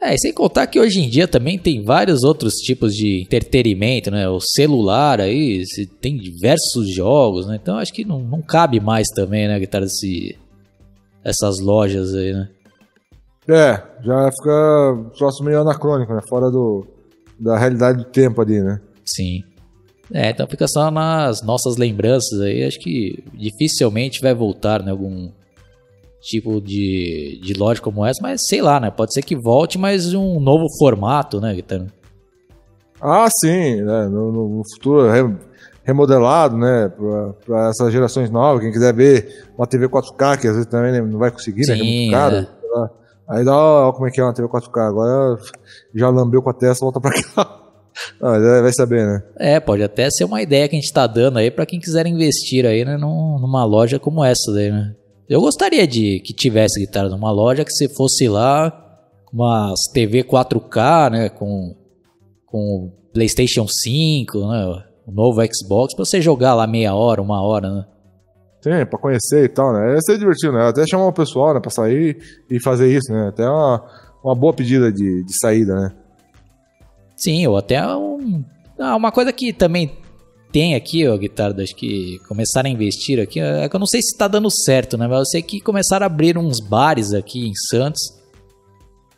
É, 0.00 0.14
e 0.14 0.18
sem 0.18 0.34
contar 0.34 0.66
que 0.66 0.78
hoje 0.78 1.00
em 1.00 1.08
dia 1.08 1.26
também 1.26 1.58
tem 1.58 1.82
vários 1.82 2.24
outros 2.24 2.56
tipos 2.56 2.92
de 2.94 3.22
entretenimento, 3.22 4.10
né? 4.10 4.28
O 4.28 4.38
celular 4.38 5.18
aí, 5.18 5.64
tem 6.02 6.18
diversos 6.18 6.94
jogos, 6.94 7.46
né? 7.46 7.58
Então 7.60 7.78
acho 7.78 7.94
que 7.94 8.04
não, 8.04 8.20
não 8.20 8.42
cabe 8.42 8.78
mais 8.80 9.08
também, 9.14 9.48
né, 9.48 9.58
guitarra, 9.58 9.86
esse, 9.86 10.36
essas 11.24 11.58
lojas 11.58 12.14
aí, 12.14 12.34
né? 12.34 12.50
É, 13.48 13.82
já 14.02 14.30
fica 14.32 15.10
próximo 15.18 15.46
meio 15.46 15.60
anacrônico, 15.60 16.14
né? 16.14 16.20
Fora 16.28 16.50
do, 16.50 16.86
da 17.38 17.58
realidade 17.58 17.98
do 17.98 18.04
tempo 18.04 18.40
ali, 18.40 18.60
né? 18.60 18.80
Sim. 19.04 19.42
É, 20.12 20.30
então 20.30 20.46
fica 20.46 20.66
só 20.68 20.90
nas 20.90 21.42
nossas 21.42 21.76
lembranças 21.76 22.40
aí. 22.40 22.64
Acho 22.64 22.78
que 22.78 23.22
dificilmente 23.34 24.20
vai 24.20 24.34
voltar, 24.34 24.82
né? 24.82 24.90
Algum 24.90 25.30
tipo 26.20 26.58
de, 26.60 27.38
de 27.42 27.52
loja 27.52 27.82
como 27.82 28.04
essa, 28.04 28.18
mas 28.22 28.40
sei 28.46 28.62
lá, 28.62 28.80
né? 28.80 28.90
Pode 28.90 29.12
ser 29.12 29.22
que 29.22 29.36
volte, 29.36 29.76
mas 29.76 30.14
um 30.14 30.40
novo 30.40 30.66
formato, 30.78 31.38
né, 31.38 31.54
Guitarra? 31.54 31.86
Ah, 32.98 33.28
sim, 33.40 33.82
né? 33.82 34.08
No, 34.08 34.32
no 34.32 34.62
futuro 34.74 35.06
remodelado, 35.82 36.56
né? 36.56 36.90
Para 37.44 37.68
essas 37.68 37.92
gerações 37.92 38.30
novas, 38.30 38.62
quem 38.62 38.72
quiser 38.72 38.94
ver 38.94 39.44
uma 39.58 39.66
TV 39.66 39.86
4K, 39.86 40.40
que 40.40 40.48
às 40.48 40.54
vezes 40.54 40.66
também 40.66 40.98
não 41.02 41.18
vai 41.18 41.30
conseguir, 41.30 41.66
né? 41.66 41.74
Sim, 41.76 41.80
é 41.80 41.84
muito 41.84 42.10
caro. 42.10 42.64
Aí 43.28 43.44
dá, 43.44 43.56
ó, 43.56 43.92
como 43.92 44.06
é 44.06 44.10
que 44.10 44.20
é 44.20 44.24
uma 44.24 44.34
TV 44.34 44.48
4K. 44.48 44.88
Agora 44.88 45.38
já 45.94 46.08
lambeu 46.08 46.42
com 46.42 46.50
a 46.50 46.54
testa, 46.54 46.84
volta 46.84 47.00
pra 47.00 47.12
cá. 47.12 47.60
Ah, 48.20 48.60
vai 48.60 48.72
saber, 48.72 49.06
né? 49.06 49.22
É, 49.38 49.60
pode 49.60 49.80
até 49.80 50.10
ser 50.10 50.24
uma 50.24 50.42
ideia 50.42 50.68
que 50.68 50.74
a 50.74 50.80
gente 50.80 50.92
tá 50.92 51.06
dando 51.06 51.38
aí 51.38 51.48
para 51.48 51.64
quem 51.64 51.78
quiser 51.78 52.04
investir 52.08 52.66
aí, 52.66 52.84
né, 52.84 52.96
numa 52.96 53.64
loja 53.64 54.00
como 54.00 54.24
essa 54.24 54.52
daí, 54.52 54.68
né? 54.68 54.96
Eu 55.28 55.40
gostaria 55.40 55.86
de 55.86 56.18
que 56.18 56.34
tivesse 56.34 56.80
guitarra 56.80 57.08
numa 57.08 57.30
loja 57.30 57.64
que 57.64 57.70
você 57.70 57.88
fosse 57.88 58.26
lá 58.28 58.72
umas 59.32 59.78
TV 59.92 60.24
4K, 60.24 61.10
né, 61.12 61.28
com 61.28 61.76
com 62.46 62.92
PlayStation 63.12 63.66
5, 63.68 64.38
né, 64.38 64.82
o 65.06 65.12
novo 65.12 65.40
Xbox 65.46 65.94
para 65.94 66.04
você 66.04 66.20
jogar 66.20 66.54
lá 66.54 66.66
meia 66.66 66.96
hora, 66.96 67.22
uma 67.22 67.42
hora, 67.42 67.70
né? 67.70 67.84
Tem, 68.64 68.86
pra 68.86 68.98
conhecer 68.98 69.44
e 69.44 69.48
tal, 69.48 69.74
né? 69.74 69.94
É 69.94 70.00
ser 70.00 70.18
divertido, 70.18 70.54
né? 70.54 70.66
Até 70.66 70.86
chamar 70.86 71.06
o 71.06 71.12
pessoal, 71.12 71.52
né, 71.52 71.60
pra 71.60 71.70
sair 71.70 72.16
e 72.50 72.58
fazer 72.58 72.90
isso, 72.90 73.12
né? 73.12 73.28
Até 73.28 73.46
uma, 73.46 73.84
uma 74.24 74.34
boa 74.34 74.54
pedida 74.54 74.90
de, 74.90 75.22
de 75.22 75.38
saída, 75.38 75.74
né? 75.74 75.92
Sim, 77.14 77.46
ou 77.46 77.58
até 77.58 77.86
um, 77.86 78.42
ah, 78.78 78.96
uma 78.96 79.12
coisa 79.12 79.34
que 79.34 79.52
também 79.52 79.92
tem 80.50 80.74
aqui, 80.74 81.06
ó, 81.06 81.14
guitarra, 81.18 81.54
acho 81.62 81.76
que 81.76 82.18
começaram 82.26 82.70
a 82.70 82.72
investir 82.72 83.20
aqui, 83.20 83.38
é 83.38 83.68
que 83.68 83.76
eu 83.76 83.80
não 83.80 83.86
sei 83.86 84.00
se 84.00 84.16
tá 84.16 84.26
dando 84.26 84.50
certo, 84.50 84.96
né? 84.96 85.06
Mas 85.06 85.18
eu 85.18 85.26
sei 85.26 85.42
que 85.42 85.60
começaram 85.60 86.04
a 86.04 86.06
abrir 86.06 86.38
uns 86.38 86.58
bares 86.58 87.12
aqui 87.12 87.46
em 87.46 87.54
Santos, 87.68 88.00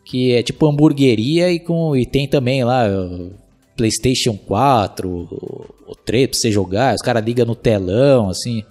que 0.04 0.32
é 0.32 0.42
tipo 0.42 0.66
hamburgueria 0.66 1.52
e, 1.52 1.61
com, 1.61 1.94
e 1.94 2.04
tem 2.04 2.26
também 2.26 2.64
lá 2.64 2.85
PlayStation 3.76 4.37
4, 4.37 5.09
o 5.09 5.94
3 6.04 6.30
pra 6.30 6.37
você 6.37 6.50
jogar, 6.50 6.96
os 6.96 7.02
caras 7.02 7.24
ligam 7.24 7.46
no 7.46 7.54
telão, 7.54 8.28
assim. 8.28 8.64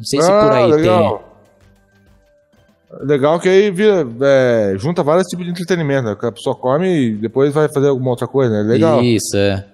Não 0.00 0.04
sei 0.06 0.22
se 0.22 0.30
ah, 0.30 0.40
por 0.40 0.52
aí 0.52 0.66
legal. 0.70 1.18
tem. 2.90 3.06
Legal 3.06 3.38
que 3.38 3.48
aí 3.50 3.70
vira, 3.70 4.08
é, 4.22 4.74
junta 4.78 5.02
vários 5.02 5.26
tipos 5.28 5.44
de 5.44 5.50
entretenimento, 5.50 6.08
né? 6.08 6.16
Que 6.18 6.24
a 6.24 6.32
pessoa 6.32 6.56
come 6.56 6.88
e 6.88 7.14
depois 7.16 7.52
vai 7.52 7.68
fazer 7.68 7.88
alguma 7.88 8.10
outra 8.10 8.26
coisa, 8.26 8.50
né? 8.50 8.62
Legal. 8.62 9.02
Isso, 9.02 9.36
é. 9.36 9.66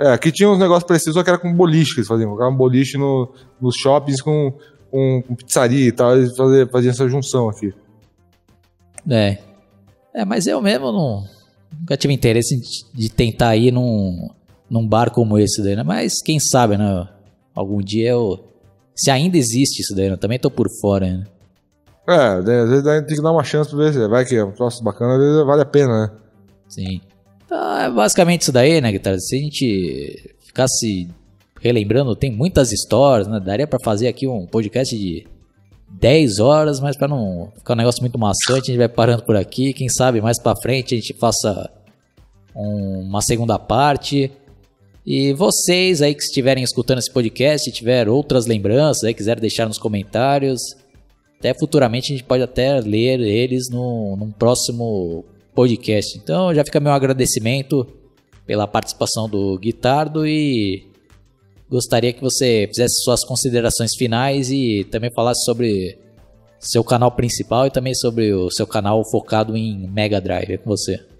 É, 0.00 0.12
aqui 0.12 0.32
tinha 0.32 0.48
uns 0.48 0.58
negócios 0.58 0.84
precisos, 0.84 1.14
só 1.14 1.22
que 1.22 1.28
era 1.28 1.38
com 1.38 1.52
boliche 1.52 1.92
que 1.92 2.00
eles 2.00 2.08
faziam. 2.08 2.28
Colocavam 2.30 2.54
um 2.54 2.56
boliche 2.56 2.96
no, 2.96 3.30
nos 3.60 3.76
shoppings 3.76 4.22
com, 4.22 4.54
com, 4.90 5.22
com, 5.28 5.34
pizzaria 5.34 5.88
e 5.88 5.92
tal, 5.92 6.16
eles 6.16 6.34
faziam, 6.34 6.68
faziam 6.68 6.90
essa 6.90 7.08
junção 7.08 7.50
aqui. 7.50 7.74
É. 9.08 9.38
É, 10.14 10.24
mas 10.24 10.46
eu 10.46 10.62
mesmo 10.62 10.90
não, 10.90 11.24
nunca 11.78 11.98
tive 11.98 12.14
interesse 12.14 12.58
de 12.94 13.10
tentar 13.10 13.56
ir 13.56 13.70
num, 13.70 14.30
num 14.70 14.88
bar 14.88 15.10
como 15.10 15.38
esse 15.38 15.62
daí, 15.62 15.76
né? 15.76 15.82
Mas 15.82 16.22
quem 16.24 16.40
sabe, 16.40 16.78
né? 16.78 17.06
Algum 17.54 17.82
dia 17.82 18.10
eu 18.10 18.55
se 18.96 19.10
ainda 19.10 19.36
existe 19.36 19.82
isso 19.82 19.94
daí, 19.94 20.08
eu 20.08 20.16
também 20.16 20.38
tô 20.38 20.50
por 20.50 20.68
fora, 20.80 21.06
né? 21.06 21.24
É, 22.08 22.38
às 22.38 22.44
vezes 22.44 22.84
tem 22.84 23.16
que 23.16 23.22
dar 23.22 23.32
uma 23.32 23.44
chance 23.44 23.68
pra 23.68 23.78
ver 23.78 23.92
se 23.92 24.08
vai 24.08 24.24
que 24.24 24.36
é 24.36 24.44
um 24.44 24.52
troço 24.52 24.82
bacana, 24.82 25.14
às 25.14 25.20
vezes 25.20 25.44
vale 25.44 25.62
a 25.62 25.66
pena, 25.66 26.06
né? 26.06 26.10
Sim. 26.68 27.00
Então, 27.44 27.78
é 27.78 27.90
basicamente 27.90 28.42
isso 28.42 28.52
daí, 28.52 28.80
né, 28.80 28.90
Guitarra? 28.90 29.18
Se 29.18 29.36
a 29.36 29.38
gente 29.38 30.36
ficasse 30.40 31.08
relembrando, 31.60 32.14
tem 32.16 32.30
muitas 32.30 32.72
histórias, 32.72 33.28
né? 33.28 33.40
Daria 33.40 33.66
para 33.66 33.78
fazer 33.82 34.08
aqui 34.08 34.26
um 34.26 34.46
podcast 34.46 34.96
de 34.96 35.26
10 35.90 36.38
horas, 36.38 36.80
mas 36.80 36.96
para 36.96 37.08
não 37.08 37.52
ficar 37.56 37.74
um 37.74 37.76
negócio 37.76 38.00
muito 38.02 38.18
maçante, 38.18 38.70
a 38.70 38.72
gente 38.72 38.78
vai 38.78 38.88
parando 38.88 39.24
por 39.24 39.36
aqui. 39.36 39.72
Quem 39.72 39.88
sabe 39.88 40.20
mais 40.20 40.40
para 40.40 40.56
frente 40.60 40.94
a 40.94 40.98
gente 40.98 41.14
faça 41.14 41.70
um, 42.54 43.00
uma 43.08 43.20
segunda 43.20 43.58
parte. 43.58 44.30
E 45.06 45.32
vocês 45.34 46.02
aí 46.02 46.12
que 46.12 46.22
estiverem 46.22 46.64
escutando 46.64 46.98
esse 46.98 47.12
podcast, 47.12 47.70
tiver 47.70 48.08
outras 48.08 48.44
lembranças, 48.46 49.04
aí 49.04 49.14
quiser 49.14 49.38
deixar 49.38 49.68
nos 49.68 49.78
comentários, 49.78 50.60
até 51.38 51.54
futuramente 51.54 52.12
a 52.12 52.16
gente 52.16 52.26
pode 52.26 52.42
até 52.42 52.80
ler 52.80 53.20
eles 53.20 53.70
no, 53.70 54.16
num 54.16 54.32
próximo 54.32 55.24
podcast. 55.54 56.18
Então 56.18 56.52
já 56.52 56.64
fica 56.64 56.80
meu 56.80 56.90
agradecimento 56.90 57.86
pela 58.44 58.66
participação 58.66 59.28
do 59.28 59.56
Guitardo 59.58 60.26
e 60.26 60.88
gostaria 61.70 62.12
que 62.12 62.20
você 62.20 62.66
fizesse 62.66 63.02
suas 63.04 63.24
considerações 63.24 63.94
finais 63.94 64.50
e 64.50 64.84
também 64.90 65.12
falasse 65.12 65.44
sobre 65.44 65.98
seu 66.58 66.82
canal 66.82 67.12
principal 67.12 67.66
e 67.66 67.70
também 67.70 67.94
sobre 67.94 68.32
o 68.32 68.50
seu 68.50 68.66
canal 68.66 69.04
focado 69.08 69.56
em 69.56 69.88
Mega 69.88 70.20
Drive. 70.20 70.54
É 70.54 70.58
com 70.58 70.70
você. 70.70 71.15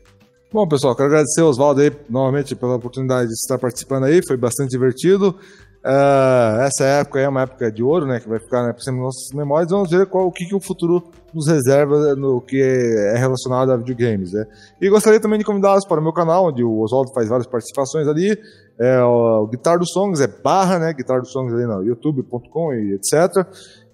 Bom, 0.57 0.67
pessoal, 0.67 0.97
quero 0.97 1.09
agradecer 1.09 1.43
ao 1.43 1.49
Oswaldo 1.49 1.83
aí 1.83 1.93
novamente 2.09 2.57
pela 2.57 2.77
oportunidade 2.77 3.29
de 3.29 3.35
estar 3.35 3.59
participando 3.59 4.05
aí, 4.05 4.23
foi 4.27 4.39
bastante 4.39 4.71
divertido. 4.71 5.37
Uh, 5.85 6.63
essa 6.63 6.83
época 6.83 7.21
é 7.21 7.29
uma 7.29 7.43
época 7.43 7.71
de 7.71 7.83
ouro, 7.83 8.07
né, 8.07 8.21
que 8.21 8.27
vai 8.27 8.39
ficar 8.39 8.67
né, 8.67 8.73
por 8.73 8.81
cima 8.81 8.97
nossas 8.97 9.35
memórias. 9.35 9.71
Vamos 9.71 9.91
ver 9.91 10.07
qual, 10.07 10.27
o 10.27 10.33
que, 10.33 10.47
que 10.47 10.55
o 10.55 10.61
futuro 10.61 11.13
nos 11.35 11.47
reserva 11.47 12.17
no 12.17 12.41
que 12.41 12.59
é 12.59 13.19
relacionado 13.19 13.71
a 13.71 13.77
videogames. 13.77 14.33
Né? 14.33 14.47
E 14.81 14.89
gostaria 14.89 15.21
também 15.21 15.39
de 15.39 15.45
convidá-los 15.45 15.87
para 15.87 16.01
o 16.01 16.03
meu 16.03 16.15
canal, 16.15 16.47
onde 16.47 16.65
o 16.65 16.81
Oswaldo 16.81 17.13
faz 17.13 17.29
várias 17.29 17.47
participações 17.47 18.09
ali. 18.09 18.35
É, 18.81 19.03
o, 19.03 19.43
o 19.43 19.47
Guitar 19.49 19.79
dos 19.79 19.91
Songs 19.93 20.23
é 20.23 20.27
barra, 20.27 20.79
né, 20.79 20.95
Guitar 20.95 21.21
dos 21.21 21.33
Songs 21.33 21.53
ali 21.53 21.67
no 21.67 21.85
youtube.com 21.85 22.73
e 22.73 22.95
etc. 22.95 23.47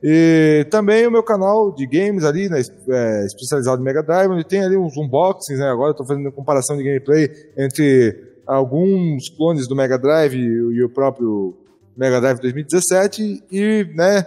E 0.02 0.66
também 0.68 1.06
o 1.06 1.10
meu 1.10 1.22
canal 1.22 1.72
de 1.72 1.86
games 1.86 2.24
ali, 2.24 2.48
né, 2.48 2.60
é, 2.60 3.24
especializado 3.24 3.80
em 3.80 3.84
Mega 3.84 4.02
Drive, 4.02 4.32
onde 4.32 4.44
tem 4.44 4.64
ali 4.64 4.76
uns 4.76 4.96
unboxings, 4.96 5.60
né? 5.60 5.70
Agora 5.70 5.90
eu 5.90 5.92
estou 5.92 6.06
fazendo 6.06 6.32
comparação 6.32 6.76
de 6.76 6.82
gameplay 6.82 7.30
entre 7.56 8.32
alguns 8.44 9.28
clones 9.36 9.68
do 9.68 9.76
Mega 9.76 9.96
Drive 9.96 10.36
e, 10.36 10.82
o 10.82 10.88
próprio 10.88 11.56
Mega 11.96 12.20
Drive 12.20 12.40
2017 12.40 13.44
e, 13.52 13.86
né, 13.94 14.26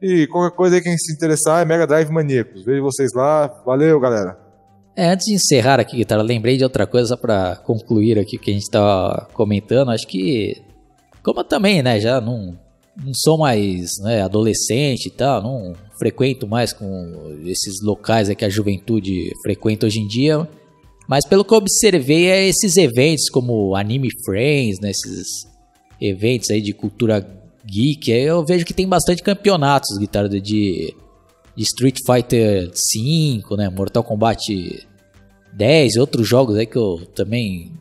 e 0.00 0.26
qualquer 0.28 0.56
coisa 0.56 0.76
aí 0.76 0.82
quem 0.82 0.96
se 0.96 1.12
interessar 1.12 1.60
é 1.60 1.64
Mega 1.66 1.86
Drive 1.86 2.10
Maníacos. 2.10 2.64
Vejo 2.64 2.82
vocês 2.82 3.12
lá. 3.14 3.46
Valeu, 3.66 4.00
galera. 4.00 4.38
É, 4.96 5.10
antes 5.10 5.26
de 5.26 5.34
encerrar 5.34 5.78
aqui, 5.78 5.98
Guitarra, 5.98 6.22
lembrei 6.22 6.56
de 6.56 6.64
outra 6.64 6.86
coisa 6.86 7.16
para 7.16 7.56
concluir 7.56 8.18
aqui 8.18 8.38
que 8.38 8.50
a 8.50 8.54
gente 8.54 8.62
estava 8.62 9.28
comentando. 9.34 9.90
Acho 9.90 10.06
que, 10.06 10.62
como 11.22 11.40
eu 11.40 11.44
também, 11.44 11.82
né, 11.82 12.00
já 12.00 12.20
não 12.20 12.58
não 13.04 13.12
sou 13.14 13.38
mais 13.38 13.98
né, 14.00 14.22
adolescente 14.22 15.06
e 15.06 15.10
tal, 15.10 15.42
não 15.42 15.74
frequento 15.98 16.46
mais 16.46 16.72
com 16.72 17.36
esses 17.44 17.82
locais 17.82 18.28
que 18.34 18.44
a 18.44 18.48
juventude 18.48 19.32
frequenta 19.42 19.86
hoje 19.86 20.00
em 20.00 20.06
dia. 20.06 20.48
Mas 21.08 21.26
pelo 21.26 21.44
que 21.44 21.52
eu 21.52 21.58
observei, 21.58 22.26
é 22.26 22.48
esses 22.48 22.76
eventos 22.76 23.28
como 23.28 23.74
Anime 23.74 24.08
Friends, 24.24 24.80
né, 24.80 24.90
esses 24.90 25.26
eventos 26.00 26.50
aí 26.50 26.60
de 26.60 26.72
cultura 26.72 27.26
geek, 27.66 28.10
eu 28.10 28.44
vejo 28.44 28.64
que 28.64 28.72
tem 28.72 28.88
bastante 28.88 29.22
campeonatos 29.22 29.98
guitarra 29.98 30.28
de, 30.28 30.40
de 30.40 30.94
Street 31.58 31.98
Fighter 32.06 32.70
5, 32.72 33.56
né, 33.56 33.68
Mortal 33.68 34.04
Kombat 34.04 34.86
10 35.52 35.94
e 35.94 35.98
outros 36.00 36.26
jogos 36.26 36.56
aí 36.56 36.66
que 36.66 36.78
eu 36.78 37.06
também 37.14 37.72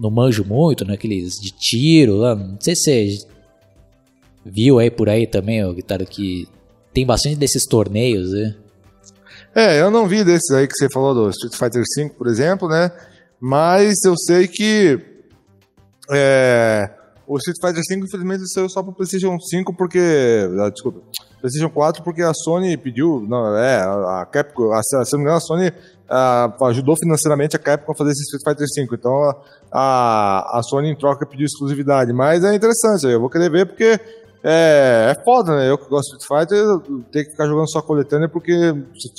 não 0.00 0.10
manjo 0.10 0.44
muito, 0.44 0.84
né, 0.84 0.94
aqueles 0.94 1.34
de 1.34 1.50
tiro 1.50 2.22
não 2.34 2.58
sei 2.60 2.74
se 2.74 3.18
viu 4.44 4.78
aí 4.78 4.90
por 4.90 5.08
aí 5.08 5.26
também, 5.26 5.64
o 5.64 5.74
Guitarra, 5.74 6.04
que 6.04 6.48
tem 6.92 7.06
bastante 7.06 7.36
desses 7.36 7.66
torneios, 7.66 8.32
né? 8.32 8.54
É, 9.54 9.80
eu 9.80 9.90
não 9.90 10.06
vi 10.06 10.22
desses 10.22 10.50
aí 10.50 10.66
que 10.66 10.74
você 10.74 10.88
falou 10.92 11.14
do 11.14 11.30
Street 11.30 11.54
Fighter 11.54 11.82
V, 11.96 12.14
por 12.16 12.28
exemplo, 12.28 12.68
né? 12.68 12.90
Mas 13.40 14.04
eu 14.04 14.14
sei 14.16 14.46
que 14.46 15.00
é, 16.10 16.90
o 17.30 17.36
Street 17.36 17.58
Fighter 17.60 17.82
V, 17.88 18.04
infelizmente, 18.04 18.48
saiu 18.52 18.68
só 18.68 18.82
para 18.82 18.90
o 18.90 18.94
PlayStation 18.94 19.38
5 19.38 19.72
porque. 19.74 20.00
Ah, 20.60 20.68
desculpa. 20.68 21.00
PlayStation 21.40 21.70
4 21.70 22.02
porque 22.02 22.22
a 22.22 22.34
Sony 22.34 22.76
pediu. 22.76 23.24
Não, 23.28 23.56
é, 23.56 23.76
a 23.80 24.26
Capcom. 24.30 24.72
A, 24.72 24.82
se 24.82 24.96
não 25.12 25.18
me 25.18 25.24
engano, 25.24 25.36
a 25.36 25.40
Sony 25.40 25.72
a, 26.08 26.52
ajudou 26.66 26.96
financeiramente 26.96 27.54
a 27.54 27.58
Capcom 27.60 27.92
a 27.92 27.94
fazer 27.94 28.10
esse 28.10 28.22
Street 28.22 28.42
Fighter 28.44 28.66
5. 28.68 28.94
Então 28.96 29.12
a, 29.70 30.58
a 30.58 30.62
Sony 30.64 30.90
em 30.90 30.96
troca 30.96 31.24
pediu 31.24 31.46
exclusividade. 31.46 32.12
Mas 32.12 32.42
é 32.42 32.52
interessante, 32.52 33.06
eu 33.06 33.20
vou 33.20 33.30
querer 33.30 33.48
ver 33.48 33.66
porque 33.66 34.00
é, 34.42 35.14
é 35.14 35.24
foda, 35.24 35.54
né? 35.54 35.70
Eu 35.70 35.76
que 35.76 35.88
gosto 35.88 36.16
de 36.16 36.22
Street 36.22 36.48
Fighter, 36.48 37.02
ter 37.12 37.24
que 37.24 37.32
ficar 37.32 37.46
jogando 37.46 37.70
só 37.70 37.82
coletânea 37.82 38.28
porque 38.28 38.52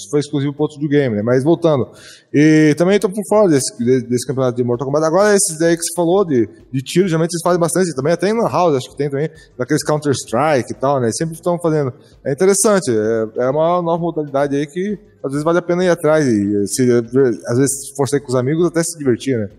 foi 0.09 0.19
exclusivo 0.19 0.51
para 0.51 0.63
outro 0.63 0.79
videogame, 0.79 1.17
né? 1.17 1.21
Mas 1.21 1.43
voltando. 1.43 1.91
E 2.33 2.73
também 2.75 2.99
tô 2.99 3.07
por 3.07 3.21
fora 3.29 3.47
desse, 3.47 3.71
desse 3.77 4.25
campeonato 4.25 4.57
de 4.57 4.63
Mortal 4.63 4.87
Kombat. 4.87 5.05
Agora, 5.05 5.35
esses 5.35 5.61
aí 5.61 5.77
que 5.77 5.83
você 5.83 5.93
falou 5.95 6.25
de, 6.25 6.49
de 6.71 6.81
tiro, 6.81 7.07
geralmente 7.07 7.33
eles 7.33 7.43
fazem 7.43 7.59
bastante. 7.59 7.95
Também 7.95 8.13
até 8.13 8.33
na 8.33 8.49
House, 8.49 8.75
acho 8.75 8.89
que 8.89 8.97
tem 8.97 9.09
também, 9.09 9.29
daqueles 9.57 9.83
Counter-Strike 9.83 10.71
e 10.71 10.75
tal, 10.75 10.99
né? 10.99 11.11
Sempre 11.11 11.35
estão 11.35 11.59
fazendo. 11.59 11.93
É 12.25 12.31
interessante, 12.33 12.89
é, 12.89 13.43
é 13.43 13.49
uma 13.49 13.81
nova 13.81 13.99
modalidade 13.99 14.55
aí 14.55 14.65
que 14.65 14.97
às 15.23 15.31
vezes 15.31 15.43
vale 15.43 15.59
a 15.59 15.61
pena 15.61 15.85
ir 15.85 15.89
atrás. 15.89 16.25
E 16.25 16.67
se, 16.67 16.91
às 16.91 17.57
vezes, 17.57 17.95
for 17.95 18.07
sair 18.07 18.21
com 18.21 18.29
os 18.29 18.35
amigos, 18.35 18.65
até 18.65 18.81
se 18.81 18.97
divertir, 18.97 19.37
né? 19.37 19.49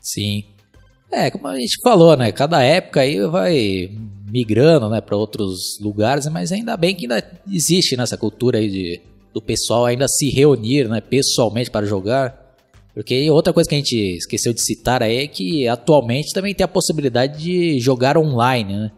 Sim. 0.00 0.44
É, 1.12 1.30
como 1.30 1.46
a 1.46 1.54
gente 1.54 1.76
falou, 1.84 2.16
né? 2.16 2.32
Cada 2.32 2.60
época 2.62 3.00
aí 3.00 3.24
vai 3.28 3.90
migrando, 4.36 4.90
né, 4.90 5.00
para 5.00 5.16
outros 5.16 5.78
lugares, 5.80 6.26
mas 6.26 6.52
ainda 6.52 6.76
bem 6.76 6.94
que 6.94 7.04
ainda 7.06 7.24
existe 7.50 7.96
nessa 7.96 8.18
cultura 8.18 8.58
aí 8.58 8.68
de, 8.68 9.00
do 9.32 9.40
pessoal 9.40 9.86
ainda 9.86 10.06
se 10.06 10.28
reunir, 10.28 10.86
né, 10.90 11.00
pessoalmente 11.00 11.70
para 11.70 11.86
jogar. 11.86 12.54
Porque 12.92 13.30
outra 13.30 13.54
coisa 13.54 13.66
que 13.66 13.74
a 13.74 13.78
gente 13.78 13.96
esqueceu 13.96 14.52
de 14.52 14.60
citar 14.60 15.02
aí 15.02 15.24
é 15.24 15.26
que 15.26 15.66
atualmente 15.66 16.34
também 16.34 16.54
tem 16.54 16.64
a 16.64 16.68
possibilidade 16.68 17.42
de 17.42 17.80
jogar 17.80 18.18
online, 18.18 18.74
né? 18.74 18.90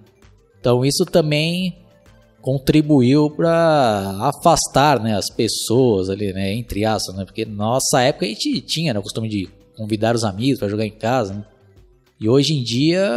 Então 0.58 0.84
isso 0.84 1.04
também 1.04 1.78
contribuiu 2.40 3.30
para 3.30 4.18
afastar, 4.22 5.00
né, 5.00 5.16
as 5.16 5.30
pessoas 5.30 6.10
ali, 6.10 6.32
né, 6.32 6.52
entre 6.52 6.84
aspas, 6.84 7.14
né? 7.14 7.24
Porque 7.24 7.44
nossa 7.44 8.00
época 8.00 8.26
a 8.26 8.28
gente 8.28 8.60
tinha 8.62 8.92
né, 8.92 8.98
o 8.98 9.02
costume 9.02 9.28
de 9.28 9.48
convidar 9.76 10.16
os 10.16 10.24
amigos 10.24 10.58
para 10.58 10.68
jogar 10.68 10.86
em 10.86 10.90
casa, 10.90 11.34
né? 11.34 11.44
E 12.20 12.28
hoje 12.28 12.54
em 12.54 12.62
dia, 12.62 13.08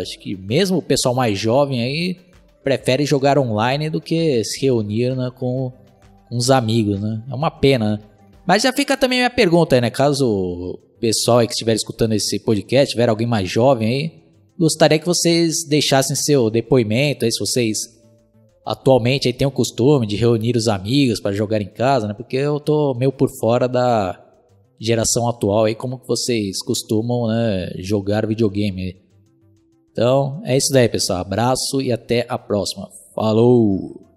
acho 0.00 0.18
que 0.18 0.36
mesmo 0.36 0.78
o 0.78 0.82
pessoal 0.82 1.14
mais 1.14 1.38
jovem 1.38 1.82
aí 1.82 2.16
prefere 2.62 3.06
jogar 3.06 3.38
online 3.38 3.88
do 3.88 4.00
que 4.00 4.44
se 4.44 4.60
reunir 4.60 5.14
né, 5.16 5.30
com 5.38 5.72
uns 6.30 6.50
amigos, 6.50 7.00
né? 7.00 7.22
É 7.30 7.34
uma 7.34 7.50
pena, 7.50 7.92
né? 7.92 7.98
Mas 8.46 8.62
já 8.62 8.72
fica 8.72 8.96
também 8.96 9.18
a 9.18 9.22
minha 9.22 9.30
pergunta 9.30 9.74
aí, 9.74 9.80
né? 9.80 9.90
Caso 9.90 10.26
o 10.26 10.78
pessoal 11.00 11.40
que 11.46 11.52
estiver 11.52 11.74
escutando 11.74 12.12
esse 12.12 12.38
podcast, 12.40 12.92
tiver 12.92 13.08
alguém 13.08 13.26
mais 13.26 13.48
jovem 13.48 13.88
aí, 13.88 14.12
gostaria 14.58 14.98
que 14.98 15.06
vocês 15.06 15.64
deixassem 15.66 16.14
seu 16.14 16.50
depoimento 16.50 17.24
aí, 17.24 17.32
se 17.32 17.38
vocês 17.38 17.78
atualmente 18.66 19.26
aí 19.26 19.32
têm 19.32 19.46
o 19.46 19.50
costume 19.50 20.06
de 20.06 20.16
reunir 20.16 20.56
os 20.56 20.68
amigos 20.68 21.18
para 21.18 21.32
jogar 21.32 21.62
em 21.62 21.68
casa, 21.68 22.06
né? 22.06 22.14
Porque 22.14 22.36
eu 22.36 22.60
tô 22.60 22.94
meio 22.94 23.10
por 23.10 23.30
fora 23.38 23.66
da 23.66 24.22
geração 24.80 25.28
atual 25.28 25.64
aí, 25.64 25.74
como 25.74 25.98
que 25.98 26.08
vocês 26.08 26.62
costumam 26.62 27.28
né, 27.28 27.70
jogar 27.78 28.26
videogame. 28.26 28.96
Então, 29.92 30.40
é 30.44 30.56
isso 30.56 30.72
daí, 30.72 30.88
pessoal. 30.88 31.20
Abraço 31.20 31.82
e 31.82 31.92
até 31.92 32.24
a 32.28 32.38
próxima. 32.38 32.88
Falou! 33.14 34.09